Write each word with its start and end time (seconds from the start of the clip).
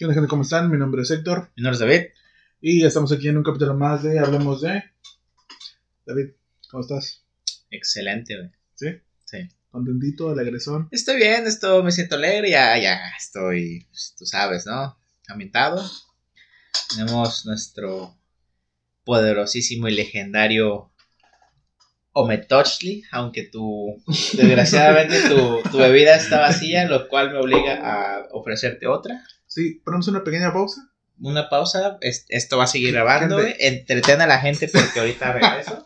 ¿Qué 0.00 0.06
onda, 0.06 0.14
gente? 0.14 0.30
¿Cómo 0.30 0.44
están? 0.44 0.70
Mi 0.70 0.78
nombre 0.78 1.02
es 1.02 1.10
Héctor. 1.10 1.50
Mi 1.56 1.62
nombre 1.62 1.74
es 1.74 1.78
David. 1.80 2.06
Y 2.62 2.86
estamos 2.86 3.12
aquí 3.12 3.28
en 3.28 3.36
un 3.36 3.42
capítulo 3.42 3.74
más 3.74 4.02
de 4.02 4.18
Hablemos 4.18 4.62
de. 4.62 4.82
David, 6.06 6.30
¿cómo 6.70 6.80
estás? 6.80 7.22
Excelente, 7.70 8.34
güey. 8.34 8.50
¿Sí? 8.76 8.86
Sí. 9.26 9.46
¿Contentito, 9.70 10.30
alegresón? 10.30 10.88
Estoy 10.90 11.16
bien, 11.16 11.46
esto 11.46 11.82
me 11.82 11.92
siento 11.92 12.14
alegre, 12.14 12.48
ya, 12.48 12.78
ya 12.78 12.98
estoy, 13.18 13.86
pues, 13.90 14.14
tú 14.18 14.24
sabes, 14.24 14.64
¿no? 14.64 14.96
Ambientado. 15.28 15.86
Tenemos 16.88 17.44
nuestro 17.44 18.16
poderosísimo 19.04 19.86
y 19.86 19.96
legendario 19.96 20.94
Ometochli, 22.12 23.04
aunque 23.12 23.42
tu, 23.42 24.02
desgraciadamente 24.32 25.28
tu, 25.28 25.60
tu 25.70 25.76
bebida 25.76 26.16
está 26.16 26.40
vacía, 26.40 26.88
lo 26.88 27.06
cual 27.06 27.32
me 27.32 27.38
obliga 27.38 27.80
a 27.82 28.28
ofrecerte 28.32 28.86
otra. 28.86 29.26
Sí, 29.50 29.80
ponemos 29.84 30.06
una 30.08 30.22
pequeña 30.22 30.52
pausa. 30.52 30.80
Una 31.18 31.48
pausa, 31.50 31.98
es- 32.00 32.24
esto 32.28 32.56
va 32.56 32.64
a 32.64 32.68
seguir 32.68 32.92
grabando, 32.92 33.36
Gente. 33.38 33.52
güey. 33.58 33.66
Entretén 33.68 34.20
a 34.20 34.26
la 34.26 34.38
gente 34.40 34.68
porque 34.72 35.00
ahorita 35.00 35.32
regreso. 35.32 35.82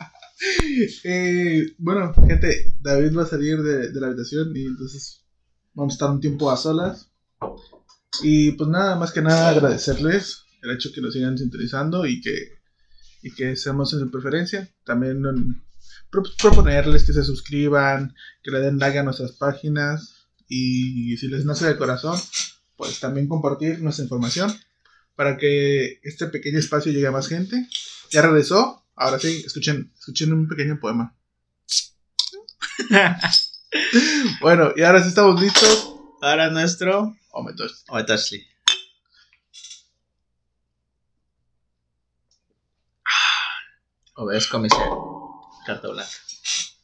Eh, 1.04 1.74
bueno, 1.78 2.12
gente, 2.28 2.74
David 2.80 3.16
va 3.16 3.22
a 3.22 3.26
salir 3.26 3.62
de, 3.62 3.90
de 3.90 4.00
la 4.00 4.08
habitación 4.08 4.54
y 4.54 4.66
entonces 4.66 5.24
vamos 5.72 5.94
a 5.94 5.96
estar 5.96 6.10
un 6.10 6.20
tiempo 6.20 6.50
a 6.50 6.56
solas. 6.56 7.10
Y 8.22 8.52
pues 8.52 8.68
nada, 8.68 8.96
más 8.96 9.12
que 9.12 9.22
nada 9.22 9.48
agradecerles 9.48 10.44
el 10.62 10.70
hecho 10.72 10.90
que 10.94 11.00
nos 11.00 11.14
sigan 11.14 11.36
sintonizando 11.38 12.06
y 12.06 12.20
que, 12.20 12.36
y 13.22 13.34
que 13.34 13.56
seamos 13.56 13.92
en 13.94 14.00
su 14.00 14.10
preferencia. 14.10 14.68
También 14.84 15.22
pro- 16.10 16.22
proponerles 16.40 17.04
que 17.04 17.12
se 17.12 17.24
suscriban, 17.24 18.14
que 18.42 18.50
le 18.50 18.60
den 18.60 18.78
like 18.78 18.98
a 18.98 19.02
nuestras 19.02 19.32
páginas 19.32 20.28
y 20.48 21.16
si 21.16 21.28
les 21.28 21.44
nace 21.44 21.66
de 21.66 21.76
corazón, 21.76 22.18
pues 22.76 23.00
también 23.00 23.28
compartir 23.28 23.80
nuestra 23.80 24.04
información 24.04 24.52
para 25.14 25.36
que 25.36 26.00
este 26.02 26.26
pequeño 26.26 26.58
espacio 26.58 26.92
llegue 26.92 27.06
a 27.06 27.12
más 27.12 27.28
gente. 27.28 27.68
Ya 28.10 28.22
regresó. 28.22 28.84
Ahora 28.96 29.18
sí, 29.18 29.42
escuchen, 29.44 29.92
escuchen 29.98 30.32
un 30.32 30.48
pequeño 30.48 30.78
poema. 30.80 31.16
Bueno, 34.40 34.72
y 34.76 34.82
ahora 34.82 35.02
sí 35.02 35.08
estamos 35.08 35.40
listos. 35.40 35.96
Ahora 36.22 36.48
nuestro 36.48 37.16
me 37.44 37.52
tos- 37.54 37.84
Ometochli. 37.88 38.46
Obedezco 44.16 44.58
mi 44.58 44.68
ser. 44.68 44.88
Carta 45.66 45.88
blanca. 45.88 46.10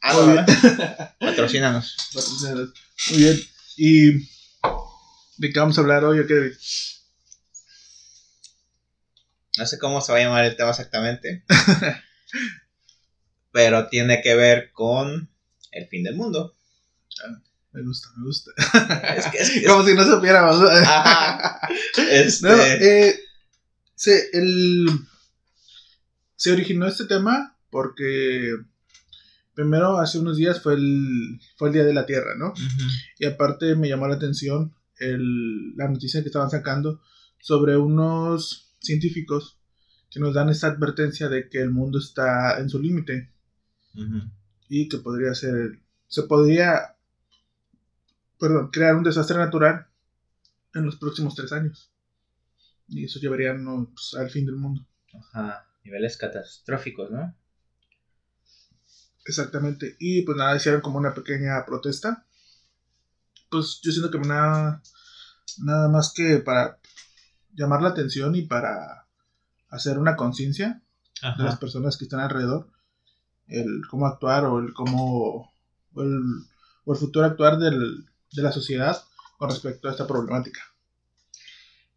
Ah. 0.03 0.17
¿verdad? 0.27 1.15
Patrocínanos. 1.21 1.97
Muy 3.11 3.19
bien. 3.19 3.41
¿Y 3.77 4.13
de 5.41 5.51
qué 5.51 5.59
vamos 5.59 5.79
a 5.79 5.81
hablar 5.81 6.05
hoy? 6.05 6.21
o 6.21 6.27
qué? 6.27 6.53
No 9.59 9.67
sé 9.67 9.79
cómo 9.79 10.01
se 10.01 10.13
va 10.13 10.19
a 10.19 10.23
llamar 10.23 10.45
el 10.45 10.57
tema 10.57 10.71
exactamente. 10.71 11.45
pero 13.53 13.89
tiene 13.89 14.21
que 14.23 14.35
ver 14.35 14.71
con 14.73 15.29
el 15.73 15.89
fin 15.89 16.05
del 16.05 16.15
mundo. 16.15 16.55
Me 17.73 17.83
gusta, 17.83 18.09
me 18.17 18.27
gusta. 18.27 18.51
Es 19.17 19.27
que, 19.29 19.39
es 19.39 19.51
que- 19.51 19.63
Como 19.67 19.85
si 19.87 19.95
no 19.95 20.05
supiéramos. 20.05 20.61
Ajá. 20.63 21.61
Este, 22.11 22.49
No, 22.49 22.57
eh, 22.63 23.21
se, 23.95 24.31
el, 24.33 24.87
se 26.37 26.53
originó 26.53 26.87
este 26.87 27.05
tema 27.07 27.57
porque 27.71 28.55
primero 29.55 29.99
hace 29.99 30.19
unos 30.19 30.37
días 30.37 30.63
fue 30.63 30.75
el, 30.75 31.41
fue 31.57 31.69
el 31.69 31.75
Día 31.75 31.85
de 31.85 31.95
la 31.95 32.07
Tierra, 32.07 32.35
¿no? 32.37 32.53
Y 33.19 33.27
aparte 33.27 33.75
me 33.77 33.89
llamó 33.89 34.09
la 34.09 34.15
atención 34.17 34.75
el- 35.01 35.75
la 35.77 35.89
noticia 35.89 36.23
que 36.23 36.29
estaban 36.29 36.51
sacando 36.51 37.01
sobre 37.41 37.77
unos 37.77 38.75
científicos 38.81 39.59
que 40.11 40.21
nos 40.21 40.35
dan 40.35 40.49
esta 40.49 40.69
advertencia 40.69 41.29
de 41.29 41.49
que 41.49 41.61
el 41.61 41.71
mundo 41.71 41.99
está 41.99 42.59
en 42.61 42.69
su 42.69 42.79
límite 42.81 43.33
y 44.69 44.89
que 44.89 44.99
podría 44.99 45.35
ser, 45.35 45.81
se 46.07 46.23
podría, 46.25 46.97
perdón, 48.39 48.71
crear 48.71 48.95
un 48.95 49.03
desastre 49.05 49.37
natural 49.37 49.87
en 50.75 50.85
los 50.87 50.97
próximos 50.97 51.35
tres 51.35 51.53
años. 51.53 51.93
Y 52.89 53.05
eso 53.05 53.21
llevaría 53.21 53.53
¿no? 53.55 53.91
pues, 53.93 54.15
al 54.19 54.31
fin 54.31 54.47
del 54.47 54.57
mundo. 54.57 54.87
Ajá. 55.13 55.67
Niveles 55.85 56.17
catastróficos, 56.17 57.11
¿no? 57.11 57.35
Exactamente. 59.25 59.97
Y 59.99 60.23
pues 60.23 60.37
nada, 60.37 60.57
hicieron 60.57 60.81
como 60.81 60.99
una 60.99 61.15
pequeña 61.15 61.65
protesta. 61.67 62.27
Pues 63.51 63.81
yo 63.83 63.91
siento 63.93 64.11
que 64.11 64.19
nada, 64.27 64.83
nada 65.59 65.89
más 65.89 66.13
que 66.15 66.39
para 66.39 66.79
llamar 67.55 67.83
la 67.83 67.91
atención 67.91 68.35
y 68.35 68.43
para 68.43 69.07
hacer 69.71 69.99
una 69.99 70.17
conciencia 70.17 70.83
de 71.39 71.45
las 71.45 71.57
personas 71.57 71.97
que 71.97 72.05
están 72.05 72.21
alrededor. 72.21 72.69
El 73.49 73.83
cómo 73.91 74.07
actuar 74.07 74.45
o 74.47 74.59
el 74.61 74.73
cómo. 74.75 75.53
o 75.95 76.03
el, 76.03 76.21
o 76.85 76.93
el 76.93 76.99
futuro 76.99 77.27
actuar 77.27 77.59
del- 77.59 78.07
de 78.33 78.43
la 78.43 78.53
sociedad 78.53 79.03
con 79.39 79.51
respecto 79.51 79.89
a 79.89 79.93
esta 79.93 80.07
problemática. 80.07 80.61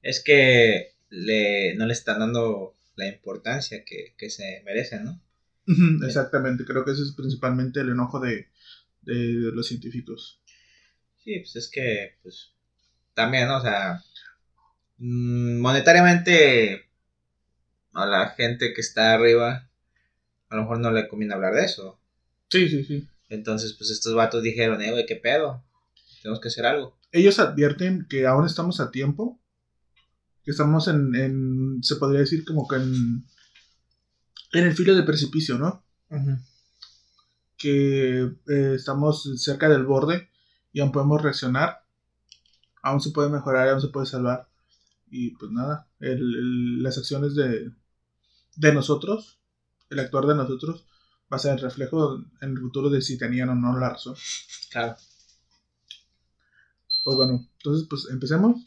Es 0.02 0.24
que 0.24 0.94
le, 1.10 1.76
no 1.76 1.86
le 1.86 1.94
están 1.94 2.20
dando 2.20 2.76
la 2.96 3.08
importancia 3.08 3.84
que, 3.86 4.14
que 4.18 4.30
se 4.30 4.62
merecen, 4.66 5.06
¿no? 5.06 5.22
Ujú, 5.68 6.04
Exactamente, 6.06 6.66
creo 6.66 6.84
que 6.84 6.92
ese 6.92 7.04
es 7.04 7.14
principalmente 7.14 7.80
el 7.80 7.90
enojo 7.90 8.20
de, 8.20 8.50
de 9.02 9.52
los 9.54 9.68
científicos. 9.68 10.42
Sí, 11.24 11.40
pues 11.40 11.56
es 11.56 11.70
que, 11.70 12.18
pues, 12.22 12.52
también, 13.14 13.48
¿no? 13.48 13.58
o 13.58 13.62
sea, 13.62 14.04
mm, 14.98 15.60
monetariamente 15.60 16.90
a 17.94 18.06
la 18.06 18.30
gente 18.32 18.74
que 18.74 18.82
está 18.82 19.14
arriba, 19.14 19.70
a 20.50 20.56
lo 20.56 20.64
mejor 20.64 20.80
no 20.80 20.92
le 20.92 21.08
conviene 21.08 21.34
hablar 21.34 21.54
de 21.54 21.64
eso. 21.64 22.00
Sí, 22.50 22.68
sí, 22.68 22.84
sí. 22.84 23.08
Entonces, 23.30 23.74
pues 23.74 23.90
estos 23.90 24.14
vatos 24.16 24.44
dijeron, 24.44 24.82
eh, 24.82 24.92
güey, 24.92 25.06
¿qué 25.06 25.16
pedo? 25.16 25.64
Tenemos 26.22 26.42
que 26.42 26.50
hacer 26.50 26.66
algo. 26.66 26.98
ellos 27.12 27.40
advierten 27.40 28.06
que 28.10 28.28
aún 28.28 28.46
estamos 28.46 28.80
a 28.80 28.92
tiempo, 28.92 29.40
que 30.44 30.52
estamos 30.52 30.88
en, 30.88 31.16
en 31.16 31.84
se 31.84 31.96
podría 31.96 32.22
decir 32.22 32.44
como 32.44 32.68
que 32.68 32.76
en, 32.76 33.26
en 34.54 34.64
el 34.66 34.76
filo 34.76 34.94
del 34.94 35.06
precipicio, 35.06 35.58
¿no? 35.58 35.84
Que 37.58 38.30
eh, 38.48 38.74
estamos 38.76 39.30
cerca 39.42 39.70
del 39.70 39.86
borde 39.86 40.33
y 40.74 40.82
aún 40.82 40.92
podemos 40.92 41.22
reaccionar, 41.22 41.86
aún 42.82 43.02
se 43.02 43.12
puede 43.12 43.30
mejorar, 43.30 43.70
aún 43.70 43.82
se 43.82 43.88
puede 43.90 44.06
salvar. 44.06 44.48
Y 45.12 45.32
pues 45.38 45.52
nada, 45.52 45.88
el- 46.00 46.36
el- 46.36 46.84
las 46.84 46.98
acciones 46.98 47.36
de, 47.36 47.72
de 48.58 48.74
nosotros, 48.74 49.40
el 49.90 50.00
actuar 50.00 50.26
de 50.28 50.36
nosotros, 50.36 50.86
va 51.34 51.38
a 51.38 51.40
ser 51.40 51.54
el 51.54 51.60
reflejo 51.62 52.18
en 52.42 52.52
el 52.52 52.60
futuro 52.60 52.90
de 52.92 53.02
si 53.04 53.18
tenían 53.18 53.50
o 53.50 53.56
no 53.56 53.80
la 53.80 53.92
razón. 53.92 54.16
Claro. 54.72 54.98
Pues 57.04 57.16
bueno, 57.16 57.48
entonces 57.60 57.88
pues 57.90 58.08
empecemos. 58.10 58.62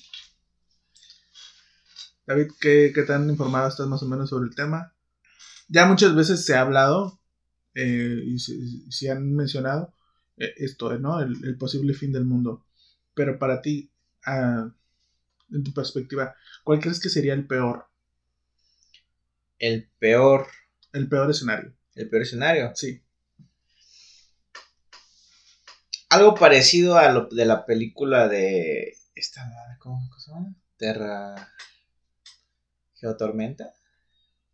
David, 2.26 2.48
¿qué, 2.60 2.92
qué 2.94 3.02
tan 3.02 3.28
informado 3.30 3.68
estás 3.68 3.86
más 3.86 4.02
o 4.02 4.06
menos 4.08 4.30
sobre 4.30 4.48
el 4.48 4.54
tema? 4.54 4.92
Ya 5.68 5.86
muchas 5.86 6.16
veces 6.16 6.44
se 6.44 6.56
ha 6.56 6.62
hablado 6.62 7.20
eh, 7.74 8.22
y 8.26 8.38
se, 8.40 8.54
se 8.90 9.10
han 9.12 9.34
mencionado 9.34 9.94
esto, 10.36 10.98
¿no? 10.98 11.20
El, 11.20 11.44
el 11.44 11.56
posible 11.56 11.94
fin 11.94 12.12
del 12.12 12.24
mundo. 12.24 12.64
Pero 13.14 13.38
para 13.38 13.62
ti, 13.62 13.90
ah, 14.26 14.70
en 15.50 15.64
tu 15.64 15.72
perspectiva, 15.72 16.34
¿cuál 16.64 16.80
crees 16.80 17.00
que 17.00 17.08
sería 17.08 17.34
el 17.34 17.46
peor, 17.46 17.86
El 19.58 19.88
peor, 19.98 20.46
el 20.92 21.08
peor 21.08 21.30
escenario? 21.30 21.74
el 21.94 22.10
peor 22.10 22.22
escenario. 22.22 22.72
Sí. 22.74 23.02
Algo 26.10 26.34
parecido 26.34 26.98
a 26.98 27.10
lo 27.10 27.26
de 27.28 27.46
la 27.46 27.64
película 27.64 28.28
de... 28.28 28.96
Esta 29.14 29.50
¿cómo 29.78 29.98
se 30.18 30.30
llama? 30.30 30.54
Terra... 30.76 31.52
Geotormenta. 32.96 33.72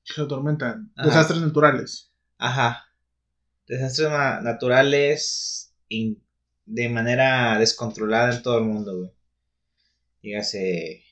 Geotormenta, 0.04 0.80
Ajá. 0.96 1.08
desastres 1.08 1.40
naturales. 1.40 2.12
Ajá. 2.38 2.86
Desastres 3.66 4.10
naturales 4.42 5.71
de 6.66 6.88
manera 6.88 7.58
descontrolada 7.58 8.34
en 8.34 8.42
todo 8.42 8.58
el 8.58 8.64
mundo, 8.64 8.98
güey. 8.98 9.10
Dígase 10.22 11.02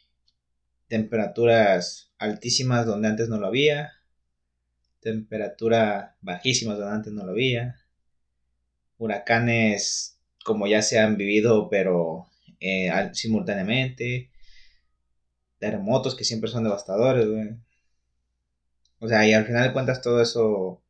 temperaturas 0.88 2.12
altísimas 2.19 2.87
donde 2.87 3.09
antes 3.09 3.29
no 3.29 3.38
lo 3.38 3.47
había. 3.47 3.93
Temperatura 5.00 6.17
bajísimas 6.21 6.79
donde 6.79 6.94
antes 6.94 7.12
no 7.12 7.25
lo 7.25 7.32
había. 7.32 7.81
Huracanes 8.99 10.19
como 10.44 10.67
ya 10.67 10.83
se 10.83 10.99
han 10.99 11.17
vivido, 11.17 11.69
pero 11.69 12.29
eh, 12.61 12.91
simultáneamente. 13.12 14.31
Terremotos 15.59 16.15
que 16.15 16.25
siempre 16.25 16.50
son 16.50 16.65
devastadores, 16.65 17.26
güey. 17.26 17.56
O 19.00 19.09
sea, 19.09 19.26
y 19.26 19.33
al 19.33 19.47
final 19.47 19.65
de 19.65 19.73
cuentas 19.73 20.03
todo 20.03 20.21
eso 20.21 20.83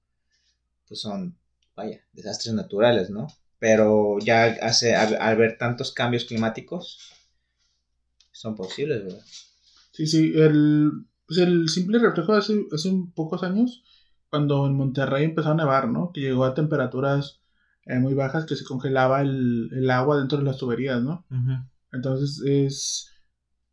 pues 0.88 1.00
son, 1.00 1.38
vaya, 1.76 2.00
desastres 2.12 2.52
naturales, 2.54 3.10
¿no? 3.10 3.28
Pero 3.60 4.18
ya 4.20 4.46
hace, 4.62 4.96
al, 4.96 5.16
al 5.20 5.36
ver 5.36 5.56
tantos 5.58 5.92
cambios 5.92 6.24
climáticos, 6.24 6.98
son 8.32 8.56
posibles, 8.56 9.04
¿verdad? 9.04 9.24
Sí, 9.92 10.06
sí, 10.06 10.32
el, 10.34 10.90
pues 11.26 11.38
el 11.40 11.68
simple 11.68 11.98
reflejo 11.98 12.32
de 12.32 12.38
hace, 12.38 12.66
hace 12.72 12.88
un 12.88 13.12
pocos 13.12 13.42
años, 13.42 13.82
cuando 14.30 14.66
en 14.66 14.74
Monterrey 14.74 15.24
empezó 15.24 15.50
a 15.50 15.54
nevar, 15.54 15.88
¿no? 15.88 16.10
Que 16.12 16.20
llegó 16.22 16.44
a 16.44 16.54
temperaturas 16.54 17.40
eh, 17.86 17.98
muy 17.98 18.14
bajas, 18.14 18.46
que 18.46 18.56
se 18.56 18.64
congelaba 18.64 19.20
el, 19.20 19.68
el 19.72 19.90
agua 19.90 20.18
dentro 20.18 20.38
de 20.38 20.44
las 20.44 20.56
tuberías, 20.56 21.02
¿no? 21.02 21.24
Entonces 21.92 22.40
es, 22.46 23.08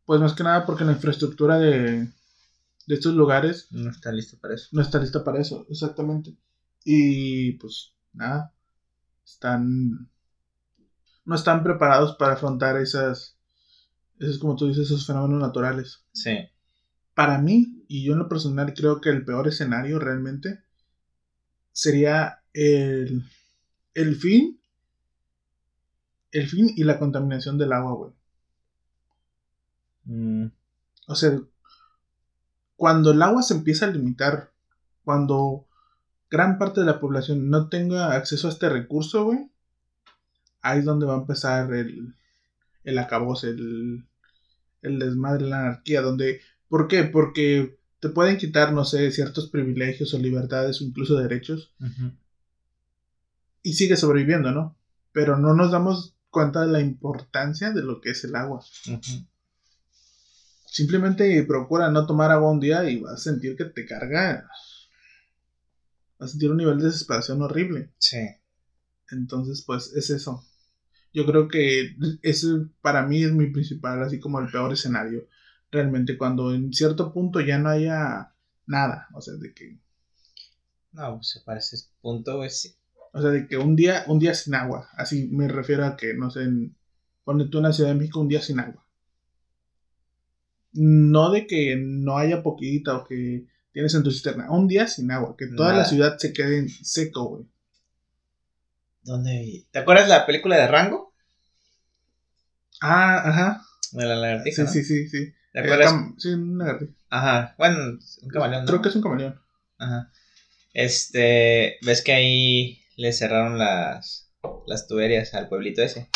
pues 0.04 0.20
más 0.20 0.34
que 0.34 0.42
nada 0.42 0.66
porque 0.66 0.84
la 0.84 0.92
infraestructura 0.92 1.58
de, 1.58 2.08
de 2.86 2.94
estos 2.94 3.14
lugares 3.14 3.68
No 3.70 3.90
está 3.90 4.12
listo 4.12 4.38
para 4.38 4.54
eso. 4.54 4.68
no 4.72 4.82
está 4.82 4.98
lista 4.98 5.24
para 5.24 5.40
eso, 5.40 5.66
exactamente. 5.70 6.34
Y 6.84 7.52
pues 7.52 7.92
nada, 8.12 8.52
están, 9.32 10.08
no 11.24 11.34
están 11.34 11.62
preparados 11.62 12.16
para 12.16 12.34
afrontar 12.34 12.76
esas, 12.78 13.38
esos, 14.18 14.38
como 14.38 14.56
tú 14.56 14.68
dices, 14.68 14.86
esos 14.86 15.06
fenómenos 15.06 15.40
naturales. 15.40 16.04
Sí. 16.12 16.36
Para 17.14 17.38
mí, 17.38 17.84
y 17.88 18.04
yo 18.04 18.12
en 18.14 18.20
lo 18.20 18.28
personal 18.28 18.72
creo 18.74 19.00
que 19.00 19.10
el 19.10 19.24
peor 19.24 19.48
escenario 19.48 19.98
realmente 19.98 20.62
sería 21.72 22.42
el, 22.52 23.24
el 23.94 24.16
fin, 24.16 24.60
el 26.32 26.48
fin 26.48 26.70
y 26.76 26.84
la 26.84 26.98
contaminación 26.98 27.58
del 27.58 27.72
agua, 27.72 27.92
güey. 27.92 28.12
Mm, 30.04 30.50
O 31.06 31.14
sea, 31.14 31.38
cuando 32.76 33.10
el 33.10 33.20
agua 33.22 33.42
se 33.42 33.54
empieza 33.54 33.86
a 33.86 33.90
limitar, 33.90 34.52
cuando 35.04 35.67
gran 36.30 36.58
parte 36.58 36.80
de 36.80 36.86
la 36.86 37.00
población 37.00 37.50
no 37.50 37.68
tenga 37.68 38.12
acceso 38.12 38.48
a 38.48 38.50
este 38.50 38.68
recurso, 38.68 39.24
güey, 39.24 39.50
ahí 40.62 40.80
es 40.80 40.84
donde 40.84 41.06
va 41.06 41.14
a 41.14 41.20
empezar 41.20 41.72
el, 41.72 42.14
el 42.84 42.98
acabose, 42.98 43.48
el, 43.48 44.04
el 44.82 44.98
desmadre, 44.98 45.46
la 45.46 45.60
anarquía, 45.60 46.02
donde, 46.02 46.40
¿por 46.68 46.88
qué? 46.88 47.04
Porque 47.04 47.78
te 48.00 48.08
pueden 48.08 48.36
quitar, 48.36 48.72
no 48.72 48.84
sé, 48.84 49.10
ciertos 49.10 49.48
privilegios 49.48 50.14
o 50.14 50.18
libertades 50.18 50.80
o 50.80 50.84
incluso 50.84 51.16
derechos 51.16 51.72
y 53.62 53.74
sigue 53.74 53.96
sobreviviendo, 53.96 54.52
¿no? 54.52 54.76
Pero 55.12 55.36
no 55.36 55.54
nos 55.54 55.70
damos 55.70 56.14
cuenta 56.30 56.62
de 56.62 56.72
la 56.72 56.80
importancia 56.80 57.70
de 57.72 57.82
lo 57.82 58.00
que 58.00 58.10
es 58.10 58.24
el 58.24 58.36
agua. 58.36 58.64
Simplemente 60.66 61.42
procura 61.44 61.90
no 61.90 62.06
tomar 62.06 62.30
agua 62.30 62.50
un 62.50 62.60
día 62.60 62.88
y 62.88 63.00
vas 63.00 63.14
a 63.14 63.16
sentir 63.16 63.56
que 63.56 63.64
te 63.64 63.84
carga. 63.84 64.48
A 66.18 66.26
sentir 66.28 66.50
un 66.50 66.56
nivel 66.58 66.78
de 66.78 66.86
desesperación 66.86 67.42
horrible. 67.42 67.92
Sí. 67.98 68.18
Entonces, 69.10 69.62
pues 69.66 69.92
es 69.94 70.10
eso. 70.10 70.44
Yo 71.12 71.26
creo 71.26 71.48
que 71.48 71.96
ese 72.22 72.48
para 72.82 73.06
mí 73.06 73.22
es 73.24 73.32
mi 73.32 73.46
principal, 73.50 74.02
así 74.02 74.20
como 74.20 74.40
el 74.40 74.50
peor 74.50 74.72
escenario. 74.72 75.26
Realmente, 75.70 76.16
cuando 76.18 76.54
en 76.54 76.72
cierto 76.72 77.12
punto 77.12 77.40
ya 77.40 77.58
no 77.58 77.70
haya 77.70 78.34
nada. 78.66 79.08
O 79.14 79.20
sea, 79.20 79.34
de 79.34 79.52
que, 79.54 79.78
No, 80.92 81.16
pues 81.16 81.42
para 81.46 81.58
ese 81.60 81.76
punto, 82.02 82.36
güey, 82.36 82.50
sí. 82.50 82.74
o 83.12 83.20
sea, 83.22 83.30
de 83.30 83.46
que 83.48 83.56
un 83.56 83.74
día, 83.76 84.04
un 84.08 84.18
día 84.18 84.34
sin 84.34 84.54
agua. 84.54 84.88
Así 84.96 85.28
me 85.32 85.48
refiero 85.48 85.84
a 85.86 85.96
que, 85.96 86.14
no 86.14 86.30
sé, 86.30 86.42
en, 86.44 86.76
en 87.26 87.62
la 87.62 87.72
Ciudad 87.72 87.90
de 87.90 87.96
México 87.96 88.20
un 88.20 88.28
día 88.28 88.40
sin 88.42 88.60
agua. 88.60 88.84
No 90.72 91.30
de 91.30 91.46
que 91.46 91.76
no 91.76 92.16
haya 92.18 92.42
poquita 92.42 92.96
o 92.96 93.04
que 93.04 93.46
tienes 93.72 93.94
en 93.94 94.02
tu 94.02 94.10
cisterna. 94.10 94.50
Un 94.50 94.66
día 94.68 94.86
sin 94.86 95.10
agua. 95.10 95.34
Que 95.36 95.46
toda 95.48 95.72
la 95.74 95.84
ciudad 95.84 96.16
se 96.18 96.32
quede 96.32 96.58
en 96.58 96.68
seco, 96.68 97.24
güey. 97.28 97.44
¿Dónde 99.02 99.32
vi? 99.38 99.66
¿Te 99.70 99.78
acuerdas 99.78 100.08
la 100.08 100.26
película 100.26 100.56
de 100.56 100.66
Rango? 100.66 101.14
Ah, 102.80 103.22
ajá. 103.28 103.62
De 103.92 104.04
la 104.04 104.16
lagartija. 104.16 104.56
Sí, 104.66 104.78
¿no? 104.78 104.84
sí, 104.84 104.84
sí, 104.84 105.08
sí. 105.08 105.32
¿Te 105.52 105.58
Eh, 105.60 105.62
acuerdas? 105.62 105.94
sí, 106.18 106.28
una 106.28 106.64
lagartija. 106.66 106.92
Ajá. 107.10 107.54
Bueno, 107.58 107.76
un 108.22 108.28
camaleón. 108.30 108.62
¿no? 108.64 108.68
Creo 108.68 108.82
que 108.82 108.88
es 108.88 108.96
un 108.96 109.02
camaleón. 109.02 109.40
Ajá. 109.78 110.10
Este, 110.74 111.78
ves 111.82 112.02
que 112.02 112.12
ahí 112.12 112.82
le 112.96 113.12
cerraron 113.12 113.58
las, 113.58 114.30
las 114.66 114.86
tuberías 114.86 115.32
al 115.34 115.48
pueblito 115.48 115.82
ese. 115.82 116.10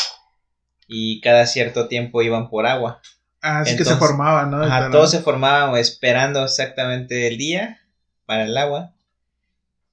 Y 0.87 1.21
cada 1.21 1.47
cierto 1.47 1.89
tiempo 1.89 2.23
iban 2.23 2.51
por 2.51 2.67
agua. 2.67 3.01
Ah, 3.43 3.65
sí 3.65 3.73
que 3.77 3.85
se 3.85 3.91
Entonces, 3.91 3.99
formaba, 3.99 4.47
¿no? 4.47 4.63
Ajá, 4.63 4.91
todos 4.91 5.11
se 5.11 5.21
formaban 5.21 5.77
esperando 5.77 6.45
exactamente 6.45 7.27
el 7.27 7.37
día 7.39 7.81
para 8.25 8.45
el 8.45 8.57
agua. 8.57 8.95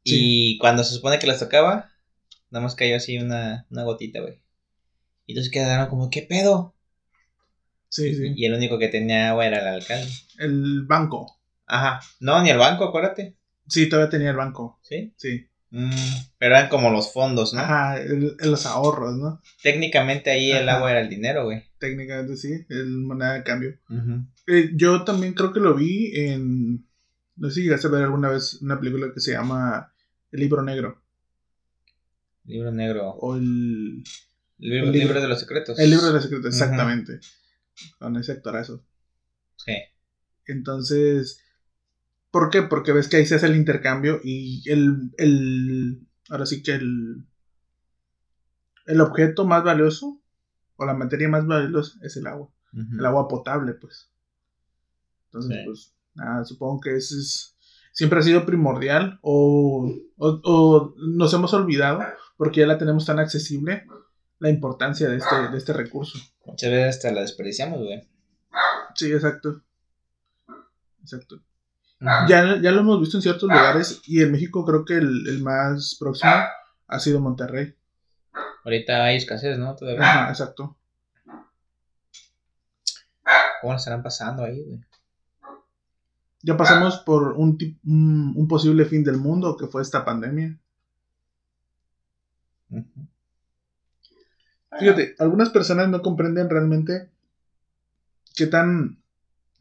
Y 0.04 0.58
cuando 0.60 0.84
se 0.84 0.94
supone 0.96 1.20
que 1.20 1.28
les 1.28 1.40
tocaba, 1.40 1.92
nada 2.50 2.64
más 2.64 2.76
cayó 2.76 2.96
así 2.96 3.18
una, 3.18 3.66
una 3.70 3.84
gotita, 3.84 4.22
güey. 4.22 4.40
Y 5.26 5.34
entonces 5.34 5.52
quedaron 5.52 5.88
como, 5.88 6.10
¿qué 6.10 6.22
pedo? 6.24 6.76
Sí, 7.90 8.16
sí. 8.16 8.34
Y 8.36 8.46
el 8.46 8.54
único 8.54 8.78
que 8.78 8.88
tenía 8.88 9.30
agua 9.30 9.46
era 9.48 9.60
el 9.60 9.68
alcalde. 9.68 10.08
El 10.38 10.86
banco. 10.86 11.40
Ajá. 11.66 12.00
No, 12.20 12.42
ni 12.42 12.50
el 12.50 12.58
banco, 12.58 12.86
acuérdate. 12.86 13.38
Sí, 13.68 13.90
todavía 13.90 14.10
tenía 14.10 14.30
el 14.32 14.36
banco. 14.36 14.80
¿Sí? 14.82 15.14
Sí. 15.18 15.48
Mm, 15.72 15.92
pero 16.38 16.56
eran 16.56 16.70
como 16.70 16.90
los 16.90 17.14
fondos, 17.14 17.54
¿no? 17.54 17.62
Ajá, 17.62 18.00
el- 18.00 18.36
los 18.40 18.66
ahorros, 18.66 19.16
¿no? 19.18 19.42
Técnicamente 19.62 20.32
ahí 20.32 20.52
el 20.52 20.68
agua 20.70 20.92
era 20.92 21.02
el 21.02 21.10
dinero, 21.10 21.46
güey. 21.46 21.69
Técnicamente 21.80 22.36
sí, 22.36 22.66
el 22.70 22.90
moneda 23.00 23.34
de 23.36 23.44
cambio. 23.44 23.78
Eh, 24.48 24.72
yo 24.76 25.04
también 25.06 25.34
creo 25.34 25.54
que 25.54 25.60
lo 25.62 25.74
vi 25.76 26.12
en. 26.16 26.86
No 27.38 27.48
sé 27.50 27.56
si 27.56 27.64
llegaste 27.64 27.88
a 27.88 27.92
ver 27.92 28.04
alguna 28.04 28.30
vez 28.30 28.62
una 28.62 28.78
película 28.80 29.14
que 29.14 29.22
se 29.22 29.32
llama 29.32 29.94
El 30.32 30.42
libro 30.42 30.62
negro. 30.62 31.02
Libro 32.44 32.72
negro. 32.72 33.12
O 33.12 33.36
el. 33.38 34.04
El 34.60 34.70
libro, 34.70 34.88
El 34.88 34.92
libro- 34.92 35.06
libro 35.08 35.22
de 35.22 35.28
los 35.30 35.40
secretos. 35.40 35.80
El 35.80 35.90
libro 35.90 36.08
de 36.08 36.14
los 36.14 36.24
secretos, 36.24 36.48
exactamente. 36.54 37.20
Con 37.98 38.18
ese 38.18 38.34
actorazo. 38.34 38.86
Sí. 39.56 39.74
Entonces. 40.46 41.42
¿Por 42.32 42.50
qué? 42.50 42.62
Porque 42.64 42.92
ves 42.92 43.08
que 43.08 43.18
ahí 43.18 43.26
se 43.26 43.36
hace 43.36 43.46
el 43.46 43.56
intercambio 43.56 44.20
y 44.24 44.70
el. 44.70 45.12
el 45.18 46.02
ahora 46.30 46.46
sí 46.46 46.62
que 46.62 46.74
el. 46.74 47.24
El 48.86 49.02
objeto 49.02 49.46
más 49.46 49.64
valioso 49.64 50.22
o 50.80 50.86
la 50.86 50.94
materia 50.96 51.30
más 51.30 51.46
valiosa 51.46 52.00
es 52.02 52.18
el 52.18 52.26
agua. 52.28 52.50
El 52.74 53.06
agua 53.06 53.28
potable, 53.28 53.74
pues. 53.74 54.10
Entonces, 55.26 55.58
Sí. 55.58 55.64
pues, 55.66 55.94
nada, 56.16 56.44
supongo 56.46 56.80
que 56.82 56.96
ese 56.96 57.16
es. 57.16 57.56
Siempre 57.92 58.20
ha 58.20 58.24
sido 58.24 58.46
primordial 58.46 59.20
o, 59.22 59.92
o, 60.18 60.42
o 60.44 60.94
nos 60.98 61.34
hemos 61.34 61.54
olvidado 61.54 62.00
porque 62.38 62.62
ya 62.62 62.68
la 62.68 62.78
tenemos 62.78 63.06
tan 63.06 63.20
accesible 63.20 63.86
la 64.40 64.50
importancia 64.50 65.10
de 65.10 65.18
este, 65.18 65.36
de 65.52 65.58
este 65.58 65.74
recurso. 65.74 66.18
Muchas 66.46 66.70
veces 66.72 66.96
hasta 66.96 67.12
la 67.12 67.22
desperdiciamos, 67.22 67.80
güey. 67.80 68.08
Sí, 68.96 69.12
exacto. 69.12 69.62
Exacto. 71.02 71.42
Ya, 72.00 72.62
ya 72.62 72.72
lo 72.72 72.80
hemos 72.80 73.00
visto 73.02 73.18
en 73.18 73.22
ciertos 73.24 73.44
lugares 73.50 74.02
y 74.06 74.22
en 74.22 74.32
México 74.32 74.64
creo 74.64 74.86
que 74.86 74.94
el, 74.98 75.28
el 75.28 75.44
más 75.44 75.98
próximo 76.00 76.32
ha 76.88 77.00
sido 77.00 77.20
Monterrey. 77.20 77.76
Ahorita 78.64 79.04
hay 79.06 79.18
escasez, 79.18 79.58
¿no? 79.58 79.76
Todavía. 79.76 80.02
Ajá, 80.02 80.30
exacto. 80.30 80.78
¿Cómo 83.62 83.74
la 83.74 83.78
estarán 83.78 84.04
pasando 84.04 84.44
ahí, 84.44 84.64
güey? 84.64 84.80
Ya 86.42 86.56
pasamos 86.56 87.00
por 87.00 87.34
un, 87.34 87.58
un, 87.86 88.34
un 88.36 88.48
posible 88.48 88.86
fin 88.86 89.04
del 89.04 89.18
mundo 89.18 89.58
que 89.58 89.68
fue 89.68 89.82
esta 89.82 90.06
pandemia. 90.06 90.58
Fíjate, 94.80 95.16
algunas 95.20 95.50
personas 95.50 95.90
no 95.90 96.02
comprenden 96.02 96.50
realmente 96.50 97.10
qué 98.36 98.48
tan, 98.48 99.02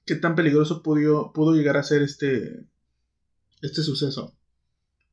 qué 0.05 0.15
tan 0.15 0.37
peligroso 0.37 0.83
pudo, 0.83 1.33
pudo 1.33 1.55
llegar 1.55 1.77
a 1.77 1.83
ser 1.83 2.03
este, 2.03 2.65
este 3.61 3.83
suceso. 3.83 4.35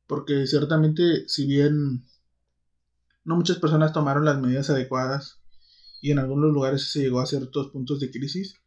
Porque 0.06 0.46
ciertamente, 0.46 1.28
si 1.28 1.46
bien 1.46 2.04
no 3.26 3.36
muchas 3.36 3.58
personas 3.58 3.92
tomaron 3.92 4.24
las 4.24 4.40
medidas 4.40 4.70
adecuadas 4.70 5.40
y 6.00 6.12
en 6.12 6.18
algunos 6.20 6.52
lugares 6.52 6.90
se 6.90 7.00
llegó 7.00 7.20
a 7.20 7.26
ciertos 7.26 7.68
puntos 7.72 7.98
de 8.00 8.10
crisis, 8.10 8.60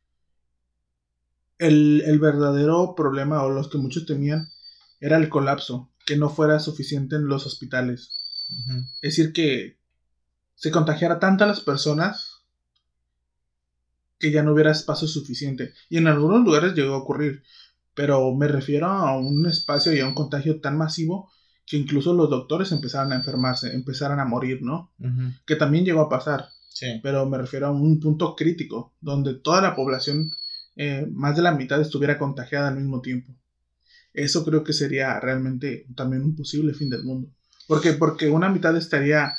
el, 1.58 2.04
el 2.06 2.20
verdadero 2.20 2.94
problema 2.96 3.42
o 3.44 3.50
los 3.50 3.70
que 3.70 3.78
muchos 3.78 4.06
temían 4.06 4.50
era 5.00 5.18
el 5.18 5.30
colapso, 5.30 5.90
que 6.06 6.18
no 6.18 6.30
fuera 6.30 6.60
suficiente 6.60 7.16
en 7.16 7.28
los 7.28 7.46
hospitales. 7.46 8.12
Es 9.02 9.16
decir, 9.16 9.32
que 9.32 9.78
se 10.56 10.72
contagiara 10.72 11.20
tanto 11.20 11.46
a 11.46 11.48
las 11.48 11.62
personas 11.62 12.44
que 14.18 14.32
ya 14.32 14.44
no 14.44 14.54
hubiera 14.54 14.72
espacio 14.72 15.08
suficiente. 15.08 15.74
Y 15.88 15.98
en 15.98 16.08
algunos 16.08 16.44
lugares 16.44 16.74
llegó 16.74 16.96
a 16.96 16.98
ocurrir. 16.98 17.44
Pero 17.94 18.34
me 18.36 18.48
refiero 18.48 18.88
a 18.88 19.18
un 19.18 19.46
espacio 19.46 19.94
y 19.94 20.00
a 20.00 20.08
un 20.08 20.14
contagio 20.14 20.60
tan 20.60 20.78
masivo 20.78 21.32
que 21.70 21.78
incluso 21.78 22.14
los 22.14 22.32
doctores 22.32 22.72
empezaron 22.72 23.14
a 23.14 23.16
enfermarse, 23.16 23.72
empezaron 23.76 24.20
a 24.20 24.26
morir, 24.26 24.64
¿no? 24.64 24.92
Que 25.46 25.56
también 25.56 25.86
llegó 25.86 26.02
a 26.02 26.10
pasar. 26.10 26.48
Sí. 26.68 27.00
Pero 27.04 27.28
me 27.28 27.38
refiero 27.38 27.68
a 27.68 27.72
un 27.72 28.00
punto 28.00 28.36
crítico, 28.36 28.96
donde 29.00 29.36
toda 29.36 29.62
la 29.62 29.76
población, 29.76 30.32
eh, 30.76 31.06
más 31.12 31.36
de 31.36 31.44
la 31.44 31.52
mitad, 31.52 31.80
estuviera 31.80 32.18
contagiada 32.18 32.70
al 32.70 32.78
mismo 32.78 33.02
tiempo. 33.02 33.36
Eso 34.14 34.44
creo 34.44 34.64
que 34.64 34.74
sería 34.74 35.20
realmente 35.20 35.86
también 35.96 36.24
un 36.24 36.36
posible 36.36 36.74
fin 36.74 36.90
del 36.90 37.04
mundo. 37.04 37.30
¿Por 37.68 37.82
qué? 37.82 37.94
Porque 37.94 38.30
una 38.32 38.50
mitad 38.50 38.76
estaría 38.76 39.36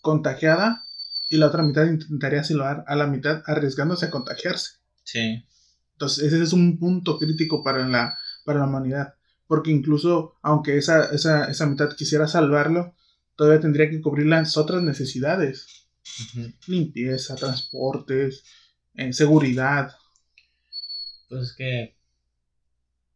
contagiada 0.00 0.82
y 1.30 1.36
la 1.36 1.46
otra 1.46 1.62
mitad 1.62 1.86
intentaría 1.86 2.42
salvar 2.42 2.82
a 2.88 2.96
la 2.96 3.06
mitad 3.06 3.44
arriesgándose 3.46 4.06
a 4.06 4.10
contagiarse. 4.10 4.78
Sí. 5.04 5.46
Entonces, 5.92 6.24
ese 6.24 6.42
es 6.42 6.52
un 6.52 6.76
punto 6.80 7.20
crítico 7.20 7.62
para 7.62 7.86
la, 7.86 8.18
para 8.44 8.58
la 8.58 8.66
humanidad. 8.66 9.14
Porque 9.48 9.72
incluso, 9.72 10.38
aunque 10.42 10.78
esa, 10.78 11.06
esa, 11.06 11.50
esa 11.50 11.66
mitad 11.66 11.96
quisiera 11.96 12.28
salvarlo, 12.28 12.94
todavía 13.34 13.60
tendría 13.60 13.90
que 13.90 14.00
cubrir 14.00 14.26
las 14.26 14.56
otras 14.56 14.82
necesidades. 14.82 15.88
Limpieza, 16.66 17.34
transportes, 17.34 18.44
eh, 18.94 19.12
seguridad. 19.12 19.96
Pues 21.28 21.42
es 21.42 21.54
que 21.56 21.96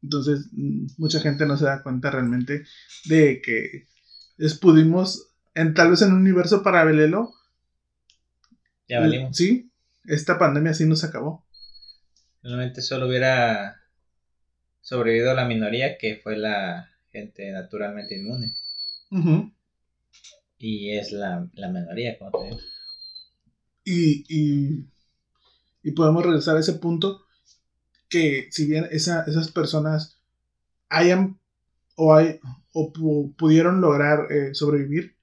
Entonces, 0.02 0.48
mm, 0.52 0.86
mucha 0.96 1.20
gente 1.20 1.44
no 1.44 1.56
se 1.56 1.66
da 1.66 1.82
cuenta 1.82 2.10
realmente 2.10 2.64
de 3.04 3.42
que 3.42 3.88
es, 4.38 4.58
pudimos, 4.58 5.28
en, 5.54 5.74
tal 5.74 5.90
vez 5.90 6.02
en 6.02 6.12
un 6.12 6.20
universo 6.20 6.62
paralelo, 6.62 7.34
ya 8.88 9.00
valimos. 9.00 9.36
sí, 9.36 9.70
esta 10.04 10.38
pandemia 10.38 10.72
sí 10.72 10.86
nos 10.86 11.04
acabó. 11.04 11.46
Realmente 12.42 12.80
solo 12.82 13.06
hubiera 13.06 13.81
sobrevivido 14.82 15.32
la 15.34 15.46
minoría 15.46 15.96
que 15.96 16.20
fue 16.22 16.36
la 16.36 16.88
gente 17.10 17.50
naturalmente 17.52 18.16
inmune. 18.16 18.52
Y 20.58 20.90
es 20.96 21.12
la, 21.12 21.48
la 21.54 21.68
minoría, 21.68 22.18
como 22.18 22.30
te 22.30 22.44
digo. 22.44 22.58
y, 23.84 24.24
y, 24.28 24.86
y 25.82 25.90
podemos 25.92 26.24
regresar 26.24 26.56
a 26.56 26.60
ese 26.60 26.74
punto 26.74 27.22
que 28.08 28.48
si 28.50 28.66
bien 28.66 28.86
esa- 28.92 29.24
esas 29.26 29.50
personas 29.50 30.20
hayan 30.88 31.40
o, 31.96 32.14
hay, 32.14 32.38
o 32.72 32.92
pu- 32.92 33.34
pudieron 33.36 33.80
lograr 33.80 34.30
eh, 34.30 34.54
sobrevivir, 34.54 35.16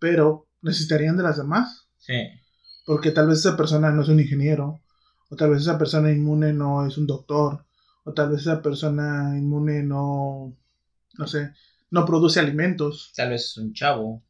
pero 0.00 0.48
necesitarían 0.62 1.16
de 1.16 1.22
las 1.22 1.36
demás, 1.36 1.88
Sí. 1.98 2.14
porque 2.86 3.10
tal 3.10 3.28
vez 3.28 3.38
esa 3.40 3.56
persona 3.56 3.90
no 3.90 4.02
es 4.02 4.08
un 4.08 4.20
ingeniero, 4.20 4.80
o 5.30 5.36
tal 5.36 5.50
vez 5.50 5.62
esa 5.62 5.78
persona 5.78 6.10
inmune 6.10 6.52
no 6.52 6.86
es 6.86 6.96
un 6.98 7.06
doctor, 7.06 7.64
o 8.08 8.14
tal 8.14 8.30
vez 8.30 8.40
esa 8.40 8.62
persona 8.62 9.36
inmune 9.36 9.82
no, 9.82 10.56
no 11.18 11.26
sé, 11.26 11.52
no 11.90 12.04
produce 12.04 12.40
alimentos. 12.40 13.12
Tal 13.14 13.30
vez 13.30 13.56
un 13.56 13.72
chavo. 13.72 14.22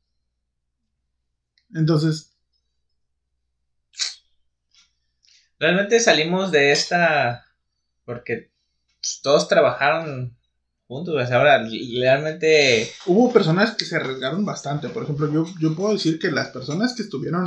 Entonces, 1.74 2.28
Realmente 5.58 5.98
salimos 5.98 6.52
de 6.52 6.70
esta 6.70 7.44
porque 8.04 8.50
pues, 9.00 9.20
todos 9.22 9.48
trabajaron 9.48 10.36
juntos. 10.86 11.14
o 11.14 11.26
sea, 11.26 11.38
ahora 11.38 11.66
realmente 12.00 12.90
hubo 13.06 13.32
personas 13.32 13.74
que 13.74 13.84
se 13.84 13.96
arriesgaron 13.96 14.44
bastante. 14.44 14.88
Por 14.88 15.02
ejemplo, 15.02 15.30
yo, 15.32 15.46
yo 15.60 15.74
puedo 15.74 15.92
decir 15.92 16.18
que 16.18 16.30
las 16.30 16.48
personas 16.48 16.94
que 16.94 17.02
estuvieron, 17.02 17.44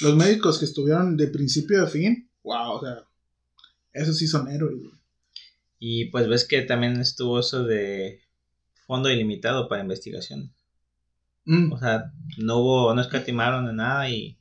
los 0.00 0.16
médicos 0.16 0.58
que 0.58 0.66
estuvieron 0.66 1.16
de 1.16 1.28
principio 1.28 1.82
a 1.82 1.86
fin, 1.86 2.30
wow, 2.44 2.72
o 2.72 2.80
sea, 2.80 3.04
esos 3.92 4.18
sí 4.18 4.26
son 4.26 4.48
héroes. 4.48 4.76
Y 5.78 6.06
pues 6.10 6.28
ves 6.28 6.46
que 6.46 6.62
también 6.62 7.00
estuvo 7.00 7.40
eso 7.40 7.64
de 7.64 8.20
fondo 8.86 9.10
ilimitado 9.10 9.68
para 9.68 9.82
investigación. 9.82 10.52
Mm, 11.46 11.72
O 11.72 11.78
sea, 11.78 12.12
no 12.38 12.58
hubo, 12.58 12.94
no 12.94 13.00
escatimaron 13.00 13.68
en 13.68 13.76
nada 13.76 14.08
y 14.10 14.38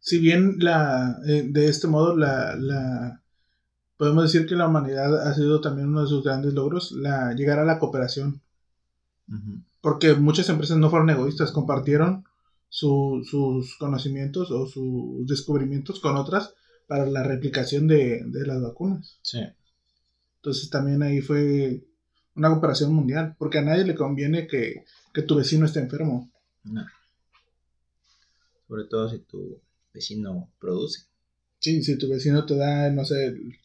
Si 0.00 0.18
bien 0.18 0.56
la, 0.60 1.16
eh, 1.26 1.44
de 1.48 1.66
este 1.66 1.88
modo 1.88 2.16
la, 2.16 2.56
la, 2.56 3.22
podemos 3.96 4.24
decir 4.24 4.46
que 4.48 4.56
la 4.56 4.68
humanidad 4.68 5.28
ha 5.28 5.34
sido 5.34 5.60
también 5.60 5.88
uno 5.88 6.02
de 6.02 6.08
sus 6.08 6.24
grandes 6.24 6.54
logros, 6.54 6.92
la, 6.92 7.34
llegar 7.34 7.58
a 7.60 7.64
la 7.64 7.78
cooperación. 7.78 8.42
Porque 9.80 10.14
muchas 10.14 10.48
empresas 10.48 10.76
no 10.78 10.90
fueron 10.90 11.10
egoístas, 11.10 11.50
compartieron 11.52 12.24
su- 12.68 13.22
sus 13.28 13.76
conocimientos 13.76 14.50
o 14.50 14.66
sus 14.66 15.26
descubrimientos 15.26 16.00
con 16.00 16.16
otras 16.16 16.54
para 16.86 17.06
la 17.06 17.22
replicación 17.22 17.86
de, 17.88 18.22
de 18.26 18.46
las 18.46 18.60
vacunas. 18.62 19.18
sí. 19.22 19.40
Entonces 20.42 20.70
también 20.70 21.00
ahí 21.04 21.20
fue 21.20 21.84
una 22.34 22.48
cooperación 22.48 22.92
mundial, 22.92 23.36
porque 23.38 23.58
a 23.58 23.62
nadie 23.62 23.84
le 23.84 23.94
conviene 23.94 24.48
que, 24.48 24.84
que 25.14 25.22
tu 25.22 25.36
vecino 25.36 25.66
esté 25.66 25.78
enfermo. 25.78 26.32
No. 26.64 26.84
Sobre 28.66 28.84
todo 28.86 29.08
si 29.08 29.20
tu 29.20 29.60
vecino 29.94 30.50
produce. 30.58 31.04
Sí, 31.60 31.84
si 31.84 31.96
tu 31.96 32.08
vecino 32.08 32.44
te 32.44 32.56
da, 32.56 32.90
no 32.90 33.04
sé, 33.04 33.26
el 33.26 33.56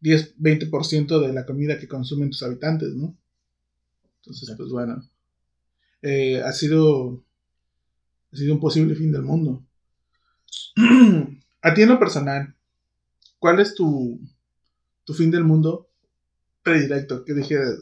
10, 0.00 0.36
20% 0.38 1.20
de 1.20 1.32
la 1.32 1.46
comida 1.46 1.78
que 1.78 1.86
consumen 1.86 2.30
tus 2.30 2.42
habitantes, 2.42 2.92
¿no? 2.96 3.16
Entonces, 4.16 4.42
Exacto. 4.42 4.64
pues 4.64 4.72
bueno, 4.72 5.08
eh, 6.02 6.42
ha 6.42 6.50
sido 6.50 7.22
ha 8.32 8.36
sido 8.36 8.52
un 8.52 8.60
posible 8.60 8.96
fin 8.96 9.12
del 9.12 9.22
mundo. 9.22 9.64
a 11.62 11.72
ti 11.72 11.82
en 11.82 11.88
lo 11.88 12.00
personal, 12.00 12.56
¿cuál 13.38 13.60
es 13.60 13.76
tu, 13.76 14.18
tu 15.04 15.14
fin 15.14 15.30
del 15.30 15.44
mundo 15.44 15.85
predilecto? 16.66 17.24
Que 17.24 17.32
dijeras, 17.32 17.78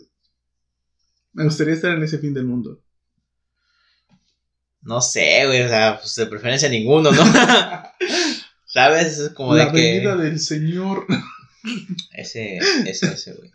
me 1.33 1.45
gustaría 1.45 1.73
estar 1.73 1.97
en 1.97 2.03
ese 2.03 2.19
fin 2.19 2.35
del 2.35 2.45
mundo. 2.45 2.83
No 4.83 5.01
sé, 5.01 5.47
güey, 5.47 5.63
o 5.63 5.69
sea, 5.69 5.99
pues 5.99 6.15
de 6.15 6.27
preferencia 6.27 6.69
ninguno, 6.69 7.11
¿no? 7.11 7.25
¿Sabes? 8.67 9.19
Es 9.19 9.31
como 9.31 9.55
la 9.55 9.67
de 9.67 9.73
que... 9.73 9.93
venida 9.93 10.17
del 10.17 10.39
Señor. 10.39 11.07
Ese, 12.13 12.59
ese, 12.59 13.07
ese, 13.07 13.33
güey. 13.33 13.51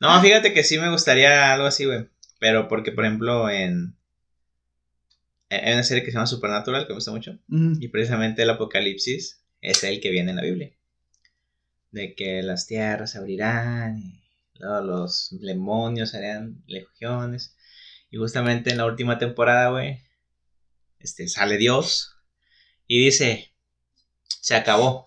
No, 0.00 0.20
fíjate 0.20 0.52
que 0.52 0.62
sí 0.62 0.78
me 0.78 0.90
gustaría 0.90 1.50
algo 1.50 1.66
así, 1.66 1.86
güey. 1.86 2.06
Pero 2.38 2.68
porque, 2.68 2.92
por 2.92 3.06
ejemplo, 3.06 3.48
en... 3.48 3.96
Hay 5.48 5.72
una 5.72 5.82
serie 5.82 6.04
que 6.04 6.10
se 6.10 6.16
llama 6.16 6.26
Supernatural, 6.26 6.82
que 6.82 6.92
me 6.92 6.96
gusta 6.96 7.10
mucho. 7.10 7.38
Y 7.48 7.88
precisamente 7.88 8.42
el 8.42 8.50
apocalipsis 8.50 9.40
es 9.62 9.82
el 9.82 10.00
que 10.00 10.10
viene 10.10 10.32
en 10.32 10.36
la 10.36 10.42
Biblia. 10.42 10.72
De 11.90 12.14
que 12.14 12.42
las 12.42 12.66
tierras 12.66 13.12
se 13.12 13.18
abrirán 13.18 13.96
y 13.96 14.27
los 14.58 15.28
demonios 15.40 16.14
harán 16.14 16.62
legiones. 16.66 17.54
Y 18.10 18.16
justamente 18.16 18.70
en 18.70 18.78
la 18.78 18.86
última 18.86 19.18
temporada, 19.18 19.70
güey, 19.70 20.02
este, 20.98 21.28
sale 21.28 21.56
Dios 21.58 22.14
y 22.86 23.04
dice, 23.04 23.52
se 24.40 24.54
acabó. 24.54 25.06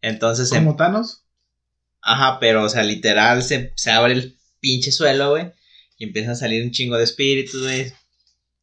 Entonces, 0.00 0.50
em- 0.52 0.64
Como 0.64 0.76
Thanos. 0.76 1.24
ajá, 2.00 2.38
pero, 2.40 2.64
o 2.64 2.68
sea, 2.68 2.82
literal, 2.82 3.42
se, 3.42 3.72
se 3.76 3.90
abre 3.90 4.14
el 4.14 4.38
pinche 4.60 4.92
suelo, 4.92 5.30
güey, 5.30 5.52
y 5.98 6.04
empiezan 6.04 6.32
a 6.32 6.36
salir 6.36 6.62
un 6.64 6.70
chingo 6.70 6.96
de 6.96 7.04
espíritus, 7.04 7.62
güey. 7.62 7.92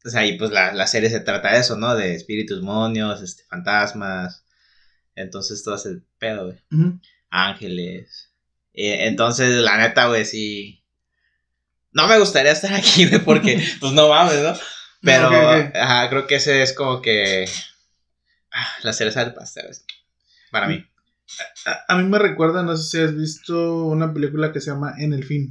O 0.04 0.10
sea, 0.10 0.26
y 0.26 0.36
pues 0.36 0.50
la, 0.50 0.72
la 0.72 0.86
serie 0.88 1.10
se 1.10 1.20
trata 1.20 1.52
de 1.52 1.60
eso, 1.60 1.76
¿no? 1.76 1.94
De 1.94 2.14
espíritus, 2.14 2.60
monios, 2.62 3.22
este, 3.22 3.44
fantasmas. 3.44 4.44
Entonces 5.14 5.62
todo 5.62 5.76
ese 5.76 6.02
pedo, 6.18 6.46
güey. 6.46 6.58
Ángeles. 7.30 8.31
Eh, 8.74 9.06
entonces, 9.06 9.48
la 9.56 9.76
neta, 9.78 10.06
güey, 10.08 10.24
sí. 10.24 10.82
No 11.92 12.06
me 12.08 12.18
gustaría 12.18 12.52
estar 12.52 12.72
aquí, 12.72 13.06
güey, 13.06 13.22
porque, 13.22 13.62
pues 13.80 13.92
no 13.92 14.08
mames, 14.08 14.42
¿no? 14.42 14.54
Pero, 15.02 15.28
ajá, 15.28 16.08
creo 16.08 16.26
que 16.26 16.36
ese 16.36 16.62
es 16.62 16.72
como 16.72 17.02
que. 17.02 17.46
ah, 18.52 18.66
la 18.82 18.92
cereza 18.92 19.24
del 19.24 19.34
pastel, 19.34 19.64
güey, 19.66 19.78
Para 20.50 20.68
mí. 20.68 20.86
A, 21.66 21.94
a 21.94 21.96
mí 21.98 22.04
me 22.08 22.18
recuerda, 22.18 22.62
no 22.62 22.76
sé 22.76 22.90
si 22.90 23.02
has 23.04 23.16
visto 23.16 23.84
una 23.86 24.12
película 24.12 24.52
que 24.52 24.60
se 24.60 24.70
llama 24.70 24.94
En 24.98 25.12
el 25.12 25.24
fin. 25.24 25.50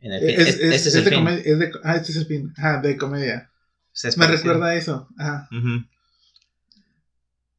En 0.00 0.12
el 0.12 0.28
Es, 0.28 0.36
fin- 0.36 0.40
es- 0.46 0.54
es- 0.56 0.74
este 0.74 0.88
es 0.90 0.94
el 0.96 1.04
de 1.04 1.10
fin. 1.10 1.18
comedia. 1.20 1.42
es 1.44 1.58
de- 1.58 1.72
ah, 1.84 1.96
este 1.96 2.12
es 2.12 2.18
el 2.18 2.26
fin. 2.26 2.52
Ajá, 2.56 2.80
de 2.80 2.96
comedia. 2.96 3.50
Se 3.92 4.08
es 4.08 4.18
Me 4.18 4.26
recuerda 4.26 4.66
a 4.66 4.74
eso. 4.74 5.08
Ajá. 5.18 5.48
Eh, 5.52 5.84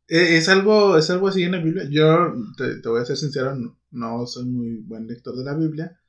Es 0.08 0.50
algo, 0.50 0.98
es 0.98 1.10
algo 1.10 1.28
así 1.28 1.44
en 1.44 1.54
la 1.54 1.60
Biblia. 1.60 1.86
Yo 1.90 2.34
te, 2.58 2.76
te 2.78 2.90
voy 2.90 3.02
a 3.02 3.06
ser 3.06 3.18
sincero, 3.18 3.56
no, 3.56 3.78
no 3.92 4.28
soy 4.28 4.46
muy 4.46 4.78
buen 4.78 5.08
lector 5.08 5.36
de 5.36 5.44
la 5.44 5.56
Biblia. 5.56 6.00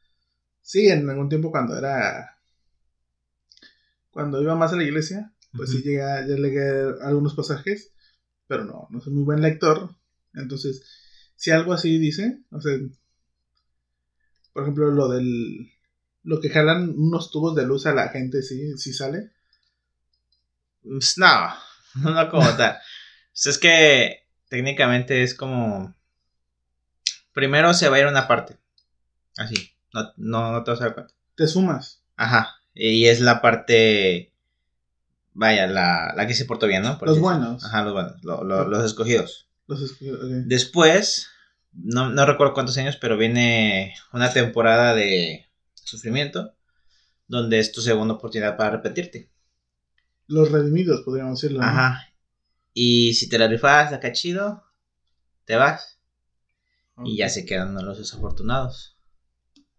Sí, 0.62 0.88
en 0.88 1.08
algún 1.10 1.28
tiempo 1.28 1.50
cuando 1.50 1.76
era. 1.78 2.38
Cuando 4.10 4.42
iba 4.42 4.54
más 4.56 4.72
a 4.72 4.76
la 4.76 4.84
iglesia, 4.84 5.32
pues 5.56 5.70
sí 5.70 5.76
Ujú. 5.78 5.86
llegué 5.86 6.02
a, 6.02 6.26
ya 6.26 6.34
legué 6.36 6.94
algunos 7.02 7.34
pasajes, 7.34 7.92
pero 8.48 8.64
no, 8.64 8.88
no 8.90 9.00
soy 9.00 9.12
muy 9.12 9.24
buen 9.24 9.42
lector. 9.42 9.90
Entonces, 10.34 10.82
si 11.36 11.50
algo 11.50 11.72
así 11.72 11.98
dice, 11.98 12.42
o 12.50 12.60
sea, 12.60 12.78
por 14.52 14.62
ejemplo, 14.62 14.90
lo 14.90 15.08
del. 15.08 15.70
Lo 16.24 16.40
que 16.40 16.50
jalan 16.50 16.90
unos 16.96 17.30
tubos 17.30 17.54
de 17.54 17.64
luz 17.66 17.86
a 17.86 17.94
la 17.94 18.08
gente, 18.08 18.42
sí, 18.42 18.76
sí 18.78 18.92
sale. 18.92 19.30
Pues, 20.82 21.18
No, 21.18 21.54
no 21.96 22.30
como 22.30 22.48
tal. 22.56 22.76
Pues 23.36 23.46
es 23.46 23.58
que 23.58 24.26
técnicamente 24.48 25.22
es 25.22 25.34
como. 25.34 25.94
Primero 27.32 27.74
se 27.74 27.88
va 27.90 27.96
a 27.96 28.00
ir 28.00 28.06
una 28.06 28.26
parte. 28.26 28.56
Así. 29.36 29.72
No, 29.92 30.12
no, 30.16 30.52
no 30.52 30.64
te 30.64 30.70
vas 30.70 30.80
a 30.80 30.84
dar 30.84 30.94
cuenta. 30.94 31.14
Te 31.34 31.46
sumas. 31.46 32.02
Ajá. 32.16 32.56
Y 32.74 33.06
es 33.06 33.20
la 33.20 33.42
parte. 33.42 34.32
Vaya, 35.34 35.66
la, 35.66 36.14
la 36.16 36.26
que 36.26 36.32
se 36.34 36.46
portó 36.46 36.66
bien, 36.66 36.82
¿no? 36.82 36.96
Por 36.98 37.08
Los 37.08 37.18
buenos. 37.20 37.62
Ajá, 37.62 37.84
los 37.84 37.92
buenos. 37.92 38.24
lo- 38.24 38.42
lo- 38.42 38.66
los 38.66 38.84
escogidos. 38.84 39.48
Los 39.66 39.82
escu- 39.82 40.14
ok. 40.14 40.46
Después, 40.46 41.28
no, 41.74 42.08
no 42.08 42.24
recuerdo 42.24 42.54
cuántos 42.54 42.78
años, 42.78 42.96
pero 42.96 43.18
viene 43.18 43.94
una 44.14 44.32
temporada 44.32 44.94
de 44.94 45.46
sufrimiento. 45.74 46.54
Donde 47.28 47.58
es 47.58 47.72
tu 47.72 47.82
segunda 47.82 48.14
oportunidad 48.14 48.56
para 48.56 48.70
repetirte. 48.70 49.28
Los 50.28 50.52
redimidos, 50.52 51.02
podríamos 51.02 51.38
decirlo. 51.40 51.60
¿no? 51.60 51.66
Ajá. 51.66 52.08
Y 52.78 53.14
si 53.14 53.26
te 53.30 53.38
la 53.38 53.48
rifas 53.48 53.90
acá 53.94 54.12
chido, 54.12 54.62
te 55.46 55.56
vas. 55.56 55.98
Y 57.06 57.16
ya 57.16 57.30
se 57.30 57.46
quedan 57.46 57.74
los 57.74 57.96
desafortunados. 57.96 58.98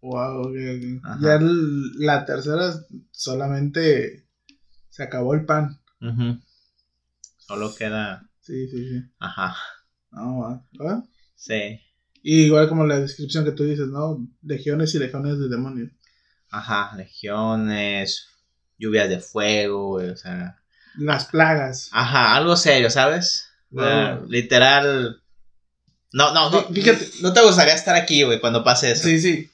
Wow, 0.00 0.40
ok, 0.40 0.48
ok. 0.48 1.22
Ya 1.22 1.34
el- 1.36 1.92
la 2.00 2.24
tercera 2.24 2.74
solamente 3.12 4.26
se 4.90 5.04
acabó 5.04 5.34
el 5.34 5.44
pan. 5.44 5.80
Solo 7.36 7.72
queda. 7.76 8.28
Sí, 8.40 8.66
sí, 8.66 8.88
sí. 8.88 9.04
Ajá. 9.20 9.54
No, 10.10 10.40
va. 10.80 11.04
Sí. 11.36 11.78
Y 12.24 12.46
igual 12.46 12.68
como 12.68 12.84
la 12.84 12.98
descripción 12.98 13.44
que 13.44 13.52
tú 13.52 13.62
dices, 13.62 13.86
¿no? 13.86 14.26
Legiones 14.42 14.92
y 14.96 14.98
legiones 14.98 15.38
de 15.38 15.48
demonios. 15.48 15.92
Ajá. 16.50 16.96
Legiones. 16.96 18.26
Lluvias 18.76 19.08
de 19.08 19.20
fuego, 19.20 19.92
o 19.92 20.16
sea. 20.16 20.60
Las 20.98 21.26
plagas. 21.26 21.88
Ajá, 21.92 22.36
algo 22.36 22.56
serio, 22.56 22.90
¿sabes? 22.90 23.48
Literal. 24.28 25.22
No, 26.12 26.32
no, 26.34 26.50
no. 26.50 26.68
Fí- 26.68 26.74
fíjate. 26.74 27.08
No 27.22 27.32
te 27.32 27.42
gustaría 27.42 27.74
estar 27.74 27.94
aquí, 27.96 28.22
güey, 28.24 28.40
cuando 28.40 28.64
pase 28.64 28.92
eso. 28.92 29.04
Sí, 29.04 29.20
sí. 29.20 29.50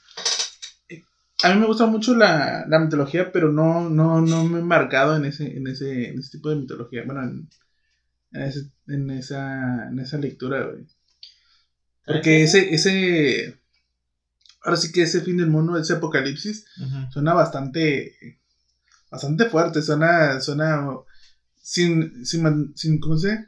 A 1.43 1.51
mí 1.53 1.61
me 1.61 1.67
gusta 1.67 1.85
mucho 1.87 2.15
la, 2.15 2.65
la 2.69 2.79
mitología, 2.79 3.31
pero 3.33 3.53
no, 3.53 3.91
no, 3.91 4.21
no 4.23 4.45
me 4.45 4.59
he 4.59 4.63
embarcado 4.63 5.15
en 5.17 5.25
ese, 5.27 5.57
en 5.57 5.67
ese, 5.67 6.09
en 6.11 6.19
ese 6.19 6.31
tipo 6.31 6.49
de 6.49 6.57
mitología. 6.57 7.03
Bueno, 7.05 7.23
en, 7.25 7.49
en, 8.33 8.43
ese- 8.43 8.71
en 8.89 9.11
esa, 9.11 9.89
en 9.89 9.99
esa 9.99 10.17
lectura, 10.19 10.63
güey. 10.65 10.87
Porque 12.07 12.43
ese, 12.45 12.73
ese, 12.75 13.59
ahora 14.63 14.77
sí 14.77 14.93
que 14.93 15.03
ese 15.03 15.21
fin 15.23 15.37
del 15.39 15.49
mundo, 15.49 15.77
ese 15.79 15.95
apocalipsis, 15.95 16.67
suena 17.11 17.35
bastante, 17.35 18.15
bastante 19.11 19.47
fuerte, 19.47 19.83
suena, 19.83 20.41
suena, 20.41 20.87
sin, 21.67 22.25
sin, 22.27 22.73
sin, 22.77 23.01
¿cómo 23.01 23.17
se? 23.17 23.39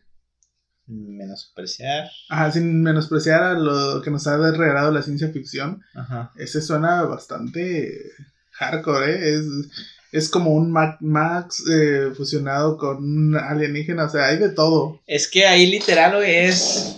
Menospreciar. 0.86 2.08
Ajá, 2.28 2.50
sin 2.52 2.82
menospreciar 2.82 3.42
a 3.42 3.52
lo 3.54 4.00
que 4.02 4.10
nos 4.10 4.26
ha 4.26 4.36
regalado 4.36 4.90
la 4.92 5.02
ciencia 5.02 5.28
ficción. 5.30 5.82
Ajá. 5.94 6.32
Ese 6.36 6.62
suena 6.62 7.02
bastante 7.02 7.92
hardcore, 8.52 9.12
¿eh? 9.12 9.34
Es, 9.36 9.44
es 10.12 10.28
como 10.28 10.52
un 10.52 10.70
Mac 10.72 10.98
Max 11.00 11.62
eh, 11.70 12.12
fusionado 12.16 12.78
con 12.78 12.98
un 12.98 13.36
alienígena, 13.36 14.04
o 14.04 14.08
sea, 14.08 14.26
hay 14.28 14.38
de 14.38 14.50
todo. 14.50 15.02
Es 15.06 15.28
que 15.28 15.46
ahí 15.46 15.66
literal, 15.66 16.16
güey, 16.16 16.46
es. 16.46 16.96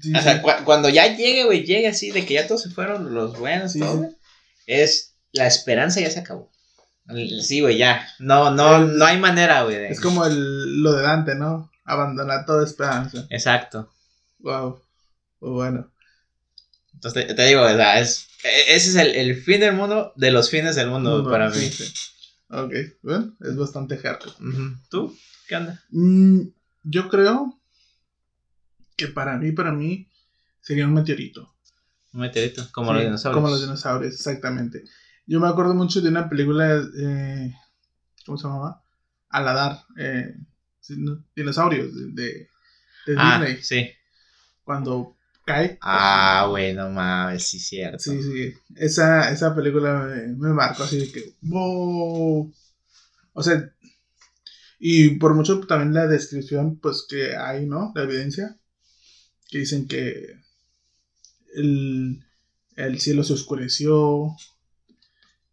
Sí, 0.00 0.12
O 0.14 0.20
sea, 0.22 0.36
sí. 0.36 0.42
cu- 0.42 0.64
cuando 0.64 0.88
ya 0.88 1.14
llegue, 1.16 1.44
güey, 1.44 1.64
llegue 1.64 1.88
así, 1.88 2.10
de 2.10 2.24
que 2.24 2.34
ya 2.34 2.46
todos 2.46 2.62
se 2.62 2.70
fueron, 2.70 3.14
los 3.14 3.38
buenos, 3.38 3.72
Sí, 3.72 3.80
todo, 3.80 4.08
es. 4.66 5.14
La 5.32 5.46
esperanza 5.46 6.00
ya 6.00 6.10
se 6.10 6.20
acabó. 6.20 6.50
Sí, 7.42 7.60
güey, 7.60 7.78
ya. 7.78 8.06
No, 8.18 8.50
no, 8.50 8.80
no 8.80 9.04
hay 9.04 9.18
manera, 9.18 9.62
güey. 9.62 9.76
Es 9.86 10.00
como 10.00 10.26
el, 10.26 10.82
lo 10.82 10.92
de 10.92 11.02
Dante, 11.02 11.34
¿no? 11.34 11.70
Abandonar 11.84 12.44
toda 12.44 12.64
esperanza. 12.64 13.26
Exacto. 13.30 13.90
Wow. 14.40 14.82
Pues 15.38 15.52
bueno. 15.52 15.90
Entonces 16.92 17.26
te, 17.26 17.34
te 17.34 17.46
digo, 17.46 17.62
o 17.62 17.68
sea, 17.68 17.98
es, 18.00 18.26
e- 18.44 18.74
ese 18.74 18.90
es 18.90 18.96
el, 18.96 19.14
el 19.14 19.36
fin 19.36 19.60
del 19.60 19.72
mundo 19.74 20.12
de 20.16 20.30
los 20.30 20.50
fines 20.50 20.74
del 20.74 20.88
mundo, 20.88 21.24
para 21.30 21.50
sí, 21.50 21.60
mí. 21.60 21.70
sí. 21.70 21.92
Ok, 22.50 22.72
bueno, 23.02 23.34
es 23.40 23.56
bastante 23.56 23.96
hardcore. 23.96 24.34
Ujú. 24.40 24.76
¿Tú? 24.90 25.16
¿Qué 25.46 25.56
onda? 25.56 25.80
Mm, 25.90 26.42
yo 26.82 27.08
creo 27.08 27.58
que 28.96 29.08
para 29.08 29.36
mí, 29.38 29.52
para 29.52 29.72
mí, 29.72 30.06
sería 30.60 30.86
un 30.86 30.94
meteorito. 30.94 31.54
Un 32.12 32.20
meteorito, 32.20 32.68
como 32.72 32.90
Sí, 32.90 32.94
los 32.94 33.04
dinosaurios. 33.04 33.34
Como 33.42 33.50
los 33.50 33.60
dinosaurios, 33.60 34.14
exactamente. 34.14 34.82
Yo 35.28 35.38
me 35.40 35.46
acuerdo 35.48 35.74
mucho 35.74 36.00
de 36.00 36.08
una 36.08 36.28
película, 36.28 36.82
eh, 36.98 37.54
¿cómo 38.26 38.38
se 38.38 38.48
llamaba? 38.48 38.82
Aladar, 39.30 39.80
eh, 39.98 40.34
dinosaurios 41.36 41.94
de, 41.94 42.12
de- 42.12 42.48
de 43.06 43.16
Ah, 43.16 43.38
Disney. 43.38 43.62
sí. 43.62 43.90
Cuando 44.64 45.16
cae. 45.44 45.78
Ah, 45.80 46.46
güey, 46.50 46.72
no 46.74 46.90
mames, 46.90 47.44
sí, 47.48 47.58
cierto. 47.58 47.98
Sí, 47.98 48.22
sí. 48.22 48.54
Esa, 48.76 49.30
esa 49.30 49.54
película 49.54 50.04
me, 50.06 50.28
me 50.36 50.52
marcó 50.54 50.84
así 50.84 50.98
de 50.98 51.12
que, 51.12 51.34
wow. 51.42 52.52
O 53.34 53.42
sea, 53.42 53.72
y 54.80 55.10
por 55.18 55.34
mucho 55.34 55.60
también 55.60 55.94
la 55.94 56.06
descripción, 56.06 56.78
pues 56.78 57.06
que 57.08 57.36
hay, 57.36 57.66
¿no? 57.66 57.92
La 57.94 58.02
evidencia, 58.04 58.56
que 59.50 59.58
dicen 59.60 59.88
que 59.88 60.26
el, 61.54 62.24
el 62.76 63.00
cielo 63.00 63.24
se 63.24 63.32
oscureció, 63.34 64.34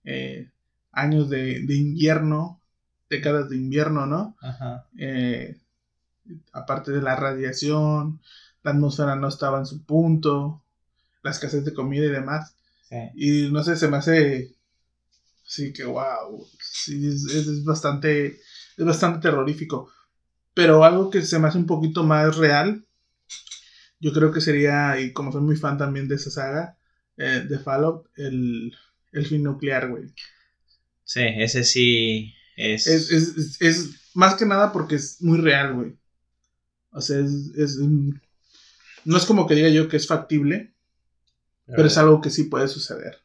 eh, 0.05 0.49
años 0.91 1.29
de, 1.29 1.61
de 1.65 1.75
invierno, 1.75 2.61
décadas 3.09 3.49
de 3.49 3.57
invierno, 3.57 4.05
¿no? 4.05 4.37
Ajá. 4.41 4.87
Eh, 4.97 5.59
aparte 6.53 6.91
de 6.91 7.01
la 7.01 7.15
radiación, 7.15 8.21
la 8.63 8.71
atmósfera 8.71 9.15
no 9.15 9.27
estaba 9.27 9.59
en 9.59 9.65
su 9.65 9.83
punto, 9.83 10.63
la 11.21 11.31
escasez 11.31 11.65
de 11.65 11.73
comida 11.73 12.05
y 12.05 12.11
demás. 12.11 12.55
Sí. 12.89 12.95
Y 13.15 13.51
no 13.51 13.63
sé, 13.63 13.75
se 13.75 13.87
me 13.87 13.97
hace. 13.97 14.55
Sí, 15.43 15.73
que 15.73 15.83
wow. 15.85 16.47
Sí, 16.59 17.07
es 17.07 17.63
bastante. 17.63 18.39
Es 18.77 18.85
bastante 18.85 19.19
terrorífico. 19.19 19.91
Pero 20.53 20.83
algo 20.83 21.09
que 21.09 21.21
se 21.21 21.37
me 21.39 21.47
hace 21.47 21.57
un 21.57 21.65
poquito 21.65 22.03
más 22.03 22.37
real. 22.37 22.85
Yo 23.99 24.13
creo 24.13 24.31
que 24.31 24.41
sería, 24.41 24.99
y 24.99 25.13
como 25.13 25.31
soy 25.31 25.41
muy 25.41 25.55
fan 25.55 25.77
también 25.77 26.07
de 26.07 26.15
esa 26.15 26.29
saga, 26.29 26.77
eh, 27.17 27.45
de 27.47 27.59
Fallout, 27.59 28.07
el, 28.17 28.75
el 29.15 29.25
fin 29.25 29.43
nuclear, 29.43 29.89
güey. 29.89 30.05
Sí, 31.03 31.21
ese 31.23 31.63
sí 31.63 32.33
es. 32.55 32.87
Es, 32.87 33.11
es, 33.11 33.37
es, 33.37 33.61
es 33.61 33.89
más 34.13 34.35
que 34.35 34.45
nada 34.45 34.71
porque 34.71 34.95
es 34.95 35.21
muy 35.21 35.39
real, 35.39 35.73
güey. 35.73 35.95
O 36.91 37.01
sea, 37.01 37.19
es, 37.19 37.31
es, 37.57 37.77
mm, 37.77 38.11
no 39.05 39.17
es 39.17 39.25
como 39.25 39.47
que 39.47 39.55
diga 39.55 39.69
yo 39.69 39.87
que 39.87 39.97
es 39.97 40.07
factible, 40.07 40.73
pero 41.67 41.87
es 41.87 41.97
algo 41.97 42.21
que 42.21 42.29
sí 42.29 42.43
puede 42.43 42.67
suceder. 42.67 43.19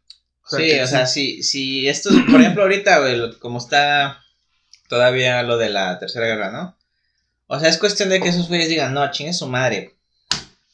Sí, 0.46 0.78
o 0.80 0.86
sea, 0.86 1.06
si, 1.06 1.42
si 1.44 1.88
esto, 1.88 2.10
por 2.30 2.40
ejemplo, 2.40 2.62
ahorita, 2.62 2.98
güey, 3.00 3.38
como 3.38 3.58
está 3.58 4.20
todavía 4.88 5.42
lo 5.44 5.56
de 5.56 5.70
la 5.70 5.98
tercera 6.00 6.26
guerra, 6.26 6.50
¿no? 6.50 6.76
O 7.46 7.58
sea, 7.58 7.68
es 7.68 7.78
cuestión 7.78 8.08
de 8.08 8.20
que 8.20 8.28
esos 8.28 8.48
güeyes 8.48 8.68
digan, 8.68 8.92
no, 8.92 9.08
chingue 9.10 9.32
su 9.32 9.46
madre, 9.46 9.96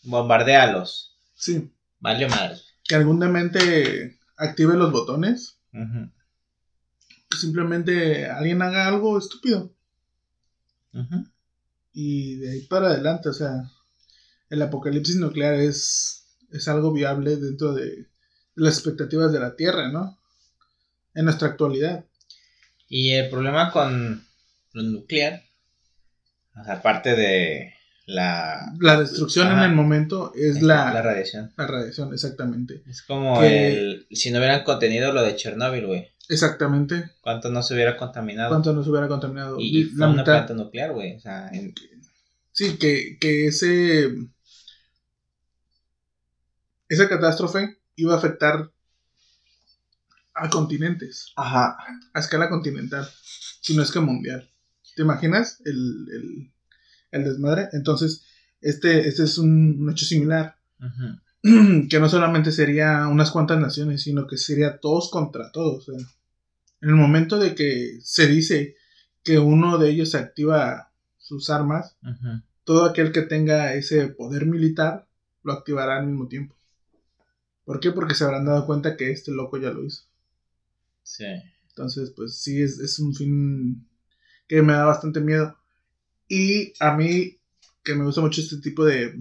bombardéalos, 0.03 1.15
Sí, 1.35 1.71
vale 2.01 2.27
madre. 2.29 2.57
que 2.85 2.95
algún 2.95 3.21
demente 3.21 4.19
active 4.37 4.75
los 4.75 4.93
botones, 4.93 5.59
que 5.73 7.37
simplemente 7.39 8.27
alguien 8.27 8.63
haga 8.63 8.87
algo 8.87 9.19
estúpido 9.19 9.77
y 11.93 12.37
de 12.37 12.53
ahí 12.53 12.61
para 12.63 12.89
adelante, 12.89 13.29
o 13.29 13.33
sea, 13.33 13.71
el 14.51 14.63
apocalipsis 14.63 15.17
nuclear 15.17 15.55
es, 15.55 16.27
es 16.51 16.69
algo 16.69 16.93
viable 16.93 17.37
dentro 17.37 17.73
de 17.73 18.09
las 18.55 18.75
expectativas 18.75 19.33
de 19.33 19.41
la 19.41 19.57
Tierra, 19.57 19.89
¿no? 19.91 20.19
En 21.15 21.25
nuestra 21.25 21.49
actualidad. 21.49 22.05
Y 22.89 23.13
el 23.13 23.31
problema 23.31 23.73
con 23.73 24.27
lo 24.73 24.83
nuclear, 24.83 25.43
o 26.61 26.65
sea, 26.65 26.75
aparte 26.75 27.17
de 27.17 27.75
la, 28.07 28.73
La 28.81 28.99
destrucción 29.01 29.49
Ajá. 29.49 29.65
en 29.65 29.71
el 29.71 29.77
momento 29.77 30.33
es 30.35 30.63
la, 30.63 30.87
la 30.87 30.95
la, 30.95 31.03
radiación. 31.03 31.53
radiación, 31.57 32.13
exactamente. 32.15 32.83
Es 32.87 33.03
como 33.03 33.41
Que- 33.41 33.73
el, 33.75 34.07
si 34.13 34.31
no 34.31 34.39
hubieran 34.39 34.63
contenido 34.65 35.13
lo 35.13 35.23
de 35.23 35.35
Chernóbil, 35.37 35.87
güey, 35.87 36.09
Exactamente. 36.29 37.11
cuánto 37.21 37.51
no 37.51 37.63
se 37.63 37.75
hubiera 37.75 37.97
contaminado. 37.97 38.49
¿Cuánto 38.51 38.73
nos 38.73 38.87
hubiera 38.89 39.09
contaminado? 39.09 39.57
Y, 39.59 39.79
y 39.79 39.85
la 39.85 39.91
fue 39.91 40.07
una 40.07 40.23
mitad. 40.23 40.25
planta 40.47 40.55
nuclear, 40.55 40.93
güey, 40.93 41.17
o 41.17 41.21
sea, 41.21 41.49
en- 41.53 41.75
Sí, 42.53 42.79
que, 42.79 43.19
que 43.21 43.49
ese. 43.49 44.09
Esa 46.89 47.09
catástrofe 47.09 47.79
iba 47.97 48.15
a 48.15 48.19
afectar 48.19 48.71
a 50.35 50.51
continentes, 50.51 51.33
Ajá. 51.37 51.77
a 52.15 52.19
escala 52.21 52.49
continental, 52.49 53.09
si 53.61 53.75
no 53.75 53.83
es 53.83 53.91
que 53.91 54.01
mundial. 54.01 54.49
¿Te 54.95 55.03
imaginas 55.03 55.61
el, 55.65 56.07
el, 56.13 56.53
el 57.17 57.25
desmadre? 57.25 57.69
Entonces, 57.73 58.25
este, 58.61 59.09
este 59.09 59.25
es 59.25 59.39
un, 59.39 59.89
hecho 59.91 60.05
similar, 60.05 60.57
que 61.43 62.01
no 62.01 62.09
solamente 62.09 62.53
sería 62.53 63.09
unas 63.09 63.31
cuantas 63.31 63.59
naciones, 63.59 64.03
sino 64.03 64.27
que 64.27 64.37
sería 64.37 64.79
todos 64.79 65.11
contra 65.11 65.51
todos. 65.53 65.89
o 65.89 65.93
sea, 65.93 66.09
en 66.81 66.89
el 66.91 66.95
momento 66.95 67.39
de 67.39 67.55
que 67.55 67.99
se 68.03 68.27
dice 68.27 68.77
que 69.25 69.39
uno 69.39 69.79
de 69.79 69.91
ellos 69.91 70.15
activa 70.15 70.93
sus 71.19 71.51
armas, 71.51 71.97
todo 72.65 72.85
aquel 72.85 73.13
que 73.13 73.23
tenga 73.23 73.75
ese 73.75 74.09
poder 74.09 74.47
militar 74.47 75.09
lo 75.43 75.53
activará 75.53 75.99
al 75.99 76.07
mismo 76.07 76.29
tiempo. 76.29 76.57
¿Por 77.65 77.81
qué? 77.81 77.91
Porque 77.91 78.15
se 78.15 78.25
habrán 78.25 78.45
dado 78.45 78.67
cuenta 78.67 78.97
que 78.97 79.11
este 79.11 79.33
loco 79.33 79.59
ya 79.59 79.71
lo 79.71 79.85
hizo. 79.85 80.05
Sí. 81.03 81.25
Entonces, 81.69 82.11
pues 82.11 82.37
sí, 82.37 82.63
es, 82.63 82.79
es 82.79 82.99
un 83.01 83.15
fin 83.15 83.89
que 84.47 84.63
me 84.63 84.73
da 84.73 84.85
bastante 84.85 85.21
miedo. 85.21 85.57
Y 86.29 86.73
a 86.81 86.97
mí, 86.97 87.39
que 87.85 87.95
me 87.95 88.05
gusta 88.05 88.21
mucho 88.21 88.41
este 88.41 88.59
tipo 88.59 88.85
de, 88.85 89.15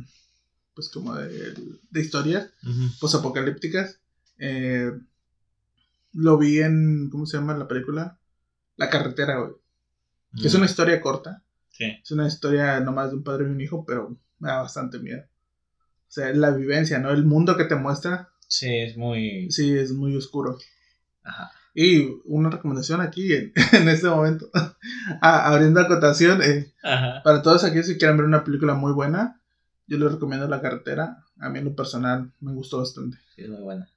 pues 0.73 0.89
como 0.89 1.15
de, 1.15 1.53
de 1.89 2.01
historias 2.01 2.49
Ujú. 2.63 2.89
posapocalípticas, 2.99 3.99
eh, 4.39 4.91
lo 6.13 6.37
vi 6.37 6.61
en, 6.61 7.09
¿cómo 7.09 7.25
se 7.25 7.37
llama 7.37 7.57
la 7.57 7.67
película? 7.67 8.17
La 8.77 8.89
carretera, 8.89 9.39
güey. 9.39 9.53
Es 10.43 10.53
una 10.53 10.65
historia 10.65 10.99
corta. 11.01 11.43
Sí. 11.71 11.85
Es 12.01 12.11
una 12.11 12.27
historia 12.27 12.79
nomás 12.79 13.09
de 13.09 13.17
un 13.17 13.23
padre 13.23 13.45
y 13.45 13.51
un 13.51 13.61
hijo, 13.61 13.85
pero 13.85 14.17
me 14.39 14.49
da 14.49 14.61
bastante 14.61 14.99
miedo. 14.99 15.23
O 15.23 16.11
sea, 16.11 16.33
la 16.33 16.51
vivencia, 16.51 16.99
¿no? 16.99 17.11
El 17.11 17.25
mundo 17.25 17.57
que 17.57 17.65
te 17.65 17.75
muestra. 17.75 18.31
Sí, 18.47 18.69
es 18.69 18.97
muy... 18.97 19.49
Sí, 19.51 19.77
es 19.77 19.91
muy 19.91 20.15
oscuro. 20.15 20.57
Ajá. 21.23 21.51
Y 21.77 22.21
una 22.23 22.49
recomendación 22.49 23.01
aquí 23.01 23.33
en, 23.33 23.51
en 23.73 23.89
este 23.89 24.07
momento, 24.07 24.49
ah, 25.21 25.51
abriendo 25.51 25.81
acotación, 25.81 26.41
eh, 26.41 26.73
para 26.81 27.41
todos 27.41 27.65
aquellos 27.65 27.87
que 27.87 27.97
quieran 27.97 28.15
ver 28.15 28.25
una 28.25 28.45
película 28.45 28.75
muy 28.75 28.93
buena, 28.93 29.41
yo 29.85 29.97
les 29.97 30.13
recomiendo 30.13 30.47
La 30.47 30.61
Carretera. 30.61 31.25
A 31.37 31.49
mí 31.49 31.59
en 31.59 31.65
lo 31.65 31.75
personal 31.75 32.31
me 32.39 32.53
gustó 32.53 32.79
bastante. 32.79 33.17
Sí, 33.35 33.43
es 33.43 33.49
muy 33.49 33.61
buena. 33.61 33.89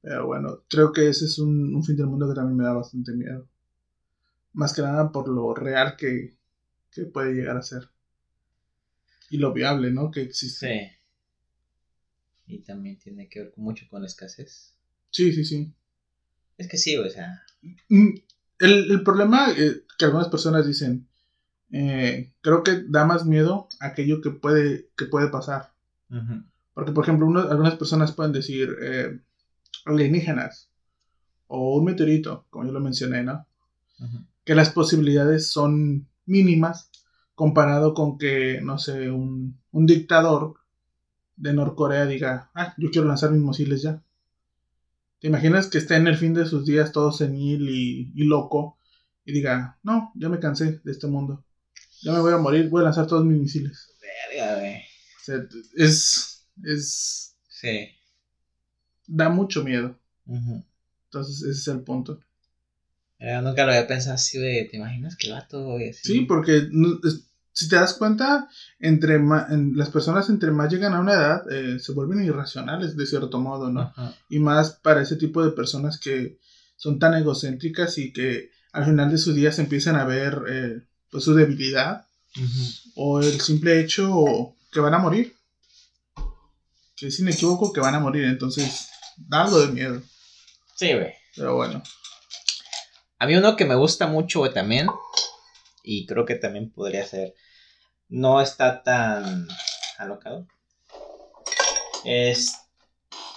Pero 0.00 0.26
bueno, 0.26 0.64
creo 0.68 0.92
que 0.92 1.10
ese 1.10 1.26
es 1.26 1.38
un, 1.38 1.74
un 1.74 1.84
fin 1.84 1.94
del 1.94 2.06
mundo 2.06 2.26
que 2.26 2.34
también 2.34 2.56
me 2.56 2.64
da 2.64 2.72
bastante 2.72 3.12
miedo. 3.12 3.46
Más 4.54 4.72
que 4.72 4.80
nada 4.80 5.12
por 5.12 5.28
lo 5.28 5.54
real 5.54 5.94
que, 5.96 6.38
que 6.90 7.04
puede 7.04 7.34
llegar 7.34 7.58
a 7.58 7.62
ser. 7.62 7.90
Y 9.28 9.36
lo 9.36 9.52
viable, 9.52 9.92
¿no? 9.92 10.10
Que 10.10 10.22
existe. 10.22 10.96
Sí. 12.46 12.54
Y 12.54 12.62
también 12.62 12.98
tiene 12.98 13.28
que 13.28 13.40
ver 13.40 13.52
mucho 13.56 13.86
con 13.90 14.00
la 14.00 14.06
escasez. 14.06 14.74
Sí, 15.10 15.32
sí, 15.32 15.44
sí. 15.44 15.74
Es 16.58 16.68
que 16.68 16.78
sí, 16.78 16.96
o 16.96 17.08
sea. 17.10 17.42
Mm, 17.88 18.08
El, 18.58 18.90
el 18.92 19.02
problema 19.02 19.50
eh, 19.50 19.82
que 19.98 20.04
algunas 20.04 20.28
personas 20.28 20.66
dicen, 20.66 21.08
eh, 21.72 22.32
creo 22.42 22.62
que 22.62 22.84
da 22.88 23.04
más 23.06 23.26
miedo 23.26 23.68
aquello 23.80 24.20
que 24.20 24.30
puede, 24.30 24.90
que 24.96 25.06
puede 25.06 25.28
pasar. 25.28 25.72
Porque, 26.74 26.92
por 26.92 27.04
ejemplo, 27.04 27.26
uno- 27.26 27.40
algunas 27.50 27.76
personas 27.76 28.12
pueden 28.12 28.32
decir 28.32 28.76
eh, 28.82 29.20
alienígenas 29.86 30.70
o 31.48 31.76
un 31.78 31.84
meteorito, 31.84 32.46
como 32.50 32.66
yo 32.66 32.72
lo 32.72 32.80
mencioné, 32.80 33.22
¿no? 33.24 33.46
Que 34.44 34.54
las 34.54 34.70
posibilidades 34.70 35.50
son 35.50 36.08
mínimas 36.26 36.90
comparado 37.34 37.94
con 37.94 38.18
que, 38.18 38.60
no 38.62 38.78
sé, 38.78 39.10
un, 39.10 39.58
un 39.72 39.86
dictador 39.86 40.54
de 41.36 41.52
Norcorea 41.54 42.06
diga, 42.06 42.50
ah, 42.54 42.74
yo 42.78 42.90
quiero 42.90 43.08
lanzar 43.08 43.30
mis 43.32 43.42
misiles 43.42 43.82
ya. 43.82 44.02
¿Te 45.22 45.28
imaginas 45.28 45.68
que 45.68 45.78
esté 45.78 45.94
en 45.94 46.08
el 46.08 46.16
fin 46.18 46.34
de 46.34 46.44
sus 46.46 46.66
días 46.66 46.92
todo 46.92 47.12
senil 47.12 47.70
y, 47.70 48.12
y 48.14 48.24
loco 48.24 48.78
y 49.24 49.32
diga, 49.32 49.78
no, 49.84 50.12
ya 50.16 50.28
me 50.28 50.40
cansé 50.40 50.80
de 50.84 50.92
este 50.92 51.06
mundo, 51.06 51.46
ya 52.02 52.12
me 52.12 52.18
voy 52.20 52.32
a 52.32 52.38
morir, 52.38 52.68
voy 52.68 52.80
a 52.82 52.84
lanzar 52.86 53.06
todos 53.06 53.24
mis 53.24 53.38
misiles? 53.38 53.88
Verga, 54.34 54.58
güey. 54.58 54.76
O 54.76 55.24
sea, 55.24 55.36
es, 55.76 56.44
es, 56.64 57.36
Sí. 57.48 57.88
da 59.06 59.28
mucho 59.28 59.62
miedo. 59.64 59.98
ujú. 60.26 60.64
Entonces, 61.04 61.36
ese 61.42 61.50
es 61.60 61.68
el 61.68 61.82
punto. 61.82 62.18
Nunca 63.20 63.64
lo 63.64 63.70
había 63.72 63.86
pensado 63.86 64.16
así, 64.16 64.38
güey. 64.38 64.68
¿Te 64.68 64.78
imaginas 64.78 65.16
que 65.16 65.28
el 65.28 65.34
vato, 65.34 65.62
güey? 65.64 65.90
Así? 65.90 66.00
Sí, 66.02 66.20
porque 66.22 66.66
no- 66.72 66.98
es- 67.04 67.28
si 67.52 67.68
te 67.68 67.76
das 67.76 67.94
cuenta, 67.94 68.48
entre 68.80 69.18
ma- 69.18 69.46
en- 69.50 69.76
las 69.76 69.90
personas 69.90 70.28
entre 70.30 70.50
más 70.50 70.70
llegan 70.72 70.94
a 70.94 71.00
una 71.00 71.12
edad, 71.14 71.52
eh, 71.52 71.78
se 71.78 71.92
vuelven 71.92 72.24
irracionales 72.24 72.96
de 72.96 73.06
cierto 73.06 73.38
modo, 73.40 73.70
¿no? 73.70 73.82
Ajá. 73.82 74.14
Y 74.28 74.38
más 74.38 74.70
para 74.82 75.02
ese 75.02 75.16
tipo 75.16 75.44
de 75.44 75.50
personas 75.52 75.98
que 75.98 76.38
son 76.76 76.98
tan 76.98 77.14
egocéntricas 77.14 77.98
y 77.98 78.12
que 78.12 78.50
al 78.72 78.84
final 78.86 79.10
de 79.10 79.18
sus 79.18 79.34
días 79.34 79.58
empiezan 79.58 79.96
a 79.96 80.04
ver 80.04 80.42
eh, 80.48 80.80
pues 81.10 81.24
su 81.24 81.34
debilidad 81.34 82.06
o 82.96 83.20
el 83.20 83.40
simple 83.40 83.78
hecho 83.80 84.54
que 84.72 84.80
van 84.80 84.94
a 84.94 84.98
morir. 84.98 85.36
Que 86.96 87.10
sin 87.10 87.28
equivoco 87.28 87.72
que 87.72 87.80
van 87.80 87.94
a 87.94 88.00
morir, 88.00 88.24
entonces 88.24 88.88
da 89.16 89.42
algo 89.44 89.60
de 89.60 89.72
miedo. 89.72 90.00
Sí, 90.76 90.92
güey. 90.94 91.12
Pero 91.36 91.56
bueno, 91.56 91.82
A 93.18 93.26
mí 93.26 93.36
uno 93.36 93.56
que 93.56 93.64
me 93.66 93.74
gusta 93.74 94.06
mucho, 94.06 94.40
güey, 94.40 94.52
también. 94.54 94.88
Y 95.82 96.06
creo 96.06 96.24
que 96.24 96.36
también 96.36 96.70
podría 96.70 97.06
ser. 97.06 97.34
No 98.08 98.40
está 98.40 98.82
tan 98.82 99.48
alocado. 99.98 100.46
Es 102.04 102.52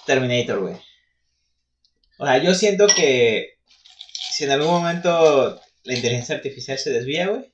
Terminator, 0.05 0.60
güey. 0.60 0.75
O 2.17 2.25
sea, 2.25 2.38
yo 2.38 2.53
siento 2.53 2.88
que 2.88 3.58
si 4.31 4.43
en 4.43 4.51
algún 4.51 4.71
momento 4.71 5.62
la 5.84 5.93
inteligencia 5.93 6.36
artificial 6.36 6.77
se 6.77 6.91
desvía, 6.91 7.27
güey. 7.27 7.53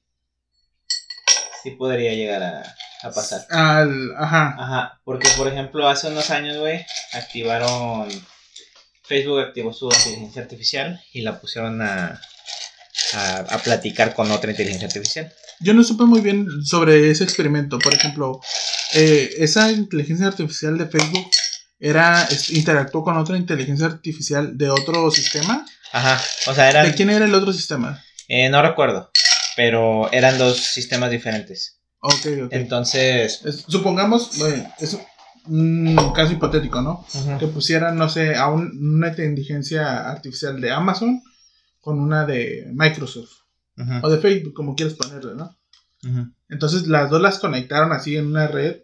Sí 1.61 1.71
podría 1.71 2.13
llegar 2.13 2.41
a, 2.41 2.75
a 3.03 3.11
pasar. 3.11 3.45
al, 3.49 4.15
ajá, 4.17 4.55
Ajá, 4.57 5.01
porque 5.03 5.29
por 5.37 5.47
ejemplo 5.47 5.87
hace 5.87 6.07
unos 6.07 6.31
años, 6.31 6.57
güey, 6.57 6.83
activaron, 7.13 8.09
Facebook 9.03 9.41
activó 9.41 9.73
su 9.73 9.85
inteligencia 9.85 10.41
artificial 10.41 11.03
y 11.13 11.21
la 11.21 11.39
pusieron 11.39 11.81
a, 11.81 12.19
a, 13.13 13.37
a 13.37 13.57
platicar 13.59 14.13
con 14.13 14.31
otra 14.31 14.51
inteligencia 14.51 14.87
artificial. 14.87 15.31
Yo 15.59 15.73
no 15.73 15.83
supe 15.83 16.05
muy 16.05 16.21
bien 16.21 16.47
sobre 16.65 17.09
ese 17.11 17.23
experimento. 17.23 17.77
Por 17.79 17.93
ejemplo, 17.93 18.39
eh, 18.93 19.29
esa 19.37 19.71
inteligencia 19.71 20.27
artificial 20.27 20.77
de 20.77 20.87
Facebook 20.87 21.29
era 21.79 22.27
interactuó 22.49 23.03
con 23.03 23.17
otra 23.17 23.37
inteligencia 23.37 23.85
artificial 23.87 24.57
de 24.57 24.69
otro 24.69 25.09
sistema. 25.11 25.65
Ajá, 25.91 26.21
o 26.47 26.53
sea, 26.53 26.69
eran, 26.69 26.85
¿De 26.87 26.95
quién 26.95 27.09
era 27.09 27.25
el 27.25 27.33
otro 27.35 27.51
sistema? 27.53 28.01
eh, 28.27 28.49
no 28.49 28.61
recuerdo, 28.61 29.11
pero 29.55 30.11
eran 30.13 30.37
dos 30.37 30.57
sistemas 30.57 31.11
diferentes. 31.11 31.79
Ok, 31.99 32.25
ok. 32.45 32.53
Entonces, 32.53 33.41
Es- 33.45 33.65
supongamos, 33.67 34.31
es 34.79 34.97
un 35.47 36.13
caso 36.15 36.31
hipotético, 36.33 36.81
¿no? 36.81 37.05
ujú, 37.13 37.37
Que 37.39 37.47
pusieran, 37.47 37.97
no 37.97 38.09
sé, 38.09 38.35
a 38.35 38.47
un- 38.47 38.71
una 38.95 39.09
inteligencia 39.09 40.09
artificial 40.09 40.61
de 40.61 40.71
Amazon 40.71 41.21
con 41.81 41.99
una 41.99 42.25
de 42.25 42.69
Microsoft 42.73 43.41
o 44.03 44.09
de 44.09 44.19
Facebook, 44.19 44.53
como 44.53 44.75
quieras 44.75 44.95
ponerle, 44.95 45.35
¿no? 45.35 45.57
Entonces 46.49 46.87
las 46.87 47.09
dos 47.09 47.21
las 47.21 47.39
conectaron 47.39 47.91
así 47.91 48.15
en 48.15 48.27
una 48.27 48.47
red 48.47 48.83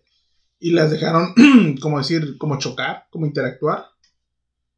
y 0.60 0.72
las 0.72 0.92
dejaron, 0.92 1.34
como 1.82 2.00
decir, 2.00 2.38
como 2.38 2.60
chocar, 2.60 3.06
como 3.10 3.26
interactuar. 3.26 3.86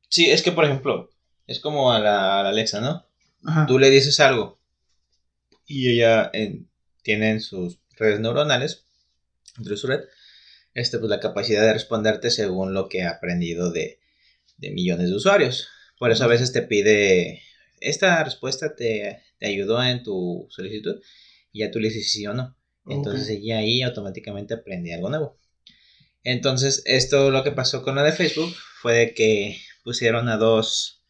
sí, 0.10 0.30
es 0.30 0.42
que 0.42 0.52
por 0.52 0.66
ejemplo, 0.66 1.10
es 1.48 1.60
como 1.60 1.92
a 1.92 2.00
la, 2.00 2.40
a 2.40 2.44
la 2.44 2.50
Alexa, 2.50 2.82
¿no? 2.82 3.06
Ajá. 3.46 3.66
tú 3.66 3.80
le 3.80 3.90
dices 3.90 4.20
algo 4.20 4.60
y 5.66 5.90
ella 5.90 6.30
eh, 6.34 6.64
tiene 7.04 7.30
en 7.30 7.42
sus 7.42 7.80
redes 7.98 8.20
neuronales, 8.20 8.86
entre 9.58 9.78
su 9.78 9.88
red, 9.88 10.02
este, 10.74 10.98
pues 10.98 11.10
la 11.10 11.20
capacidad 11.20 11.62
de 11.62 11.74
responderte 11.74 12.32
según 12.32 12.74
lo 12.74 12.90
que 12.90 13.04
ha 13.04 13.12
aprendido 13.12 13.72
de, 13.72 14.00
de 14.58 14.72
millones 14.72 15.10
de 15.10 15.16
usuarios. 15.16 15.68
Por 15.98 16.12
eso 16.12 16.24
a 16.24 16.28
veces 16.28 16.52
te 16.54 16.62
pide, 16.62 17.42
esta 17.82 18.24
respuesta 18.24 18.76
te, 18.76 19.20
te 19.38 19.48
ayudó 19.48 19.84
en 19.84 20.04
tu 20.04 20.48
solicitud 20.50 20.96
y 21.52 21.60
ya 21.60 21.72
tú 21.72 21.80
le 21.80 21.90
dices 21.90 22.12
sí 22.12 22.26
o 22.28 22.34
no. 22.34 22.56
Entonces 22.88 23.24
Ok. 23.30 23.36
ella 23.44 23.58
ahí 23.60 23.82
automáticamente 23.82 24.54
aprende 24.54 24.94
algo 24.94 25.10
nuevo. 25.10 25.38
Entonces, 26.24 26.82
esto 26.86 27.32
lo 27.32 27.44
que 27.44 27.52
pasó 27.52 27.82
con 27.84 27.96
la 27.96 28.04
de 28.04 28.12
Facebook 28.12 28.54
fue 28.82 28.94
de 28.94 29.14
que 29.14 29.58
pusieron 29.84 30.28
a 30.28 30.38
dos, 30.38 31.04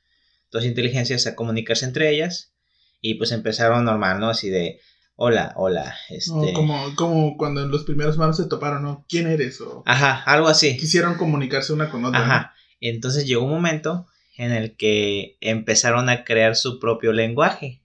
dos 0.51 0.63
inteligencias 0.65 1.25
a 1.27 1.35
comunicarse 1.35 1.85
entre 1.85 2.11
ellas 2.11 2.53
y 3.01 3.15
pues 3.15 3.31
empezaron 3.31 3.85
normal, 3.85 4.19
¿no? 4.19 4.29
Así 4.29 4.49
de, 4.49 4.79
hola, 5.15 5.53
hola, 5.55 5.95
este... 6.09 6.31
No, 6.31 6.53
como, 6.53 6.95
como 6.95 7.37
cuando 7.37 7.63
en 7.63 7.71
los 7.71 7.85
primeros 7.85 8.17
manos 8.17 8.37
se 8.37 8.45
toparon, 8.47 8.83
¿no? 8.83 9.05
¿Quién 9.09 9.27
eres? 9.27 9.59
O 9.61 9.83
Ajá, 9.85 10.21
algo 10.25 10.47
así. 10.47 10.77
quisieron 10.77 11.15
comunicarse 11.15 11.73
una 11.73 11.89
con 11.89 12.05
otra. 12.05 12.19
¿no? 12.19 12.25
Ajá. 12.25 12.53
Entonces 12.79 13.25
llegó 13.25 13.43
un 13.45 13.51
momento 13.51 14.05
en 14.39 14.53
el 14.53 14.77
que 14.77 15.35
empezaron 15.41 16.07
a 16.07 16.23
crear 16.23 16.55
su 16.55 16.79
propio 16.79 17.11
lenguaje. 17.11 17.81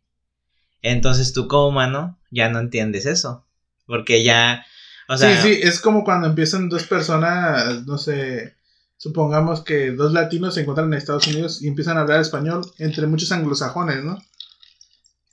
Entonces 0.82 1.32
tú 1.32 1.48
como 1.48 1.66
humano 1.66 2.16
ya 2.30 2.48
no 2.48 2.60
entiendes 2.60 3.06
eso. 3.06 3.44
Porque 3.86 4.22
ya, 4.22 4.64
o 5.08 5.16
sea, 5.16 5.42
sí, 5.42 5.48
sí, 5.48 5.60
es 5.64 5.80
como 5.80 6.04
cuando 6.04 6.28
empiezan 6.28 6.68
dos 6.68 6.84
personas, 6.84 7.84
no 7.86 7.98
sé, 7.98 8.54
supongamos 8.96 9.64
que 9.64 9.90
dos 9.90 10.12
latinos 10.12 10.54
se 10.54 10.60
encuentran 10.60 10.86
en 10.86 10.94
Estados 10.94 11.26
Unidos 11.26 11.60
y 11.60 11.66
empiezan 11.66 11.98
a 11.98 12.02
hablar 12.02 12.20
español 12.20 12.64
entre 12.78 13.08
muchos 13.08 13.32
anglosajones, 13.32 14.04
¿no? 14.04 14.16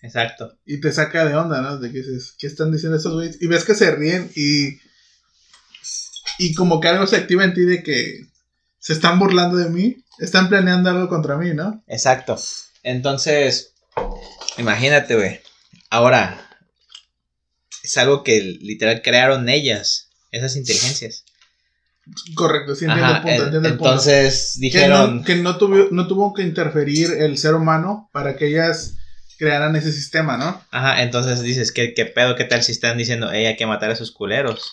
exacto. 0.02 0.58
Y 0.66 0.82
te 0.82 0.92
saca 0.92 1.24
de 1.24 1.36
onda, 1.36 1.62
¿no? 1.62 1.78
De 1.78 1.92
que 1.92 2.00
dices, 2.00 2.34
¿qué 2.40 2.48
están 2.48 2.72
diciendo 2.72 2.98
estos 2.98 3.14
güeyes? 3.14 3.40
Y 3.40 3.46
ves 3.46 3.64
que 3.64 3.76
se 3.76 3.96
ríen 3.96 4.32
y. 4.36 4.80
Y 6.40 6.56
como 6.56 6.80
que 6.80 6.88
algo 6.88 7.06
se 7.06 7.18
activa 7.18 7.44
en 7.44 7.54
ti 7.54 7.62
de 7.62 7.84
que 7.84 8.31
se 8.82 8.94
están 8.94 9.20
burlando 9.20 9.58
de 9.58 9.70
mí, 9.70 10.04
están 10.20 10.50
planeando 10.50 10.89
algo 10.89 11.08
contra 11.08 11.38
mí, 11.38 11.54
¿no? 11.54 11.84
Exacto. 11.88 12.38
Entonces, 12.84 13.74
imagínate, 14.58 15.15
güey. 15.15 15.39
Ahora, 15.91 16.50
es 17.84 17.96
algo 17.98 18.24
que 18.24 18.41
literal 18.41 19.02
crearon 19.04 19.48
ellas, 19.50 20.10
esas 20.32 20.56
inteligencias. 20.56 21.24
Correcto, 22.36 22.74
sí 22.76 22.86
entiendo 22.86 23.06
Ajá, 23.13 23.17
el 23.17 23.22
punto, 23.22 23.38
en- 23.38 23.44
entiendo 23.46 23.67
el 23.70 23.78
punto. 23.78 23.89
entonces 23.94 24.54
Que 24.56 24.60
dijeron, 24.62 25.17
no, 25.17 25.24
que 25.24 25.36
no 25.36 25.58
tuvo, 25.58 25.88
no 25.91 26.08
tuvo 26.08 26.34
que 26.34 26.41
interferir 26.41 27.12
el 27.12 27.38
ser 27.38 27.54
humano 27.54 28.10
para 28.12 28.36
que 28.36 28.48
ellas 28.48 28.96
crearan 29.38 29.76
ese 29.76 29.91
sistema, 29.91 30.38
¿no? 30.38 30.60
ajá, 30.72 31.04
entonces 31.04 31.41
dices, 31.41 31.72
¿qué, 31.72 31.94
qué 31.94 32.06
pedo? 32.06 32.36
¿Qué 32.36 32.46
tal 32.46 32.63
si 32.63 32.72
están 32.72 32.98
diciendo, 32.98 33.32
"Ey, 33.32 33.46
hay 33.46 33.56
que 33.56 33.65
matar 33.67 33.91
a 33.91 33.94
esos 33.94 34.12
culeros? 34.12 34.72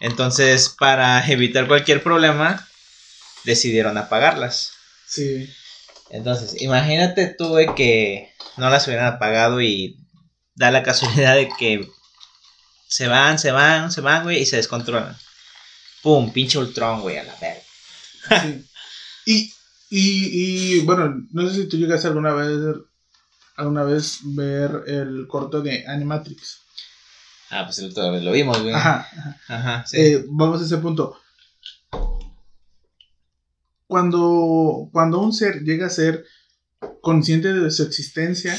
Entonces, 0.00 0.74
para 0.78 1.26
evitar 1.30 1.66
cualquier 1.66 2.02
problema, 2.02 2.66
decidieron 3.44 3.96
apagarlas. 3.98 4.72
Sí. 5.06 5.48
Entonces, 6.10 6.60
imagínate 6.60 7.26
tú, 7.26 7.56
que 7.76 8.32
no 8.56 8.68
las 8.70 8.86
hubieran 8.86 9.06
apagado 9.06 9.60
y 9.60 9.98
da 10.54 10.70
la 10.70 10.82
casualidad 10.82 11.36
de 11.36 11.48
que 11.58 11.88
se 12.88 13.06
van, 13.06 13.38
se 13.38 13.52
van, 13.52 13.92
se 13.92 14.00
van, 14.00 14.24
güey, 14.24 14.40
y 14.40 14.46
se 14.46 14.56
descontrolan. 14.56 15.16
¡Pum! 16.02 16.32
Pinche 16.32 16.58
Ultron, 16.58 17.02
güey, 17.02 17.18
a 17.18 17.24
la 17.24 17.34
verga. 17.36 17.62
Sí. 18.42 18.66
Y, 19.26 19.52
y, 19.90 20.78
y, 20.78 20.80
bueno, 20.80 21.26
no 21.32 21.48
sé 21.48 21.54
si 21.54 21.68
tú 21.68 21.76
llegaste 21.76 22.08
alguna 22.08 22.32
vez, 22.32 22.76
alguna 23.56 23.84
vez 23.84 24.18
ver 24.22 24.84
el 24.86 25.26
corto 25.28 25.60
de 25.60 25.84
Animatrix. 25.86 26.58
Ah, 27.50 27.64
pues 27.64 27.78
el 27.80 27.90
otro 27.90 28.10
lo 28.10 28.32
vimos, 28.32 28.60
güey. 28.62 28.74
Ajá, 28.74 29.08
ajá. 29.16 29.40
Ajá, 29.48 29.86
sí. 29.86 29.96
Eh, 29.98 30.24
vamos 30.28 30.62
a 30.62 30.64
ese 30.64 30.78
punto. 30.78 31.20
Cuando, 33.90 34.88
cuando 34.92 35.20
un 35.20 35.32
ser 35.32 35.64
llega 35.64 35.86
a 35.86 35.90
ser 35.90 36.24
consciente 37.02 37.52
de 37.52 37.72
su 37.72 37.82
existencia, 37.82 38.56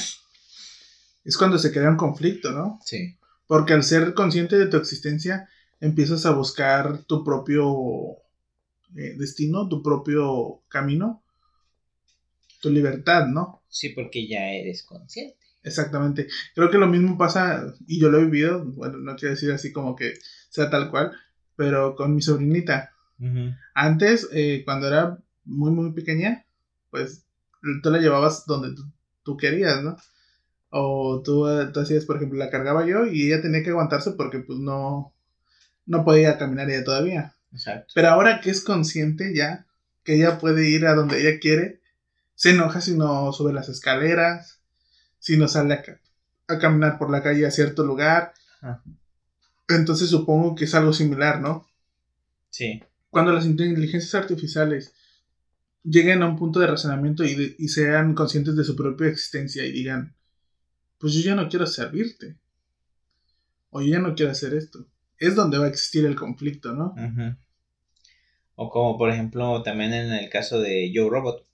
es 1.23 1.37
cuando 1.37 1.57
se 1.57 1.71
crea 1.71 1.89
un 1.89 1.95
conflicto, 1.95 2.51
¿no? 2.51 2.79
sí. 2.85 3.17
Porque 3.47 3.73
al 3.73 3.83
ser 3.83 4.13
consciente 4.13 4.57
de 4.57 4.67
tu 4.67 4.75
existencia, 4.77 5.49
empiezas 5.79 6.25
a 6.25 6.31
buscar 6.31 7.03
tu 7.03 7.23
propio 7.23 8.17
eh, 8.95 9.15
destino, 9.17 9.67
tu 9.69 9.81
propio 9.81 10.63
camino, 10.67 11.23
tu 12.61 12.69
libertad, 12.69 13.27
¿no? 13.27 13.63
Sí, 13.69 13.89
porque 13.89 14.27
ya 14.27 14.51
eres 14.51 14.83
consciente. 14.83 15.37
Exactamente. 15.63 16.27
Creo 16.55 16.69
que 16.69 16.77
lo 16.77 16.87
mismo 16.87 17.17
pasa, 17.17 17.73
y 17.87 18.01
yo 18.01 18.09
lo 18.09 18.19
he 18.19 18.25
vivido, 18.25 18.65
bueno, 18.65 18.97
no 18.97 19.15
quiero 19.15 19.35
decir 19.35 19.51
así 19.51 19.71
como 19.71 19.95
que 19.95 20.13
sea 20.49 20.69
tal 20.69 20.89
cual, 20.89 21.11
pero 21.55 21.95
con 21.95 22.15
mi 22.15 22.21
sobrinita. 22.21 22.90
Antes, 23.73 24.27
eh, 24.31 24.63
cuando 24.65 24.87
era 24.87 25.17
muy, 25.45 25.71
muy 25.71 25.91
pequeña, 25.93 26.45
pues 26.89 27.25
tú 27.83 27.91
la 27.91 27.99
llevabas 27.99 28.45
donde 28.45 28.75
tú, 28.75 28.83
tú 29.23 29.37
querías, 29.37 29.83
¿no? 29.83 29.95
O 30.69 31.21
tú, 31.23 31.47
eh, 31.47 31.67
tú 31.73 31.81
hacías, 31.81 32.05
por 32.05 32.17
ejemplo, 32.17 32.39
la 32.39 32.49
cargaba 32.49 32.85
yo 32.85 33.05
y 33.05 33.27
ella 33.27 33.41
tenía 33.41 33.63
que 33.63 33.69
aguantarse 33.71 34.11
porque 34.11 34.39
pues 34.39 34.59
no, 34.59 35.13
no 35.85 36.03
podía 36.03 36.37
caminar 36.37 36.69
ella 36.69 36.83
todavía. 36.83 37.35
Exacto. 37.51 37.91
Pero 37.93 38.09
ahora 38.09 38.39
que 38.41 38.49
es 38.49 38.63
consciente 38.63 39.35
ya, 39.35 39.67
que 40.03 40.15
ella 40.15 40.39
puede 40.39 40.69
ir 40.69 40.85
a 40.87 40.95
donde 40.95 41.19
ella 41.21 41.39
quiere, 41.39 41.81
se 42.35 42.51
enoja 42.51 42.81
si 42.81 42.95
no 42.97 43.31
sube 43.33 43.53
las 43.53 43.69
escaleras, 43.69 44.61
si 45.19 45.37
no 45.37 45.47
sale 45.47 45.73
a, 45.75 45.81
ca- 45.83 45.99
a 46.47 46.57
caminar 46.59 46.97
por 46.97 47.11
la 47.11 47.21
calle 47.21 47.45
a 47.45 47.51
cierto 47.51 47.83
lugar. 47.85 48.33
Ajá. 48.61 48.81
Entonces 49.67 50.09
supongo 50.09 50.55
que 50.55 50.65
es 50.65 50.75
algo 50.75 50.93
similar, 50.93 51.41
¿no? 51.41 51.67
Sí. 52.49 52.81
Cuando 53.11 53.31
las 53.33 53.45
inteligencias 53.45 54.15
artificiales 54.15 54.93
lleguen 55.83 56.23
a 56.23 56.27
un 56.27 56.37
punto 56.37 56.59
de 56.59 56.67
razonamiento 56.67 57.23
y, 57.23 57.35
de- 57.35 57.55
y 57.59 57.67
sean 57.67 58.15
conscientes 58.15 58.55
de 58.55 58.63
su 58.63 58.75
propia 58.75 59.07
existencia 59.07 59.63
y 59.65 59.71
digan, 59.71 60.15
pues 60.97 61.13
yo 61.13 61.21
ya 61.21 61.35
no 61.35 61.47
quiero 61.49 61.67
servirte. 61.67 62.37
O 63.69 63.81
yo 63.81 63.87
ya 63.91 63.99
no 63.99 64.15
quiero 64.15 64.31
hacer 64.31 64.53
esto. 64.53 64.87
Es 65.19 65.35
donde 65.35 65.57
va 65.57 65.65
a 65.65 65.69
existir 65.69 66.05
el 66.05 66.15
conflicto, 66.15 66.73
¿no? 66.73 66.93
Ujú. 66.97 67.35
O 68.55 68.69
como 68.69 68.97
por 68.97 69.09
ejemplo 69.09 69.61
también 69.63 69.93
en 69.93 70.11
el 70.11 70.29
caso 70.29 70.59
de 70.59 70.91
Joe 70.93 71.09
Robot. 71.09 71.45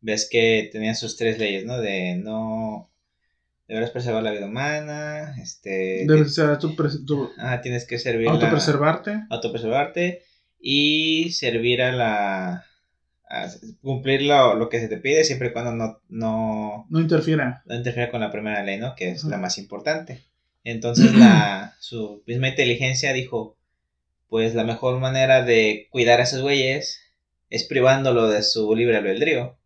Ves 0.00 0.28
que 0.30 0.68
tenía 0.70 0.94
sus 0.94 1.16
tres 1.16 1.38
leyes, 1.38 1.64
¿no? 1.64 1.78
De 1.78 2.16
no... 2.16 2.90
Deberás 3.66 3.90
preservar 3.92 4.22
la 4.22 4.30
vida 4.32 4.44
humana, 4.44 5.34
este... 5.42 6.04
Debes 6.06 6.34
ser 6.34 6.58
tu, 6.58 7.30
Ah, 7.38 7.62
tienes 7.62 7.86
que 7.86 7.98
servir 7.98 8.26
la- 8.26 8.32
autopreservarte. 9.30 10.22
Y 10.66 11.30
servir 11.32 11.82
a 11.82 11.92
la... 11.92 12.64
a 13.28 13.46
cumplir 13.82 14.22
lo, 14.22 14.54
lo 14.54 14.70
que 14.70 14.80
se 14.80 14.88
te 14.88 14.96
pide 14.96 15.24
siempre 15.24 15.48
y 15.48 15.52
cuando 15.52 15.72
no, 15.72 16.00
no, 16.08 16.86
No 16.88 17.00
interfiera. 17.00 17.62
no 17.66 17.74
interfiera 17.74 18.10
con 18.10 18.20
la 18.22 18.32
primera 18.32 18.62
ley, 18.64 18.78
¿no? 18.78 18.94
Que 18.94 19.10
es 19.10 19.24
la 19.24 19.36
más 19.36 19.58
importante. 19.58 20.24
Entonces 20.64 21.14
la, 21.14 21.74
su 21.80 22.22
misma 22.26 22.48
inteligencia 22.48 23.12
dijo, 23.12 23.58
pues 24.30 24.54
la 24.54 24.64
mejor 24.64 24.98
manera 25.00 25.42
de 25.44 25.88
cuidar 25.90 26.20
a 26.20 26.24
esos 26.24 26.40
güeyes 26.40 27.00
es 27.50 27.64
privándolo 27.64 28.28
de 28.28 28.42
su 28.42 28.74
libre 28.74 28.96
albedrío. 28.96 29.58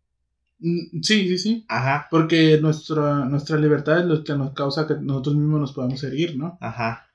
Mm, 0.59 1.01
Sí, 1.01 1.29
sí, 1.29 1.37
sí. 1.37 1.65
Ajá, 1.69 2.07
Porque 2.11 2.57
nuestra, 2.61 3.23
nuestra 3.25 3.55
libertad 3.57 3.99
es 3.99 4.05
lo 4.05 4.23
que 4.25 4.33
nos 4.33 4.53
causa 4.53 4.85
que 4.85 4.95
nosotros 4.99 5.35
mismos 5.35 5.61
nos 5.61 5.71
podamos 5.71 6.03
herir, 6.03 6.35
¿no? 6.35 6.57
ajá. 6.59 7.08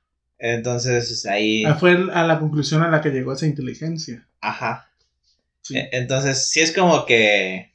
Entonces 0.47 1.25
ahí, 1.25 1.65
Ah, 1.65 1.75
Fue 1.75 1.93
a 2.13 2.27
la 2.27 2.39
conclusión 2.39 2.83
a 2.83 2.91
la 2.91 3.01
que 3.01 3.09
llegó 3.09 3.33
esa 3.33 3.47
inteligencia. 3.47 4.29
ajá. 4.43 4.91
Sí. 5.63 5.79
E- 5.79 5.89
Entonces 5.93 6.51
sí 6.51 6.61
es 6.61 6.71
como 6.73 7.07
que, 7.07 7.73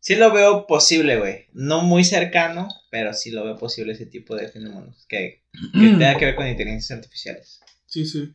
sí 0.00 0.14
lo 0.16 0.32
veo 0.32 0.66
posible, 0.66 1.18
güey. 1.18 1.46
No 1.52 1.82
muy 1.82 2.02
cercano, 2.04 2.68
pero 2.90 3.12
sí 3.12 3.30
lo 3.30 3.44
veo 3.44 3.56
posible 3.56 3.92
ese 3.92 4.06
tipo 4.06 4.34
de 4.34 4.48
fenómenos 4.48 5.04
que, 5.06 5.42
que 5.74 5.88
tenga 5.90 6.16
que 6.16 6.24
ver 6.24 6.34
con 6.36 6.48
inteligencias 6.48 6.96
artificiales. 6.98 7.60
Sí, 7.84 8.06
sí. 8.06 8.32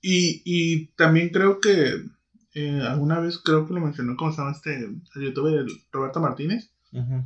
Y, 0.00 0.42
y 0.44 0.86
también 0.94 1.30
creo 1.30 1.60
que 1.60 1.94
eh, 2.54 2.80
alguna 2.88 3.18
vez 3.18 3.38
creo 3.38 3.66
que 3.66 3.74
lo 3.74 3.80
mencionó, 3.80 4.16
¿cómo 4.16 4.30
se 4.30 4.38
llama 4.38 4.52
este 4.52 4.76
el 4.76 5.02
youtuber? 5.20 5.66
Roberto 5.90 6.20
Martínez. 6.20 6.70
Ujú. 6.92 7.24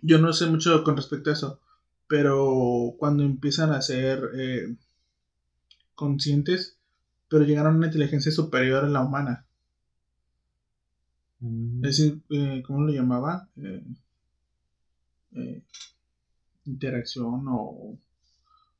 Yo 0.00 0.16
no 0.18 0.32
sé 0.32 0.46
mucho 0.46 0.82
con 0.82 0.96
respecto 0.96 1.28
a 1.28 1.34
eso, 1.34 1.60
pero 2.08 2.94
cuando 2.98 3.22
empiezan 3.24 3.72
a 3.72 3.82
ser 3.82 4.20
eh, 4.34 4.76
conscientes, 5.96 6.78
pero 7.28 7.42
llegaron 7.42 7.74
a 7.74 7.76
una 7.78 7.86
inteligencia 7.88 8.30
superior 8.30 8.84
a 8.84 8.88
la 8.88 9.00
humana. 9.02 9.46
Es 11.82 11.96
decir, 11.96 12.22
eh, 12.28 12.62
¿cómo 12.66 12.82
lo 12.82 12.92
llamaba? 12.92 13.48
Eh, 13.56 13.82
eh, 15.32 15.62
interacción 16.66 17.44
o, 17.48 17.98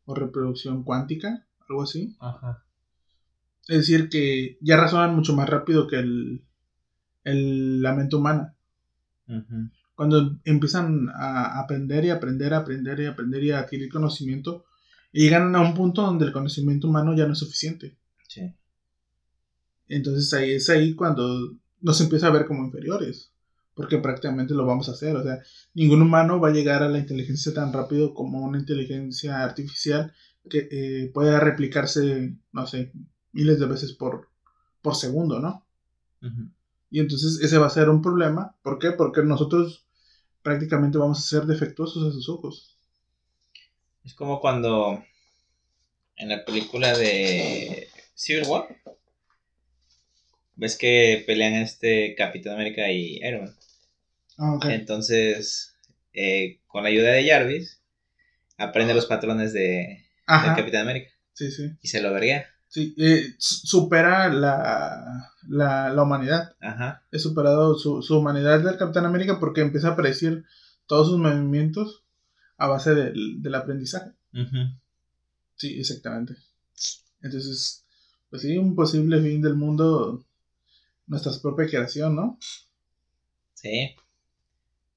o 0.07 0.15
reproducción 0.15 0.85
cuántica, 0.85 1.47
algo 1.69 1.83
así. 1.85 2.17
Ajá. 2.21 2.65
Es 3.69 3.79
decir, 3.79 4.09
que 4.09 4.59
ya 4.61 4.77
razonan 4.77 5.15
mucho 5.15 5.35
más 5.35 5.49
rápido 5.49 5.87
que 5.87 5.97
el, 5.97 6.45
el- 7.25 7.83
la 7.83 7.95
mente 7.95 8.17
humana. 8.17 8.55
Ujú. 9.29 9.71
Cuando 9.97 10.39
empiezan 10.45 11.09
a 11.09 11.59
aprender 11.59 12.05
y 12.05 12.11
aprender, 12.11 12.53
a 12.53 12.59
aprender 12.59 13.01
y 13.01 13.07
aprender 13.07 13.43
y 13.43 13.51
adquirir 13.51 13.89
conocimiento, 13.89 14.67
llegan 15.11 15.57
a 15.57 15.61
un 15.61 15.75
punto 15.75 16.03
donde 16.03 16.27
el 16.27 16.33
conocimiento 16.33 16.87
humano 16.87 17.17
ya 17.17 17.27
no 17.27 17.33
es 17.33 17.39
suficiente. 17.39 17.97
Sí. 18.29 18.55
Entonces 19.89 20.33
ahí 20.35 20.53
es 20.53 20.69
ahí 20.69 20.95
cuando 20.95 21.57
nos 21.81 22.01
empieza 22.03 22.27
a 22.27 22.31
ver 22.31 22.47
como 22.47 22.65
inferiores, 22.65 23.33
porque 23.75 23.97
prácticamente 23.99 24.53
lo 24.53 24.67
vamos 24.67 24.91
a 24.91 24.93
hacer. 24.93 25.17
O 25.17 25.23
sea, 25.23 25.41
ningún 25.73 26.03
humano 26.03 26.41
va 26.41 26.49
a 26.49 26.53
llegar 26.53 26.83
a 26.83 26.91
la 26.91 26.99
inteligencia 26.99 27.55
tan 27.55 27.73
rápido 27.73 28.13
como 28.13 28.41
una 28.41 28.59
inteligencia 28.59 29.43
artificial 29.43 30.13
que 30.51 30.69
eh, 30.71 31.11
pueda 31.15 31.41
replicarse, 31.41 32.37
no 32.53 32.67
sé, 32.67 32.93
miles 33.33 33.59
de 33.59 33.67
veces 33.67 33.95
por, 33.95 34.29
por 34.83 34.95
segundo, 34.95 35.41
¿no? 35.41 35.65
Ujú. 36.21 36.51
Y 36.91 37.01
entonces 37.01 37.41
ese 37.43 37.57
va 37.57 37.67
a 37.67 37.71
ser 37.71 37.89
un 37.89 38.03
problema. 38.03 38.55
¿Por 38.63 38.79
qué? 38.79 38.93
Porque 38.93 39.23
nosotros 39.23 39.86
prácticamente 40.47 40.97
vamos 40.97 41.19
a 41.19 41.29
ser 41.29 41.43
defectuosos 41.43 42.07
a 42.07 42.13
sus 42.13 42.29
ojos. 42.29 42.79
Es 44.05 44.15
como 44.15 44.41
cuando 44.41 45.05
en 46.15 46.29
la 46.29 46.45
película 46.45 46.97
de 46.97 47.89
Civil 48.15 48.45
War 48.47 48.69
ves 50.55 50.79
que 50.79 51.25
pelean 51.27 51.55
este 51.55 52.15
Capitán 52.15 52.55
América 52.55 52.89
y 52.93 53.17
Iron 53.27 53.47
Man. 53.47 53.57
Ah. 54.39 54.61
Entonces, 54.71 55.75
eh, 56.13 56.61
con 56.69 56.85
la 56.85 56.91
ayuda 56.91 57.11
de 57.11 57.29
Jarvis, 57.29 57.83
aprende 58.57 58.95
los 58.95 59.07
patrones 59.07 59.53
de, 59.53 60.07
del. 60.29 60.55
Capitán 60.55 60.83
América 60.83 61.11
Sí, 61.33 61.51
sí. 61.51 61.73
y 61.83 61.89
se 61.89 62.01
lo 62.01 62.13
vería. 62.13 62.47
Sí, 62.77 62.95
eh, 62.99 63.35
su- 63.39 63.67
supera 63.67 64.29
la, 64.29 65.33
la, 65.49 65.89
la 65.89 66.03
humanidad. 66.03 66.55
Ajá. 66.61 67.03
He 67.11 67.19
superado 67.19 67.79
su, 67.79 68.03
su 68.03 68.19
humanidad 68.19 68.61
del 68.61 68.77
Capitán 68.77 69.07
América 69.07 69.41
porque 69.41 69.63
empieza 69.63 69.89
a 69.89 69.97
predecir 69.97 70.45
todos 70.87 71.09
sus 71.09 71.17
movimientos 71.19 72.05
a 72.59 72.67
base 72.67 72.95
del, 72.95 73.41
del 73.41 73.55
aprendizaje. 73.55 74.11
Ujú. 74.35 74.77
Sí, 75.55 75.81
exactamente. 75.81 76.37
Entonces, 77.23 77.87
pues 78.29 78.43
sí, 78.43 78.59
un 78.59 78.77
posible 78.77 79.23
fin 79.23 79.41
del 79.41 79.55
mundo, 79.55 80.23
nuestra 81.07 81.33
propia 81.41 81.67
creación, 81.69 82.15
¿no? 82.15 82.39
Sí. 83.55 83.97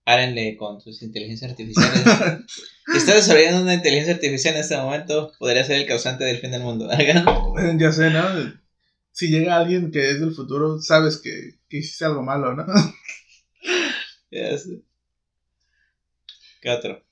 Párenle 0.10 0.58
con 0.58 0.82
sus 0.82 1.04
inteligencias 1.04 1.52
artificiales. 1.52 2.02
si 2.88 2.98
estás 2.98 3.14
desarrollando 3.14 3.62
una 3.62 3.76
inteligencia 3.76 4.16
artificial 4.16 4.56
en 4.56 4.62
este 4.62 4.76
momento, 4.76 5.32
podría 5.38 5.64
ser 5.64 5.80
el 5.80 5.86
causante 5.86 6.24
del 6.24 6.40
fin 6.40 6.50
del 6.50 6.64
mundo. 6.64 6.90
Hagan. 6.92 7.78
Ya 7.78 7.92
sé, 7.92 8.10
¿no? 8.10 8.24
Si 9.12 9.28
llega 9.28 9.56
alguien 9.56 9.92
que 9.92 10.10
es 10.10 10.20
del 10.20 10.34
futuro, 10.34 10.82
sabes 10.82 11.18
que, 11.18 11.60
que 11.70 11.78
hiciste 11.78 12.06
algo 12.06 12.24
malo, 12.24 12.56
¿no? 12.56 12.66
Ya 14.32 14.58
sé. 14.58 14.82
¿Qué 16.60 16.72
otro? 16.72 17.04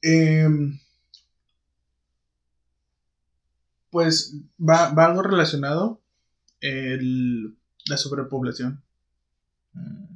Em, 0.00 0.78
pues 3.90 4.36
va, 4.58 4.88
va 4.94 5.04
algo 5.04 5.22
relacionado 5.22 6.00
el, 6.62 7.58
la 7.84 7.98
sobrepoblación. 7.98 8.82
Mm, 9.74 10.11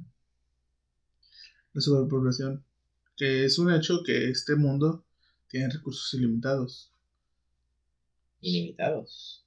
La 1.77 1.83
sobrepoblación. 1.83 2.65
Que 3.19 3.45
es 3.45 3.59
un 3.59 3.71
hecho 3.71 4.03
que 4.03 4.31
este 4.31 4.57
mundo 4.57 5.05
tiene 5.47 5.69
recursos 5.69 6.15
ilimitados. 6.15 6.91
Ilimitados. 8.41 9.45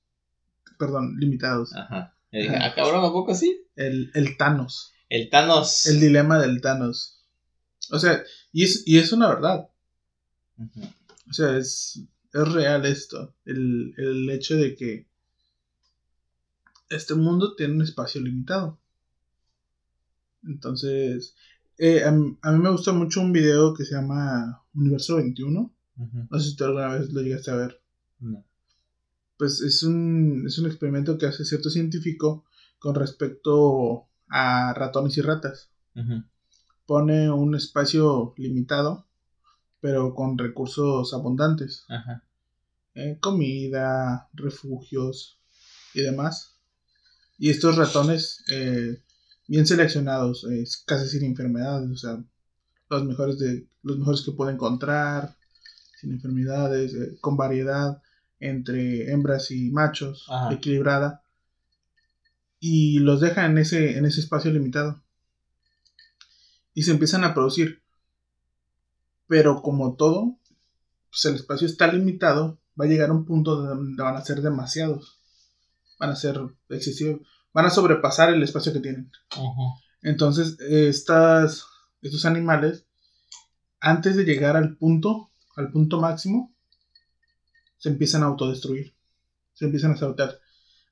perdón, 0.78 1.16
limitados. 1.18 1.76
Ajá. 1.76 2.16
Dije, 2.32 2.56
ah, 2.56 2.72
cabrón, 2.76 3.04
¿a 3.04 3.12
poco 3.12 3.34
sí? 3.34 3.64
El, 3.76 4.12
el 4.14 4.38
Thanos. 4.38 4.94
El 5.10 5.32
Thanos. 5.32 5.88
El 5.88 6.00
dilema 6.00 6.38
del 6.38 6.62
Thanos. 6.62 7.24
O 7.90 7.98
sea, 7.98 8.24
y 8.54 8.64
es, 8.64 8.84
y 8.86 9.00
es 9.00 9.12
una 9.12 9.30
verdad. 9.30 9.68
O 11.28 11.34
sea, 11.34 11.58
es, 11.58 12.00
es 12.32 12.54
real 12.54 12.86
esto. 12.86 13.34
El, 13.44 13.96
el 13.98 14.30
hecho 14.30 14.56
de 14.56 14.76
que 14.76 15.08
este 16.90 17.16
mundo 17.16 17.56
tiene 17.56 17.74
un 17.74 17.82
espacio 17.82 18.22
limitado. 18.22 18.80
Entonces, 20.44 21.36
eh, 21.80 22.04
a, 22.04 22.10
m- 22.10 22.38
a 22.42 22.52
mí 22.52 22.60
me 22.60 22.70
gusta 22.72 22.92
mucho 22.94 23.22
un 23.22 23.32
video 23.34 23.74
que 23.74 23.86
se 23.86 23.96
llama 23.96 24.64
Universo 24.74 25.16
21. 25.18 25.74
Ujú. 25.98 26.28
No 26.30 26.40
sé 26.40 26.50
si 26.52 26.56
tú 26.56 26.66
alguna 26.66 26.90
vez 26.90 27.12
lo 27.12 27.22
llegaste 27.22 27.52
a 27.52 27.56
ver. 27.56 27.82
No. 28.20 28.46
Pues 29.38 29.62
es 29.62 29.84
un, 29.84 30.44
es 30.48 30.58
un 30.60 30.68
experimento 30.68 31.18
que 31.18 31.26
hace 31.26 31.46
cierto 31.46 31.70
científico 31.70 32.46
con 32.78 32.96
respecto 32.96 34.08
a 34.28 34.74
ratones 34.74 35.18
y 35.18 35.22
ratas. 35.22 35.70
Pone 36.86 37.30
un 37.32 37.56
espacio 37.56 38.34
limitado, 38.38 39.06
pero 39.80 40.14
con 40.16 40.38
recursos 40.38 41.14
abundantes. 41.14 41.86
Eh, 42.96 43.18
comida, 43.22 44.30
refugios 44.34 45.40
y 45.94 46.02
demás. 46.02 46.58
Y 47.38 47.50
estos 47.52 47.78
ratones, 47.78 48.44
eh, 48.52 49.02
bien 49.50 49.66
seleccionados, 49.66 50.46
eh, 50.46 50.64
casi 50.86 51.10
sin 51.10 51.26
enfermedades, 51.26 51.90
o 51.90 51.98
sea, 51.98 52.24
los 52.88 53.04
mejores, 53.04 53.40
de, 53.40 53.68
los 53.82 53.98
mejores 53.98 54.22
que 54.22 54.32
puede 54.32 54.54
encontrar, 54.54 55.36
sin 56.00 56.12
enfermedades, 56.12 56.94
eh, 56.94 57.18
con 57.20 57.36
variedad 57.36 58.02
entre 58.40 59.12
hembras 59.12 59.50
y 59.50 59.72
machos, 59.72 60.28
Ajá. 60.30 60.54
equilibrada. 60.54 61.24
Y 62.60 63.00
los 63.00 63.22
deja 63.22 63.46
en 63.46 63.58
ese, 63.58 63.98
en 63.98 64.06
ese 64.06 64.20
espacio 64.22 64.52
limitado. 64.52 65.02
Y 66.76 66.84
se 66.84 66.92
empiezan 66.92 67.24
a 67.24 67.34
producir. 67.34 67.82
Pero 69.28 69.62
como 69.62 69.96
todo, 69.96 70.38
pues 71.10 71.26
el 71.26 71.36
espacio 71.36 71.66
está 71.66 71.92
limitado, 71.92 72.60
va 72.80 72.86
a 72.86 72.88
llegar 72.88 73.10
a 73.10 73.14
un 73.14 73.26
punto 73.26 73.56
donde 73.56 74.02
van 74.02 74.16
a 74.16 74.24
ser 74.24 74.42
demasiados. 74.42 75.20
Van 76.00 76.12
a 76.12 76.16
ser 76.16 76.40
excesivos. 76.70 77.22
Van 77.54 77.66
a 77.66 77.70
sobrepasar 77.70 78.30
el 78.34 78.44
espacio 78.44 78.74
que 78.74 78.80
tienen. 78.80 79.12
Entonces, 80.02 80.60
estas, 80.60 81.66
estos 82.02 82.26
animales, 82.26 82.86
antes 83.80 84.16
de 84.16 84.24
llegar 84.24 84.56
al 84.56 84.78
punto, 84.78 85.32
al 85.56 85.72
punto 85.72 86.00
máximo, 86.00 86.54
se 87.78 87.90
empiezan 87.90 88.24
a 88.24 88.28
autodestruir. 88.28 88.94
Se 89.54 89.66
empiezan 89.66 89.92
a 89.92 89.98
sabotear. 89.98 90.40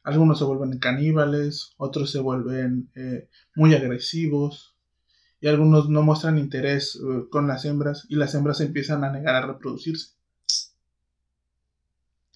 Algunos 0.03 0.39
se 0.39 0.45
vuelven 0.45 0.79
caníbales, 0.79 1.73
otros 1.77 2.11
se 2.11 2.19
vuelven 2.19 2.89
eh, 2.95 3.29
muy 3.55 3.73
agresivos, 3.73 4.77
y 5.39 5.47
algunos 5.47 5.89
no 5.89 6.01
muestran 6.01 6.37
interés 6.37 6.95
eh, 6.95 7.25
con 7.29 7.47
las 7.47 7.65
hembras, 7.65 8.05
y 8.09 8.15
las 8.15 8.33
hembras 8.33 8.57
se 8.57 8.65
empiezan 8.65 9.03
a 9.03 9.11
negar 9.11 9.35
a 9.35 9.45
reproducirse. 9.45 10.16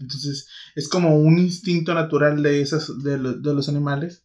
Entonces, 0.02 0.48
es 0.76 0.90
como 0.90 1.18
un 1.18 1.40
instinto 1.40 1.94
natural 1.94 2.44
de, 2.44 2.62
esas, 2.62 3.04
de, 3.04 3.18
lo- 3.18 3.34
de 3.34 3.54
los 3.54 3.70
animales, 3.70 4.24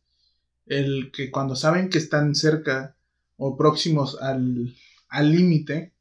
el 0.66 1.12
que 1.12 1.30
cuando 1.30 1.56
saben 1.56 1.90
que 1.90 1.98
están 1.98 2.34
cerca 2.34 2.96
o 3.36 3.56
próximos 3.56 4.20
al 4.20 4.74
al 5.08 5.30
límite, 5.32 5.92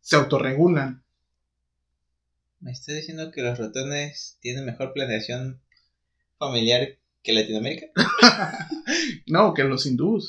se 0.00 0.16
autorregulan. 0.16 1.02
¿Me 2.60 2.72
estás 2.72 2.94
diciendo 2.96 3.30
que 3.32 3.42
los 3.42 3.58
ratones 3.58 4.38
tienen 4.40 4.64
mejor 4.66 4.92
planeación 4.92 5.60
familiar 6.38 6.98
que 7.22 7.32
Latinoamérica? 7.32 7.86
No, 9.26 9.52
que 9.54 9.64
los 9.64 9.84
hindús. 9.86 10.28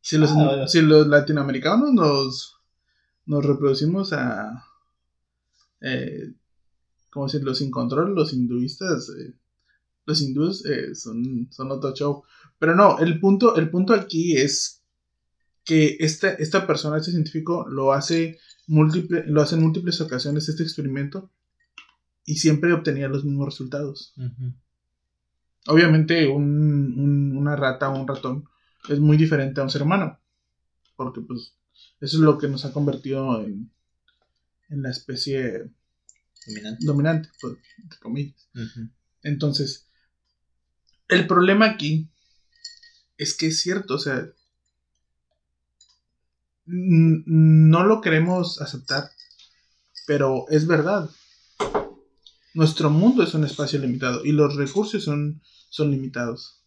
Si 0.00 0.16
los, 0.18 0.30
Ah, 0.30 0.44
bueno. 0.46 0.68
si 0.68 0.80
los 0.82 1.06
latinoamericanos 1.06 1.92
nos, 1.92 2.56
nos 3.26 3.44
reproducimos 3.44 4.12
a. 4.12 4.64
Eh, 5.80 6.32
¿Cómo 7.10 7.26
decirlo? 7.26 7.54
Sin 7.54 7.70
control, 7.70 8.14
los 8.14 8.32
hinduistas. 8.32 9.10
eh, 9.18 9.34
los 10.06 10.20
hindús 10.22 10.64
eh, 10.66 10.94
son, 10.94 11.48
son 11.50 11.70
otro 11.72 11.94
show. 11.94 12.24
Pero 12.58 12.74
no, 12.74 12.98
el 12.98 13.20
punto, 13.20 13.56
el 13.56 13.70
punto 13.70 13.94
aquí 13.94 14.36
es 14.36 14.82
que 15.64 15.96
esta, 16.00 16.30
esta 16.34 16.66
persona, 16.66 16.96
este 16.98 17.12
científico, 17.12 17.66
lo 17.68 17.92
hace, 17.92 18.38
múltiple, 18.66 19.24
lo 19.26 19.42
hace 19.42 19.56
en 19.56 19.62
múltiples 19.62 20.00
ocasiones 20.00 20.48
este 20.48 20.62
experimento 20.64 21.30
y 22.24 22.36
siempre 22.36 22.72
obtenía 22.72 23.08
los 23.08 23.24
mismos 23.24 23.46
resultados. 23.46 24.14
Obviamente 25.66 26.26
un, 26.28 26.44
un- 26.98 27.36
una 27.36 27.56
rata 27.56 27.90
o 27.90 27.98
un 28.00 28.08
ratón 28.08 28.44
es 28.88 28.98
muy 29.00 29.16
diferente 29.16 29.60
a 29.60 29.64
un 29.64 29.70
ser 29.70 29.82
humano. 29.82 30.18
Porque 30.96 31.20
pues 31.22 31.54
eso 32.00 32.16
es 32.18 32.22
lo 32.22 32.38
que 32.38 32.48
nos 32.48 32.64
ha 32.64 32.72
convertido 32.72 33.42
en, 33.42 33.70
en 34.70 34.82
la 34.82 34.90
especie 34.90 35.70
Dominante. 36.46 36.86
dominante, 36.86 37.28
pues, 37.40 37.56
entre 37.78 37.98
comillas. 37.98 38.48
Entonces, 39.22 39.88
el 41.08 41.26
problema 41.26 41.66
aquí 41.66 42.08
es 43.18 43.36
que 43.36 43.48
es 43.48 43.60
cierto, 43.60 43.94
o 43.94 43.98
sea, 43.98 44.26
no 46.64 47.84
lo 47.84 48.00
queremos 48.00 48.60
aceptar, 48.60 49.10
pero 50.06 50.46
es 50.48 50.66
verdad. 50.66 51.10
Nuestro 52.54 52.90
mundo 52.90 53.22
es 53.22 53.34
un 53.34 53.44
espacio 53.44 53.78
limitado 53.78 54.24
y 54.24 54.32
los 54.32 54.56
recursos 54.56 55.04
son, 55.04 55.42
son 55.68 55.90
limitados. 55.90 56.64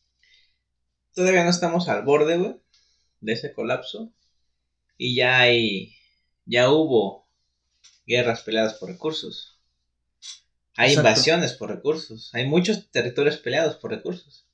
Todavía 1.14 1.44
no 1.44 1.50
estamos 1.50 1.90
al 1.90 2.04
borde, 2.04 2.38
güey, 2.38 2.56
de 3.22 3.34
ese 3.34 3.54
colapso. 3.54 4.14
Y 4.98 5.16
ya 5.16 5.40
hay. 5.40 5.96
Ya 6.46 6.70
hubo 6.70 7.28
guerras 8.06 8.42
peleadas 8.42 8.76
por 8.76 8.90
recursos. 8.90 9.53
Hay 10.76 10.90
Exacto. 10.92 11.10
invasiones 11.10 11.54
por 11.54 11.70
recursos. 11.70 12.30
Hay 12.34 12.48
muchos 12.48 12.90
territorios 12.92 13.38
peleados 13.38 13.76
por 13.76 13.92
recursos. 13.92 14.48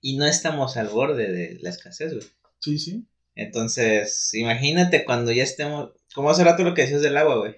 Y 0.00 0.16
no 0.16 0.26
estamos 0.26 0.76
al 0.76 0.88
borde 0.88 1.32
de 1.32 1.58
la 1.60 1.70
escasez, 1.70 2.12
güey. 2.14 2.26
Sí, 2.60 2.78
sí. 2.78 3.06
Entonces, 3.34 4.32
imagínate 4.34 5.04
cuando 5.04 5.32
ya 5.32 5.42
estemos. 5.42 5.90
Como 6.14 6.30
hace 6.30 6.44
rato 6.44 6.62
lo 6.62 6.74
que 6.74 6.82
decías 6.82 7.02
del 7.02 7.16
agua, 7.16 7.36
güey. 7.38 7.56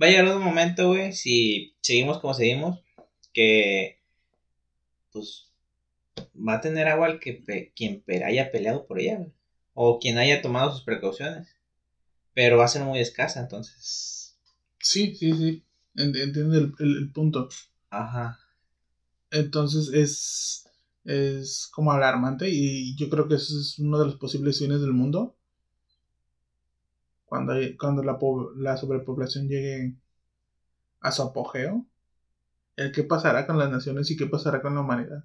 Va 0.00 0.06
a 0.06 0.10
llegar 0.10 0.26
un 0.36 0.42
momento, 0.42 0.88
güey, 0.88 1.12
si 1.12 1.76
seguimos 1.80 2.20
como 2.20 2.34
seguimos, 2.34 2.78
que. 3.32 4.00
Pues. 5.12 5.46
Va 6.36 6.54
a 6.54 6.60
tener 6.60 6.86
agua 6.88 7.08
el 7.08 7.18
que 7.20 7.32
pe- 7.34 7.72
quien 7.74 8.02
pe- 8.02 8.24
haya 8.24 8.50
peleado 8.52 8.86
por 8.86 9.00
ella, 9.00 9.16
güey. 9.16 9.32
O 9.74 9.98
quien 9.98 10.18
haya 10.18 10.42
tomado 10.42 10.72
sus 10.72 10.82
precauciones. 10.84 11.48
Pero 12.34 12.58
va 12.58 12.66
a 12.66 12.68
ser 12.68 12.82
muy 12.82 13.00
escasa, 13.00 13.40
entonces. 13.40 14.38
Sí, 14.80 15.14
sí, 15.16 15.32
sí. 15.32 15.64
En- 15.98 16.16
Entiendo 16.16 16.56
el, 16.56 16.72
el- 16.78 16.96
el 16.96 17.12
punto. 17.12 17.50
Ajá. 17.90 18.38
Entonces 19.30 19.88
es, 19.94 20.68
es 21.04 21.68
como 21.72 21.92
alarmante 21.92 22.48
y 22.50 22.94
yo 22.96 23.08
creo 23.08 23.26
que 23.28 23.36
eso 23.36 23.58
es 23.58 23.78
uno 23.78 23.98
de 23.98 24.06
los 24.06 24.16
posibles 24.16 24.58
fines 24.58 24.80
del 24.82 24.92
mundo. 24.92 25.36
Cuando, 27.26 27.52
hay- 27.52 27.76
cuando 27.76 28.02
la, 28.02 28.18
la 28.56 28.76
sobrepoblación 28.76 29.46
llegue 29.48 29.94
a 31.00 31.10
su 31.10 31.22
apogeo. 31.22 31.86
El 32.76 32.92
qué 32.92 33.04
pasará 33.04 33.46
con 33.46 33.58
las 33.58 33.70
naciones 33.70 34.10
y 34.10 34.16
qué 34.16 34.26
pasará 34.26 34.62
con 34.62 34.74
la 34.74 34.82
humanidad. 34.82 35.24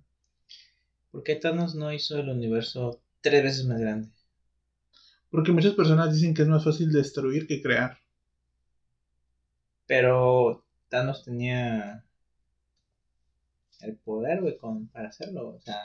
¿Por 1.11 1.23
qué 1.23 1.37
Thanos 1.37 1.75
no 1.75 1.93
hizo 1.93 2.19
el 2.19 2.27
universo 2.27 2.99
tres 3.21 3.41
veces 3.41 3.65
más 3.65 3.79
grande? 3.79 4.09
Porque 5.29 5.51
muchas 5.51 5.73
personas 5.73 6.13
dicen 6.13 6.33
que 6.33 6.43
es 6.43 6.47
más 6.47 6.63
fácil 6.63 6.89
destruir 6.89 7.45
que 7.45 7.61
crear. 7.61 7.97
Pero 9.85 10.62
Thanos 10.93 11.23
tenía 11.25 12.03
el 13.81 13.97
poder, 13.97 14.41
güey, 14.41 14.57
con- 14.57 14.87
para 14.87 15.09
hacerlo. 15.09 15.49
O 15.49 15.61
sea, 15.61 15.77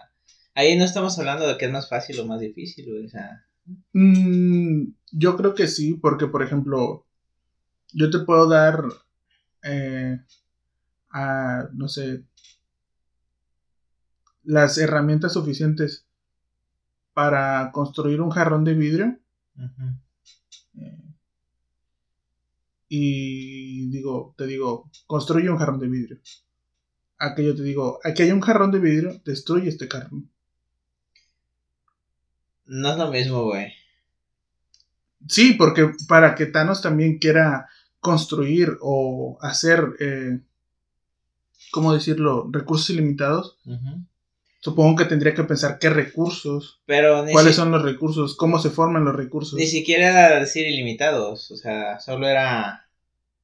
ahí 0.55 0.77
no 0.77 0.85
estamos 0.85 1.19
hablando 1.19 1.47
de 1.47 1.59
que 1.59 1.67
es 1.67 1.71
más 1.73 1.89
fácil 1.89 2.19
o 2.21 2.27
más 2.27 2.41
difícil, 2.41 2.87
güey. 2.91 3.07
O 3.07 3.09
sea, 3.09 3.45
Mm, 3.93 4.93
yo 5.13 5.37
creo 5.37 5.55
que 5.55 5.67
sí, 5.67 5.95
porque 5.95 6.27
por 6.27 6.43
ejemplo, 6.43 7.07
yo 7.93 8.11
te 8.11 8.21
puedo 8.21 8.49
dar, 8.49 8.85
eh, 9.65 10.21
a, 11.11 11.69
no 11.75 11.89
sé, 11.89 12.25
las 14.43 14.79
herramientas 14.79 15.35
suficientes 15.35 16.05
para 17.15 17.71
construir 17.73 18.21
un 18.21 18.31
jarrón 18.31 18.65
de 18.65 18.75
vidrio. 18.75 19.19
Y 22.89 23.89
digo, 23.91 24.35
te 24.37 24.47
digo, 24.47 24.91
construye 25.07 25.51
un 25.51 25.59
jarrón 25.59 25.81
de 25.81 25.89
vidrio. 25.89 26.19
Aquí 27.19 27.45
yo 27.45 27.55
te 27.55 27.63
digo, 27.63 27.99
aquí 28.05 28.23
hay 28.23 28.33
un 28.33 28.41
jarrón 28.41 28.71
de 28.71 28.79
vidrio, 28.79 29.21
destruye 29.25 29.69
este 29.69 29.89
jarrón. 29.89 30.31
no 32.67 32.91
es 32.91 32.99
lo 32.99 33.11
mismo, 33.11 33.45
güey. 33.45 33.73
Sí, 35.27 35.55
porque 35.55 35.91
para 36.07 36.35
que 36.35 36.47
Thanos 36.47 36.81
también 36.81 37.19
quiera 37.19 37.69
construir 38.01 38.79
o 38.81 39.39
hacer, 39.41 39.85
eh, 40.01 40.41
¿cómo 41.73 41.93
decirlo?, 41.93 42.49
recursos 42.53 42.91
ilimitados. 42.91 43.59
Supongo 44.61 44.97
que 44.97 45.05
tendría 45.05 45.35
que 45.35 45.45
pensar 45.45 45.79
qué 45.79 45.91
recursos, 45.91 46.81
Pero 46.87 47.25
cuáles 47.31 47.55
si- 47.55 47.61
son 47.61 47.71
los 47.71 47.83
recursos, 47.83 48.37
cómo 48.37 48.59
se 48.59 48.71
forman 48.71 49.05
los 49.05 49.15
recursos. 49.17 49.55
ni 49.59 49.67
siquiera 49.67 50.09
era 50.29 50.41
decir 50.41 50.67
ilimitados. 50.67 51.51
O 51.51 51.57
sea, 51.57 52.01
solo 52.01 52.27
era 52.29 52.89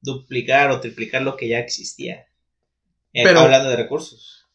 duplicar 0.01 0.71
o 0.71 0.79
triplicar 0.79 1.21
lo 1.21 1.35
que 1.35 1.47
ya 1.47 1.59
existía. 1.59 2.25
Y 3.13 3.21
acá 3.21 3.29
Pero- 3.29 3.39
hablando 3.41 3.69
de 3.69 3.75
recursos. 3.77 4.45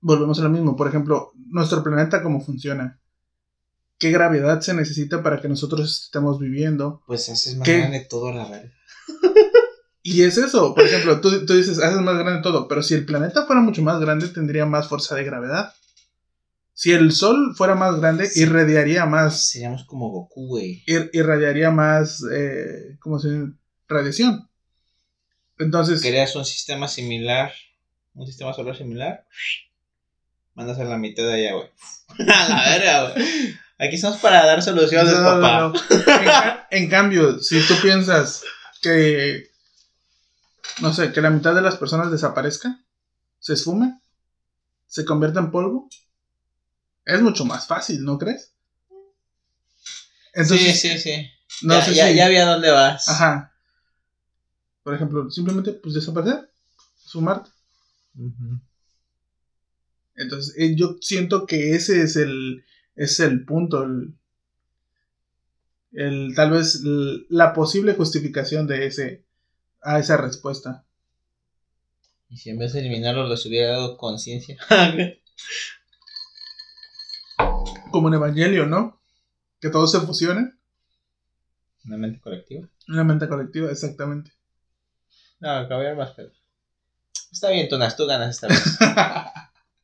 Volvemos 0.00 0.38
a 0.38 0.42
lo 0.42 0.48
mismo. 0.50 0.76
Por 0.76 0.88
ejemplo, 0.88 1.32
nuestro 1.48 1.82
planeta, 1.82 2.22
¿cómo 2.22 2.40
funciona? 2.40 3.00
¿Qué 3.98 4.10
gravedad 4.12 4.60
se 4.60 4.74
necesita 4.74 5.22
para 5.24 5.40
que 5.40 5.48
nosotros 5.48 6.04
estemos 6.04 6.38
viviendo? 6.38 7.02
Pues 7.06 7.28
haces 7.28 7.56
más 7.56 7.66
¿Qué? 7.66 7.78
grande 7.78 8.06
todo 8.08 8.32
la 8.32 8.48
verga. 8.48 8.72
Y 10.02 10.22
es 10.22 10.38
eso, 10.38 10.74
por 10.74 10.84
ejemplo, 10.84 11.20
tú, 11.20 11.44
tú 11.44 11.52
dices, 11.54 11.78
haces 11.80 12.00
más 12.00 12.16
grande 12.16 12.40
todo, 12.40 12.66
pero 12.66 12.82
si 12.82 12.94
el 12.94 13.04
planeta 13.04 13.44
fuera 13.44 13.60
mucho 13.60 13.82
más 13.82 14.00
grande, 14.00 14.28
tendría 14.28 14.64
más 14.64 14.88
fuerza 14.88 15.14
de 15.14 15.24
gravedad. 15.24 15.74
Si 16.80 16.92
el 16.92 17.10
Sol 17.10 17.54
fuera 17.56 17.74
más 17.74 17.98
grande, 17.98 18.26
Sí. 18.26 18.42
irradiaría 18.42 19.04
más, 19.04 19.48
Seríamos 19.48 19.84
como 19.84 20.10
Goku, 20.10 20.46
güey. 20.46 20.84
ir- 20.86 21.10
irradiaría 21.12 21.72
más, 21.72 22.22
eh, 22.32 22.96
¿cómo 23.00 23.18
se 23.18 23.30
dice? 23.30 23.52
Radiación. 23.88 24.48
Entonces, 25.58 26.00
Creas 26.00 26.36
un 26.36 26.44
sistema 26.44 26.86
similar, 26.86 27.52
un 28.14 28.28
sistema 28.28 28.52
solar 28.54 28.76
similar, 28.76 29.26
mandas 30.54 30.78
a 30.78 30.84
la 30.84 30.96
mitad 30.98 31.24
de 31.24 31.32
allá, 31.34 31.54
güey. 31.54 31.68
a 32.32 32.48
la 32.48 32.62
verga, 32.70 33.10
güey. 33.12 33.26
Aquí 33.80 33.96
estamos 33.96 34.18
para 34.18 34.46
dar 34.46 34.62
soluciones, 34.62 35.12
No, 35.14 35.20
no, 35.36 35.40
papá. 35.42 35.58
no. 35.60 35.96
En, 36.14 36.24
ca- 36.26 36.68
en 36.70 36.88
cambio, 36.88 37.40
si 37.40 37.60
tú 37.66 37.74
piensas 37.82 38.44
que, 38.82 39.48
no 40.80 40.92
sé, 40.94 41.12
que 41.12 41.20
la 41.22 41.30
mitad 41.30 41.56
de 41.56 41.62
las 41.62 41.76
personas 41.76 42.12
desaparezca, 42.12 42.78
se 43.40 43.54
esfume, 43.54 43.98
se 44.86 45.04
convierta 45.04 45.40
en 45.40 45.50
polvo, 45.50 45.88
es 47.16 47.22
mucho 47.22 47.44
más 47.44 47.66
fácil, 47.66 48.04
¿no 48.04 48.18
crees? 48.18 48.52
Entonces, 50.34 50.80
sí, 50.80 50.90
sí, 50.90 50.98
sí. 50.98 51.30
no 51.62 51.74
ya, 51.74 51.84
sé 51.84 51.94
ya, 51.94 52.08
si- 52.08 52.14
ya 52.16 52.28
vi 52.28 52.36
a 52.36 52.46
dónde 52.46 52.70
vas. 52.70 53.08
Ajá. 53.08 53.52
Por 54.82 54.94
ejemplo, 54.94 55.30
simplemente, 55.30 55.72
pues 55.72 55.94
desaparecer, 55.94 56.50
sumarte. 57.04 57.50
Entonces, 60.16 60.54
eh, 60.58 60.74
yo 60.76 60.96
siento 61.00 61.46
que 61.46 61.74
ese 61.74 62.02
es 62.02 62.16
el, 62.16 62.64
es 62.96 63.20
el 63.20 63.44
punto, 63.44 63.84
el, 63.84 64.14
el- 65.92 66.34
tal 66.34 66.50
vez 66.52 66.80
la 67.28 67.52
posible 67.52 67.94
justificación 67.94 68.66
de 68.66 68.86
ese, 68.86 69.24
a 69.82 69.98
esa 69.98 70.16
respuesta. 70.16 70.84
Y 72.30 72.36
si 72.36 72.50
en 72.50 72.58
vez 72.58 72.72
de 72.72 72.80
eliminarlo 72.80 73.26
les 73.28 73.44
hubiera 73.46 73.72
dado 73.72 73.96
conciencia. 73.96 74.56
Como 77.90 78.08
en 78.08 78.14
Evangelio, 78.14 78.66
¿no? 78.66 79.00
Que 79.60 79.70
todo 79.70 79.86
se 79.86 80.00
fusione 80.00 80.52
Una 81.84 81.96
mente 81.96 82.20
colectiva. 82.20 82.68
una 82.88 83.04
mente 83.04 83.28
colectiva, 83.28 83.70
exactamente. 83.70 84.32
No, 85.40 85.68
más 85.96 86.12
pedo. 86.12 86.32
Está 87.30 87.50
bien, 87.50 87.68
Tunas, 87.68 87.96
tú 87.96 88.06
ganas 88.06 88.30
esta 88.30 88.48
vez. 88.48 88.78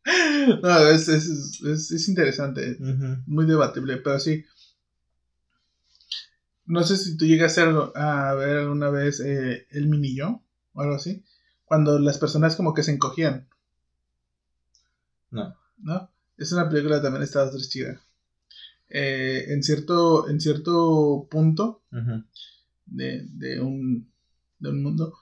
no, 0.62 0.78
es, 0.88 1.08
es, 1.08 1.26
es, 1.64 1.90
es 1.90 2.08
interesante, 2.08 2.76
Ujú. 2.80 3.22
muy 3.26 3.46
debatible, 3.46 3.98
pero 3.98 4.18
sí. 4.18 4.44
No 6.66 6.82
sé 6.82 6.96
si 6.96 7.16
tú 7.16 7.26
llegas 7.26 7.58
a, 7.58 8.30
a 8.30 8.34
ver 8.34 8.56
alguna 8.58 8.88
vez 8.90 9.20
eh, 9.20 9.66
el 9.70 9.86
mini 9.86 10.16
yo 10.16 10.42
o 10.72 10.80
algo 10.80 10.94
así. 10.96 11.22
Cuando 11.64 11.98
las 11.98 12.18
personas 12.18 12.56
como 12.56 12.74
que 12.74 12.82
se 12.82 12.92
encogían, 12.92 13.48
No. 15.30 15.56
¿no? 15.78 16.10
Es 16.36 16.52
una 16.52 16.68
película 16.68 17.00
también 17.02 17.22
está 17.22 17.42
bastante 17.42 17.68
chida. 17.68 18.00
Eh, 18.88 19.46
en, 19.48 19.62
cierto, 19.62 20.28
en 20.28 20.40
cierto 20.40 21.26
punto 21.30 21.82
de, 22.86 23.26
de, 23.32 23.60
un, 23.60 24.10
de 24.58 24.68
un 24.70 24.82
mundo, 24.82 25.14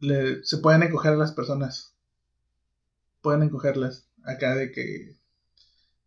le- 0.00 0.44
se 0.44 0.58
pueden 0.58 0.82
encoger 0.82 1.12
a 1.12 1.16
las 1.16 1.32
personas. 1.32 1.94
Pueden 3.22 3.42
encogerlas. 3.42 4.06
Acá 4.24 4.54
de 4.54 4.72
que 4.72 5.16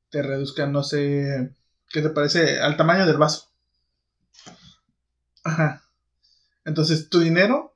te 0.09 0.21
reduzcan, 0.21 0.71
no 0.71 0.83
sé, 0.83 1.53
¿qué 1.89 2.01
te 2.01 2.09
parece? 2.09 2.59
Al 2.59 2.77
tamaño 2.77 3.05
del 3.05 3.17
vaso. 3.17 3.49
Ajá. 5.43 5.83
Entonces 6.65 7.09
tu 7.09 7.19
dinero 7.19 7.73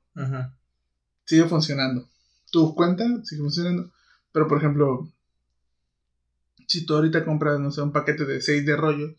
sigue 1.24 1.44
funcionando. 1.46 2.08
Tu 2.52 2.74
cuenta 2.74 3.04
sigue 3.24 3.42
funcionando. 3.42 3.90
Pero 4.32 4.46
por 4.48 4.58
ejemplo, 4.58 5.10
si 6.66 6.86
tú 6.86 6.94
ahorita 6.94 7.24
compras, 7.24 7.60
no 7.60 7.70
sé, 7.70 7.82
un 7.82 7.92
paquete 7.92 8.24
de 8.24 8.40
6 8.40 8.66
de 8.66 8.76
rollo, 8.76 9.14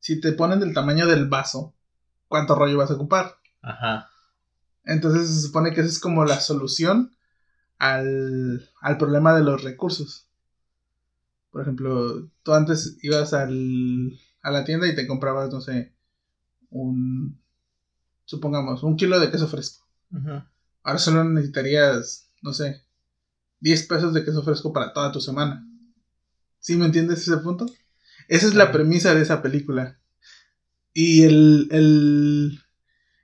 si 0.00 0.20
te 0.20 0.32
ponen 0.32 0.60
del 0.60 0.74
tamaño 0.74 1.06
del 1.06 1.28
vaso, 1.28 1.74
¿cuánto 2.28 2.54
rollo 2.54 2.78
vas 2.78 2.90
a 2.90 2.94
ocupar? 2.94 3.36
Ajá. 3.62 4.10
Entonces 4.84 5.28
se 5.28 5.42
supone 5.42 5.72
que 5.72 5.80
esa 5.80 5.90
es 5.90 6.00
como 6.00 6.24
la 6.24 6.40
solución 6.40 7.14
al, 7.78 8.68
al 8.80 8.98
problema 8.98 9.34
de 9.34 9.42
los 9.42 9.62
recursos. 9.62 10.28
Por 11.50 11.62
ejemplo, 11.62 12.28
tú 12.42 12.54
antes 12.54 12.98
ibas 13.02 13.32
al, 13.32 14.18
a 14.42 14.50
la 14.50 14.64
tienda 14.64 14.86
y 14.86 14.94
te 14.94 15.06
comprabas, 15.06 15.52
no 15.52 15.60
sé, 15.60 15.94
un, 16.70 17.40
supongamos, 18.24 18.82
un 18.82 18.96
kilo 18.96 19.18
de 19.18 19.30
queso 19.30 19.48
fresco. 19.48 19.86
Ujú. 20.12 20.42
Ahora 20.82 20.98
solo 20.98 21.24
necesitarías, 21.24 22.30
no 22.42 22.52
sé, 22.52 22.82
10 23.60 23.86
pesos 23.86 24.14
de 24.14 24.24
queso 24.24 24.42
fresco 24.42 24.72
para 24.72 24.92
toda 24.92 25.12
tu 25.12 25.20
semana. 25.20 25.67
¿Sí 26.68 26.76
me 26.76 26.84
entiendes 26.84 27.26
ese 27.26 27.38
punto? 27.38 27.64
Esa 28.28 28.46
es 28.46 28.54
la 28.54 28.70
premisa 28.72 29.14
de 29.14 29.22
esa 29.22 29.40
película. 29.40 29.98
Y 30.92 31.22
el, 31.22 31.66
el, 31.70 32.60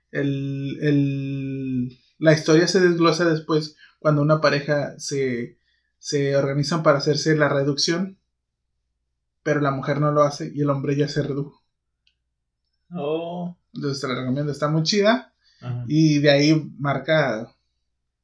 el, 0.09 0.79
el- 0.81 1.99
la 2.17 2.33
historia 2.33 2.67
se 2.67 2.79
desglosa 2.79 3.23
después 3.25 3.75
cuando 3.99 4.23
una 4.23 4.41
pareja 4.41 4.97
se, 4.97 5.59
se 5.99 6.35
organizan 6.35 6.81
para 6.81 6.97
hacerse 6.97 7.35
la 7.35 7.47
reducción, 7.47 8.17
pero 9.43 9.61
la 9.61 9.69
mujer 9.69 10.01
no 10.01 10.11
lo 10.11 10.23
hace 10.23 10.51
y 10.51 10.61
el 10.61 10.71
hombre 10.71 10.95
ya 10.95 11.07
se 11.07 11.21
redujo. 11.21 11.63
Oh. 12.89 13.55
Entonces 13.75 14.01
te 14.01 14.07
la 14.07 14.21
recomiendo, 14.21 14.51
está 14.51 14.69
muy 14.69 14.81
chida. 14.81 15.35
Ajá. 15.61 15.85
Y 15.87 16.17
de 16.17 16.31
ahí 16.31 16.71
marca 16.79 17.53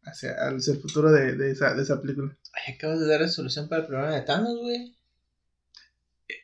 hacia, 0.01 0.31
hacia 0.31 0.73
el 0.73 0.81
futuro 0.81 1.11
de, 1.11 1.35
de 1.35 1.51
esa, 1.51 1.75
de 1.75 1.83
esa 1.83 2.01
película. 2.01 2.35
Ay, 2.53 2.73
acabas 2.73 2.99
de 3.01 3.05
dar 3.05 3.21
la 3.21 3.27
solución 3.27 3.69
para 3.69 3.81
el 3.83 3.87
problema 3.87 4.15
de 4.15 4.21
Thanos, 4.21 4.57
güey. 4.59 4.95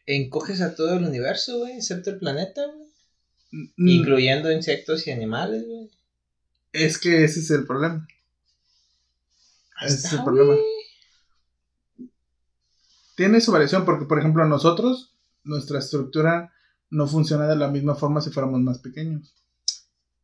Encoges 0.05 0.61
a 0.61 0.75
todo 0.75 0.95
el 0.95 1.03
universo, 1.03 1.59
güey, 1.59 1.73
excepto 1.73 2.09
el 2.09 2.19
planeta, 2.19 2.61
güey. 2.65 2.87
Mm, 3.77 3.87
Incluyendo 3.87 4.51
insectos 4.51 5.07
y 5.07 5.11
animales, 5.11 5.65
güey. 5.65 5.89
Es 6.73 6.97
que 6.97 7.23
ese 7.23 7.39
es 7.39 7.49
el 7.51 7.65
problema. 7.65 8.07
Ese 9.81 10.07
es 10.07 10.13
el 10.13 10.23
problema. 10.23 10.55
Tiene 13.15 13.41
su 13.41 13.51
variación 13.51 13.85
porque, 13.85 14.05
por 14.05 14.19
ejemplo, 14.19 14.45
nosotros, 14.45 15.13
nuestra 15.43 15.79
estructura 15.79 16.53
no 16.89 17.07
funciona 17.07 17.47
de 17.47 17.55
la 17.55 17.67
misma 17.67 17.95
forma 17.95 18.21
si 18.21 18.29
fuéramos 18.29 18.59
más 18.61 18.79
pequeños. 18.79 19.33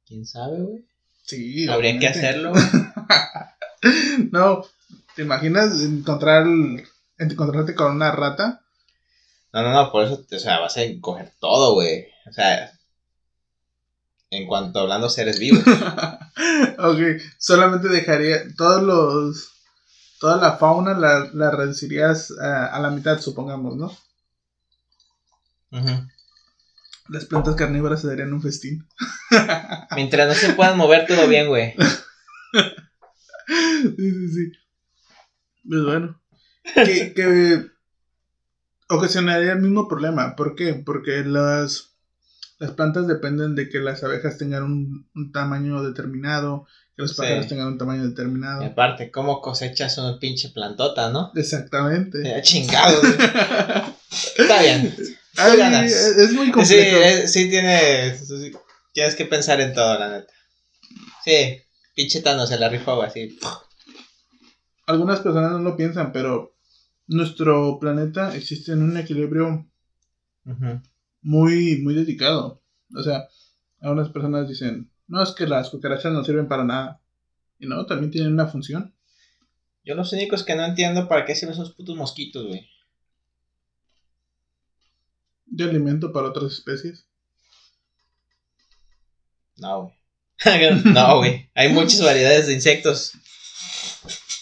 ¿Quién 0.06 0.26
sabe, 0.26 0.62
güey? 0.62 0.86
Sí. 1.24 1.68
Habría 1.68 1.98
que 1.98 2.08
hacerlo, 2.08 2.52
no, 4.32 4.64
¿te 5.16 5.22
imaginas 5.22 5.80
encontrar, 5.82 6.46
encontrarte 7.18 7.76
con 7.76 7.96
una 7.96 8.12
rata? 8.12 8.63
No, 9.54 9.62
no, 9.62 9.72
no, 9.72 9.92
por 9.92 10.06
eso, 10.06 10.26
o 10.30 10.40
sea, 10.40 10.60
vas 10.60 10.78
a 10.78 10.84
encoger 10.84 11.32
todo, 11.40 11.76
güey. 11.76 12.08
O 12.28 12.34
sea, 12.34 12.72
en 14.32 14.48
cuanto 14.48 14.80
hablando 14.80 15.10
seres 15.10 15.40
vivos. 15.40 15.64
ok, 16.80 17.00
solamente 17.38 17.88
dejaría 17.88 18.44
todos 18.58 18.82
los. 18.82 19.50
Toda 20.20 20.38
la 20.38 20.58
fauna 20.58 20.94
la, 20.98 21.30
la 21.34 21.52
reducirías 21.52 22.32
a, 22.40 22.68
a 22.68 22.80
la 22.80 22.90
mitad, 22.90 23.20
supongamos, 23.20 23.76
¿no? 23.76 23.88
Ujú. 25.72 26.08
Las 27.10 27.26
plantas 27.26 27.56
carnívoras 27.56 28.02
se 28.02 28.08
darían 28.08 28.34
un 28.34 28.42
festín. 28.42 28.88
Mientras 29.96 30.28
no 30.30 30.34
se 30.34 30.54
puedan 30.54 30.78
mover, 30.78 31.06
todo 31.06 31.28
bien, 31.28 31.50
güey. 31.50 31.76
sí, 33.48 33.96
sí, 33.98 34.28
sí. 34.30 34.52
Pues 35.68 35.84
bueno. 35.84 36.20
Que, 36.74 37.14
que 37.14 37.73
ocasionaría 38.96 39.54
el 39.54 39.60
mismo 39.62 39.88
problema. 39.88 40.36
¿Por 40.36 40.56
qué? 40.56 40.74
Porque 40.74 41.24
las, 41.26 41.96
las 42.60 42.72
plantas 42.72 43.08
dependen 43.08 43.56
de 43.56 43.70
que 43.70 43.80
las 43.80 44.04
abejas 44.04 44.38
tengan 44.38 44.64
un, 44.64 45.10
un 45.16 45.32
tamaño 45.32 45.84
determinado, 45.84 46.66
que 46.96 47.02
los 47.04 47.12
Sí. 47.12 47.18
pájaros 47.18 47.48
tengan 47.48 47.68
un 47.68 47.78
tamaño 47.78 48.08
determinado. 48.08 48.62
Y 48.64 48.68
aparte, 48.68 49.12
¿cómo 49.12 49.42
cosechas 49.42 49.98
una 49.98 50.20
pinche 50.20 50.50
plantota, 50.50 51.10
no? 51.12 51.32
Exactamente. 51.36 52.24
Ya 52.24 52.42
chingado. 52.42 53.02
Está 54.38 54.62
bien. 54.62 54.96
Ay, 55.38 55.58
ganas. 55.58 55.92
es, 55.92 56.32
muy 56.34 56.46
Sí, 56.48 56.52
complejo. 56.52 56.98
es- 57.02 57.32
sí 57.34 57.50
tiene. 57.50 58.16
sí, 58.18 58.52
Tienes 58.94 59.16
que 59.16 59.26
pensar 59.26 59.60
en 59.60 59.74
todo, 59.74 59.98
la 59.98 60.10
neta. 60.10 60.32
Sí, 61.26 61.60
pinche 61.96 62.22
Thanos 62.22 62.50
se 62.50 62.60
la 62.60 62.70
rifó, 62.70 63.02
así. 63.02 63.40
Algunas 64.86 65.22
personas 65.22 65.52
no 65.54 65.60
lo 65.60 65.76
piensan, 65.78 66.12
pero 66.12 66.53
nuestro 67.08 67.80
planeta 67.80 68.36
existe 68.36 68.72
en 68.72 68.84
un 68.84 68.98
equilibrio 68.98 69.68
muy, 71.22 71.78
muy 71.82 71.94
dedicado. 71.94 72.62
O 72.96 73.04
sea, 73.04 73.28
algunas 73.80 74.10
personas 74.10 74.48
dicen, 74.48 74.92
no, 75.08 75.22
es 75.22 75.32
que 75.32 75.48
las 75.48 75.70
cucarachas 75.70 76.14
no 76.14 76.24
sirven 76.24 76.48
para 76.48 76.64
nada. 76.64 77.02
Y 77.60 77.68
no, 77.68 77.86
también 77.86 78.12
tienen 78.12 78.34
una 78.34 78.48
función. 78.48 78.94
Yo 79.86 79.96
los 79.96 80.14
únicos 80.14 80.44
que 80.44 80.56
no 80.56 80.66
entiendo 80.66 81.08
para 81.08 81.26
qué 81.26 81.36
sirven 81.36 81.54
esos 81.54 81.74
putos 81.74 81.96
mosquitos, 81.96 82.48
güey. 82.48 82.68
De 85.46 85.66
alimento 85.66 86.12
para 86.12 86.30
otras 86.30 86.54
especies. 86.54 87.06
No, 89.58 89.84
güey. 89.84 90.84
no, 90.86 91.18
güey. 91.18 91.50
Hay 91.54 91.72
muchas 91.72 92.02
variedades 92.02 92.48
de 92.48 92.54
insectos. 92.54 93.14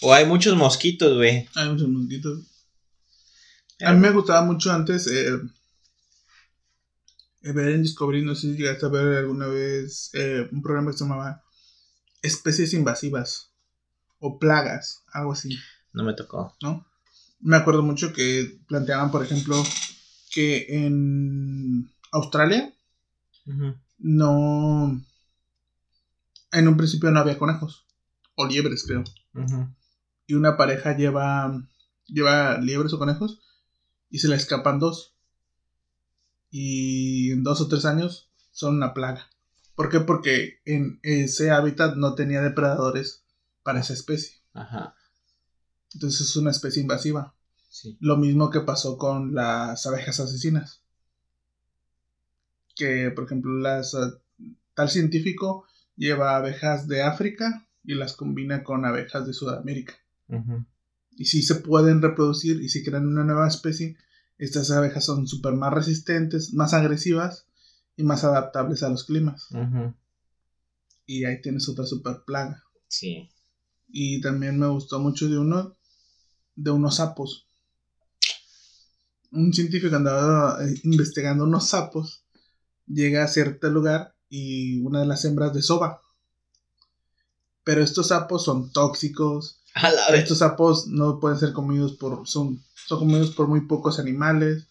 O 0.00 0.12
hay 0.12 0.26
muchos 0.26 0.56
mosquitos, 0.56 1.16
güey. 1.16 1.48
Hay 1.54 1.68
muchos 1.68 1.88
mosquitos. 1.88 2.51
A 3.84 3.92
mí 3.92 4.00
me 4.00 4.10
gustaba 4.12 4.42
mucho 4.42 4.72
antes 4.72 5.06
eh, 5.08 5.40
eh, 7.42 7.52
ver 7.52 7.68
en 7.70 7.82
Discovery, 7.82 8.24
no 8.24 8.34
sé 8.34 8.42
si 8.42 8.56
llegaste 8.56 8.86
a 8.86 8.90
ver 8.90 9.18
alguna 9.18 9.48
vez 9.48 10.10
eh, 10.14 10.48
un 10.52 10.62
programa 10.62 10.90
que 10.90 10.98
se 10.98 11.04
llamaba 11.04 11.42
Especies 12.22 12.74
Invasivas 12.74 13.52
o 14.20 14.38
Plagas, 14.38 15.02
algo 15.12 15.32
así, 15.32 15.58
No 15.92 16.04
me 16.04 16.14
tocó. 16.14 16.56
¿no? 16.62 16.86
Me 17.40 17.56
acuerdo 17.56 17.82
mucho 17.82 18.12
que 18.12 18.60
planteaban, 18.68 19.10
por 19.10 19.24
ejemplo, 19.24 19.60
que 20.30 20.66
en 20.68 21.90
Australia 22.12 22.72
no... 23.98 25.04
En 26.52 26.68
un 26.68 26.76
principio 26.76 27.10
no 27.10 27.18
había 27.18 27.38
conejos, 27.38 27.86
o 28.36 28.46
liebres 28.46 28.84
creo. 28.86 29.02
Y 30.26 30.34
una 30.34 30.56
pareja 30.56 30.96
lleva, 30.96 31.66
lleva 32.06 32.58
liebres 32.58 32.92
o 32.92 32.98
conejos 32.98 33.40
y 34.12 34.18
se 34.18 34.28
le 34.28 34.36
escapan 34.36 34.78
dos. 34.78 35.14
Y 36.50 37.32
en 37.32 37.42
dos 37.42 37.62
o 37.62 37.66
tres 37.66 37.86
años 37.86 38.30
son 38.52 38.76
una 38.76 38.92
plaga. 38.92 39.28
¿Por 39.74 39.88
qué? 39.88 40.00
Porque 40.00 40.60
en 40.66 41.00
ese 41.02 41.50
hábitat 41.50 41.96
no 41.96 42.14
tenía 42.14 42.42
depredadores 42.42 43.24
para 43.62 43.80
esa 43.80 43.94
especie. 43.94 44.34
Ajá. 44.52 44.94
Entonces 45.94 46.28
es 46.28 46.36
una 46.36 46.50
especie 46.50 46.82
invasiva. 46.82 47.34
Sí. 47.70 47.96
Lo 48.00 48.18
mismo 48.18 48.50
que 48.50 48.60
pasó 48.60 48.98
con 48.98 49.34
las 49.34 49.86
abejas 49.86 50.20
asesinas. 50.20 50.82
Que, 52.76 53.10
por 53.10 53.24
ejemplo, 53.24 53.50
las, 53.58 53.94
ah, 53.94 54.20
tal 54.74 54.90
científico 54.90 55.66
lleva 55.96 56.36
abejas 56.36 56.86
de 56.86 57.02
África 57.02 57.66
y 57.82 57.94
las 57.94 58.12
combina 58.12 58.62
con 58.62 58.84
abejas 58.84 59.26
de 59.26 59.32
Sudamérica. 59.32 59.94
Ujú. 60.28 60.66
Y 61.16 61.26
si 61.26 61.42
se 61.42 61.56
pueden 61.56 62.02
reproducir 62.02 62.60
y 62.62 62.68
si 62.68 62.82
crean 62.82 63.06
una 63.06 63.24
nueva 63.24 63.48
especie, 63.48 63.96
estas 64.38 64.70
abejas 64.70 65.04
son 65.04 65.26
súper 65.26 65.54
más 65.54 65.72
resistentes, 65.72 66.52
más 66.52 66.74
agresivas 66.74 67.46
y 67.96 68.02
más 68.02 68.24
adaptables 68.24 68.82
a 68.82 68.88
los 68.88 69.04
climas. 69.04 69.48
Y 71.06 71.24
ahí 71.24 71.40
tienes 71.40 71.68
otra 71.68 71.86
super 71.86 72.22
plaga. 72.26 72.62
Sí. 72.88 73.30
Y 73.88 74.20
también 74.20 74.58
me 74.58 74.66
gustó 74.68 74.98
mucho 74.98 75.28
de 75.28 75.38
uno, 75.38 75.76
de 76.56 76.70
unos 76.70 76.96
sapos. 76.96 77.46
Un 79.30 79.52
científico 79.52 79.94
andaba 79.94 80.58
eh, 80.64 80.74
investigando 80.82 81.44
unos 81.44 81.68
sapos, 81.68 82.24
llega 82.86 83.24
a 83.24 83.28
cierto 83.28 83.70
lugar 83.70 84.14
y 84.28 84.80
una 84.80 85.00
de 85.00 85.06
las 85.06 85.24
hembras 85.24 85.54
desova. 85.54 86.02
Pero 87.64 87.82
estos 87.82 88.08
sapos 88.08 88.44
son 88.44 88.72
tóxicos. 88.72 89.61
Estos 90.14 90.38
sapos 90.38 90.86
no 90.88 91.18
pueden 91.20 91.38
ser 91.38 91.52
comidos 91.52 91.92
por. 91.94 92.26
son, 92.28 92.62
son 92.86 92.98
comidos 92.98 93.30
por 93.30 93.48
muy 93.48 93.66
pocos 93.66 93.98
animales. 93.98 94.68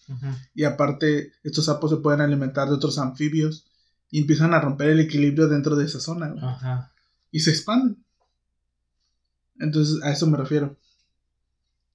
Y 0.54 0.64
aparte, 0.64 1.32
estos 1.44 1.66
sapos 1.66 1.90
se 1.92 1.98
pueden 1.98 2.22
alimentar 2.22 2.68
de 2.70 2.76
otros 2.76 2.98
anfibios. 2.98 3.66
Y 4.10 4.20
empiezan 4.20 4.54
a 4.54 4.60
romper 4.60 4.90
el 4.90 5.00
equilibrio 5.00 5.48
dentro 5.48 5.76
de 5.76 5.86
esa 5.86 6.00
zona. 6.00 6.30
güey, 6.30 6.44
Ajá. 6.44 6.92
Y 7.32 7.40
se 7.40 7.52
expanden. 7.52 8.04
Entonces, 9.60 10.04
a 10.04 10.12
eso 10.12 10.28
me 10.28 10.38
refiero. 10.38 10.78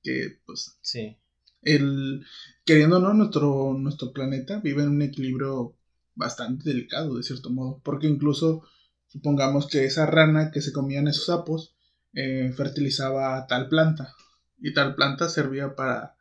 Que, 0.02 0.38
pues, 0.46 0.76
Sí. 0.80 1.16
el. 1.62 2.24
Queriendo 2.64 2.96
o 2.96 3.00
no, 3.00 3.14
nuestro, 3.14 3.74
nuestro 3.78 4.12
planeta 4.12 4.58
vive 4.58 4.82
en 4.82 4.88
un 4.88 5.02
equilibrio 5.02 5.76
bastante 6.16 6.68
delicado, 6.70 7.16
de 7.16 7.22
cierto 7.22 7.50
modo. 7.50 7.80
Porque 7.84 8.08
incluso, 8.08 8.62
supongamos 9.06 9.68
que 9.68 9.84
esa 9.84 10.06
rana 10.06 10.50
que 10.50 10.62
se 10.62 10.72
comían 10.72 11.06
esos 11.06 11.26
sapos 11.26 11.75
eh, 12.16 12.52
fertilizaba 12.56 13.46
tal 13.46 13.68
planta. 13.68 14.12
Y 14.58 14.74
tal 14.74 14.96
planta 14.96 15.28
servía 15.28 15.76
para 15.76 16.16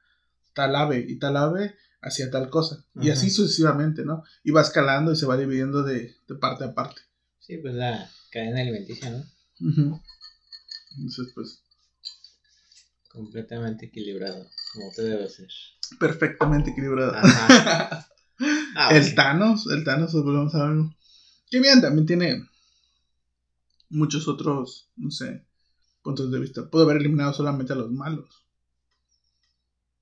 tal 0.53 0.75
ave. 0.75 1.03
Y 1.07 1.17
tal 1.17 1.37
ave 1.37 1.75
hacía 2.01 2.29
tal 2.29 2.49
cosa. 2.51 2.85
Y 2.95 3.09
Ajá. 3.09 3.13
así 3.17 3.31
sucesivamente, 3.31 4.05
¿no? 4.05 4.23
Y 4.43 4.51
va 4.51 4.61
escalando 4.61 5.11
y 5.11 5.15
se 5.15 5.25
va 5.25 5.37
dividiendo 5.37 5.81
de, 5.81 6.15
de 6.27 6.35
parte 6.35 6.65
a 6.65 6.73
parte. 6.75 7.01
Sí, 7.39 7.57
pues 7.57 7.73
la 7.73 8.07
cadena 8.31 8.61
alimenticia, 8.61 9.09
¿no? 9.09 9.23
Entonces, 10.97 11.31
pues, 11.33 11.61
Completamente 13.09 13.85
equilibrado, 13.85 14.45
como 14.73 14.91
te 14.93 15.01
debe 15.03 15.29
ser. 15.29 15.47
perfectamente 15.99 16.71
equilibrado. 16.71 17.13
Ajá. 17.15 18.07
Ah, 18.77 18.89
el 18.91 18.99
bueno. 19.03 19.15
Thanos, 19.15 19.67
el 19.71 19.85
Thanos, 19.85 20.11
pues, 20.11 20.21
volvemos 20.25 20.53
a 20.55 20.65
verlo. 20.65 20.93
Que 21.49 21.61
bien, 21.61 21.79
también 21.79 22.05
tiene 22.05 22.45
muchos 23.87 24.27
otros, 24.27 24.89
no 24.97 25.09
sé, 25.09 25.45
puntos 26.05 26.31
de 26.31 26.39
vista. 26.39 26.69
Pudo 26.69 26.83
haber 26.83 26.97
eliminado 26.97 27.33
solamente 27.33 27.73
a 27.73 27.75
los 27.75 27.91
malos. 27.91 28.45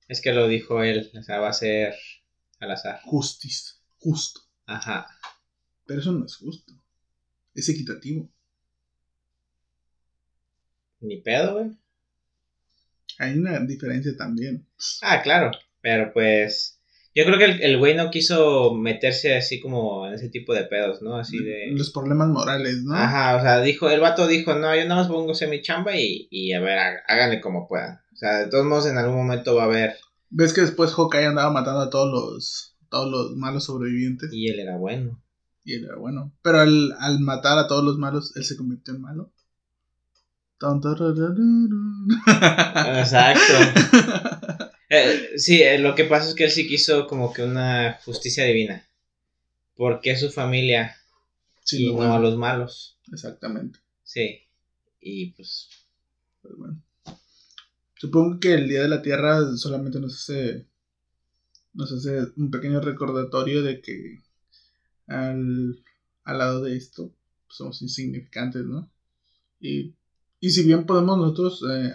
Es 0.06 0.20
que 0.20 0.34
lo 0.34 0.46
dijo 0.46 0.82
él, 0.82 1.10
o 1.18 1.22
sea, 1.22 1.40
va 1.40 1.48
a 1.48 1.54
ser 1.54 1.94
al 2.60 2.70
azar. 2.70 3.00
Justice, 3.04 3.76
justo. 3.98 4.42
Ajá. 4.66 5.06
Pero 5.86 6.00
eso 6.00 6.12
no 6.12 6.26
es 6.26 6.36
justo. 6.36 6.74
Es 7.54 7.70
equitativo. 7.70 8.28
Ni 11.00 11.22
pedo, 11.22 11.54
güey. 11.54 11.70
Hay 13.18 13.38
una 13.38 13.58
diferencia 13.60 14.14
también. 14.14 14.66
Ah, 15.00 15.22
claro. 15.22 15.52
Pero 15.80 16.12
pues. 16.12 16.73
Yo 17.14 17.24
creo 17.24 17.38
que 17.38 17.44
el, 17.44 17.78
güey 17.78 17.94
no 17.94 18.10
quiso 18.10 18.74
meterse 18.74 19.36
así 19.36 19.60
como 19.60 20.06
en 20.06 20.14
ese 20.14 20.28
tipo 20.30 20.52
de 20.52 20.64
pedos, 20.64 21.00
¿no? 21.00 21.16
Así 21.16 21.38
de. 21.38 21.70
Los 21.70 21.90
problemas 21.90 22.28
morales, 22.28 22.82
¿no? 22.82 22.94
Ajá, 22.94 23.36
o 23.36 23.40
sea, 23.40 23.60
dijo, 23.60 23.88
el 23.88 24.00
vato 24.00 24.26
dijo, 24.26 24.54
no, 24.54 24.74
yo 24.74 24.82
nada 24.82 24.96
más 25.02 25.06
pongo 25.08 25.32
a 25.32 25.46
mi 25.48 25.62
chamba 25.62 25.96
y, 25.96 26.26
y 26.30 26.52
a 26.54 26.60
ver, 26.60 26.76
há- 26.78 27.02
háganle 27.06 27.40
como 27.40 27.68
puedan. 27.68 28.00
O 28.12 28.16
sea, 28.16 28.38
de 28.40 28.48
todos 28.48 28.64
modos 28.66 28.86
en 28.86 28.98
algún 28.98 29.16
momento 29.16 29.54
va 29.54 29.62
a 29.62 29.66
haber. 29.66 29.94
¿Ves 30.30 30.52
que 30.52 30.62
después 30.62 30.92
Hawkeye 30.92 31.26
andaba 31.26 31.52
matando 31.52 31.82
a 31.82 31.90
todos 31.90 32.10
los, 32.10 32.76
todos 32.88 33.08
los 33.10 33.36
malos 33.36 33.64
sobrevivientes? 33.64 34.30
Y 34.32 34.48
él 34.48 34.58
era 34.58 34.76
bueno. 34.76 35.22
Y 35.64 35.74
él 35.74 35.84
era 35.84 35.96
bueno. 35.96 36.32
Pero 36.42 36.58
al, 36.60 36.94
al 36.98 37.20
matar 37.20 37.58
a 37.58 37.68
todos 37.68 37.84
los 37.84 37.96
malos, 37.96 38.36
él 38.36 38.44
se 38.44 38.56
convirtió 38.56 38.92
en 38.92 39.00
malo. 39.02 39.32
Exacto. 42.98 43.52
Eh, 44.94 45.38
sí, 45.38 45.62
eh, 45.62 45.78
lo 45.78 45.94
que 45.94 46.04
pasa 46.04 46.28
es 46.28 46.34
que 46.34 46.44
él 46.44 46.50
sí 46.50 46.66
quiso 46.68 47.06
como 47.06 47.32
que 47.32 47.42
una 47.42 47.98
justicia 48.04 48.44
divina. 48.44 48.86
Porque 49.76 50.16
su 50.16 50.30
familia 50.30 50.96
Sí, 51.64 51.82
y 51.82 51.86
lo 51.86 51.94
no 51.94 52.14
a 52.14 52.18
los 52.18 52.36
malos. 52.36 52.98
Exactamente. 53.10 53.80
Sí. 54.02 54.40
Y 55.00 55.30
pues. 55.32 55.68
Pero 56.42 56.56
bueno. 56.56 56.82
Supongo 57.94 58.38
que 58.38 58.52
el 58.52 58.68
Día 58.68 58.82
de 58.82 58.88
la 58.88 59.00
Tierra 59.00 59.56
solamente 59.56 59.98
nos 59.98 60.14
hace, 60.14 60.66
nos 61.72 61.90
hace 61.90 62.32
un 62.36 62.50
pequeño 62.50 62.80
recordatorio 62.80 63.62
de 63.62 63.80
que 63.80 64.22
al, 65.06 65.82
al 66.24 66.38
lado 66.38 66.62
de 66.62 66.76
esto 66.76 67.14
pues, 67.46 67.56
somos 67.56 67.80
insignificantes, 67.80 68.64
¿no? 68.66 68.90
Y, 69.58 69.94
y 70.38 70.50
si 70.50 70.64
bien 70.64 70.84
podemos 70.84 71.16
nosotros 71.16 71.64
eh, 71.70 71.94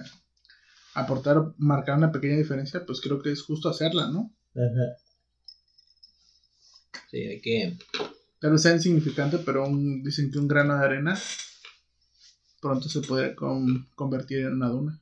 aportar, 1.01 1.53
marcar 1.57 1.97
una 1.97 2.11
pequeña 2.11 2.37
diferencia, 2.37 2.85
pues 2.85 3.01
creo 3.01 3.21
que 3.21 3.31
es 3.31 3.41
justo 3.41 3.69
hacerla, 3.69 4.09
¿no? 4.09 4.31
Sí, 7.11 7.17
hay 7.17 7.41
que. 7.41 7.77
Tal 8.39 8.51
vez 8.51 8.61
sea 8.61 8.73
insignificante, 8.73 9.37
pero 9.39 9.65
un- 9.67 10.03
dicen 10.03 10.31
que 10.31 10.39
un 10.39 10.47
grano 10.47 10.77
de 10.77 10.85
arena 10.85 11.19
pronto 12.61 12.89
se 12.89 13.01
puede 13.01 13.35
con- 13.35 13.87
convertir 13.95 14.39
en 14.39 14.53
una 14.53 14.67
duna. 14.69 15.01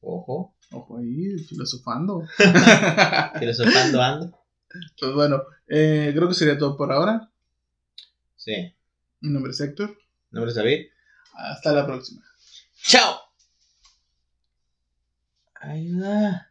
Ojo. 0.00 0.54
Ojo 0.72 0.98
ahí, 0.98 1.38
filosofando. 1.38 2.22
Filosofando 3.38 4.02
ando. 4.02 4.38
Pues 4.98 5.12
bueno, 5.12 5.42
eh, 5.68 6.12
creo 6.14 6.28
que 6.28 6.34
sería 6.34 6.58
todo 6.58 6.76
por 6.76 6.92
ahora. 6.92 7.30
Sí. 8.36 8.74
Mi 9.20 9.30
nombre 9.30 9.52
es 9.52 9.60
Héctor. 9.60 9.96
¿No 10.30 10.40
me 10.40 10.46
lo 10.46 10.52
sabía? 10.52 10.78
Hasta 11.34 11.72
la 11.72 11.86
próxima. 11.86 12.22
¡Chao! 12.82 13.16
Ayuda. 15.68 16.46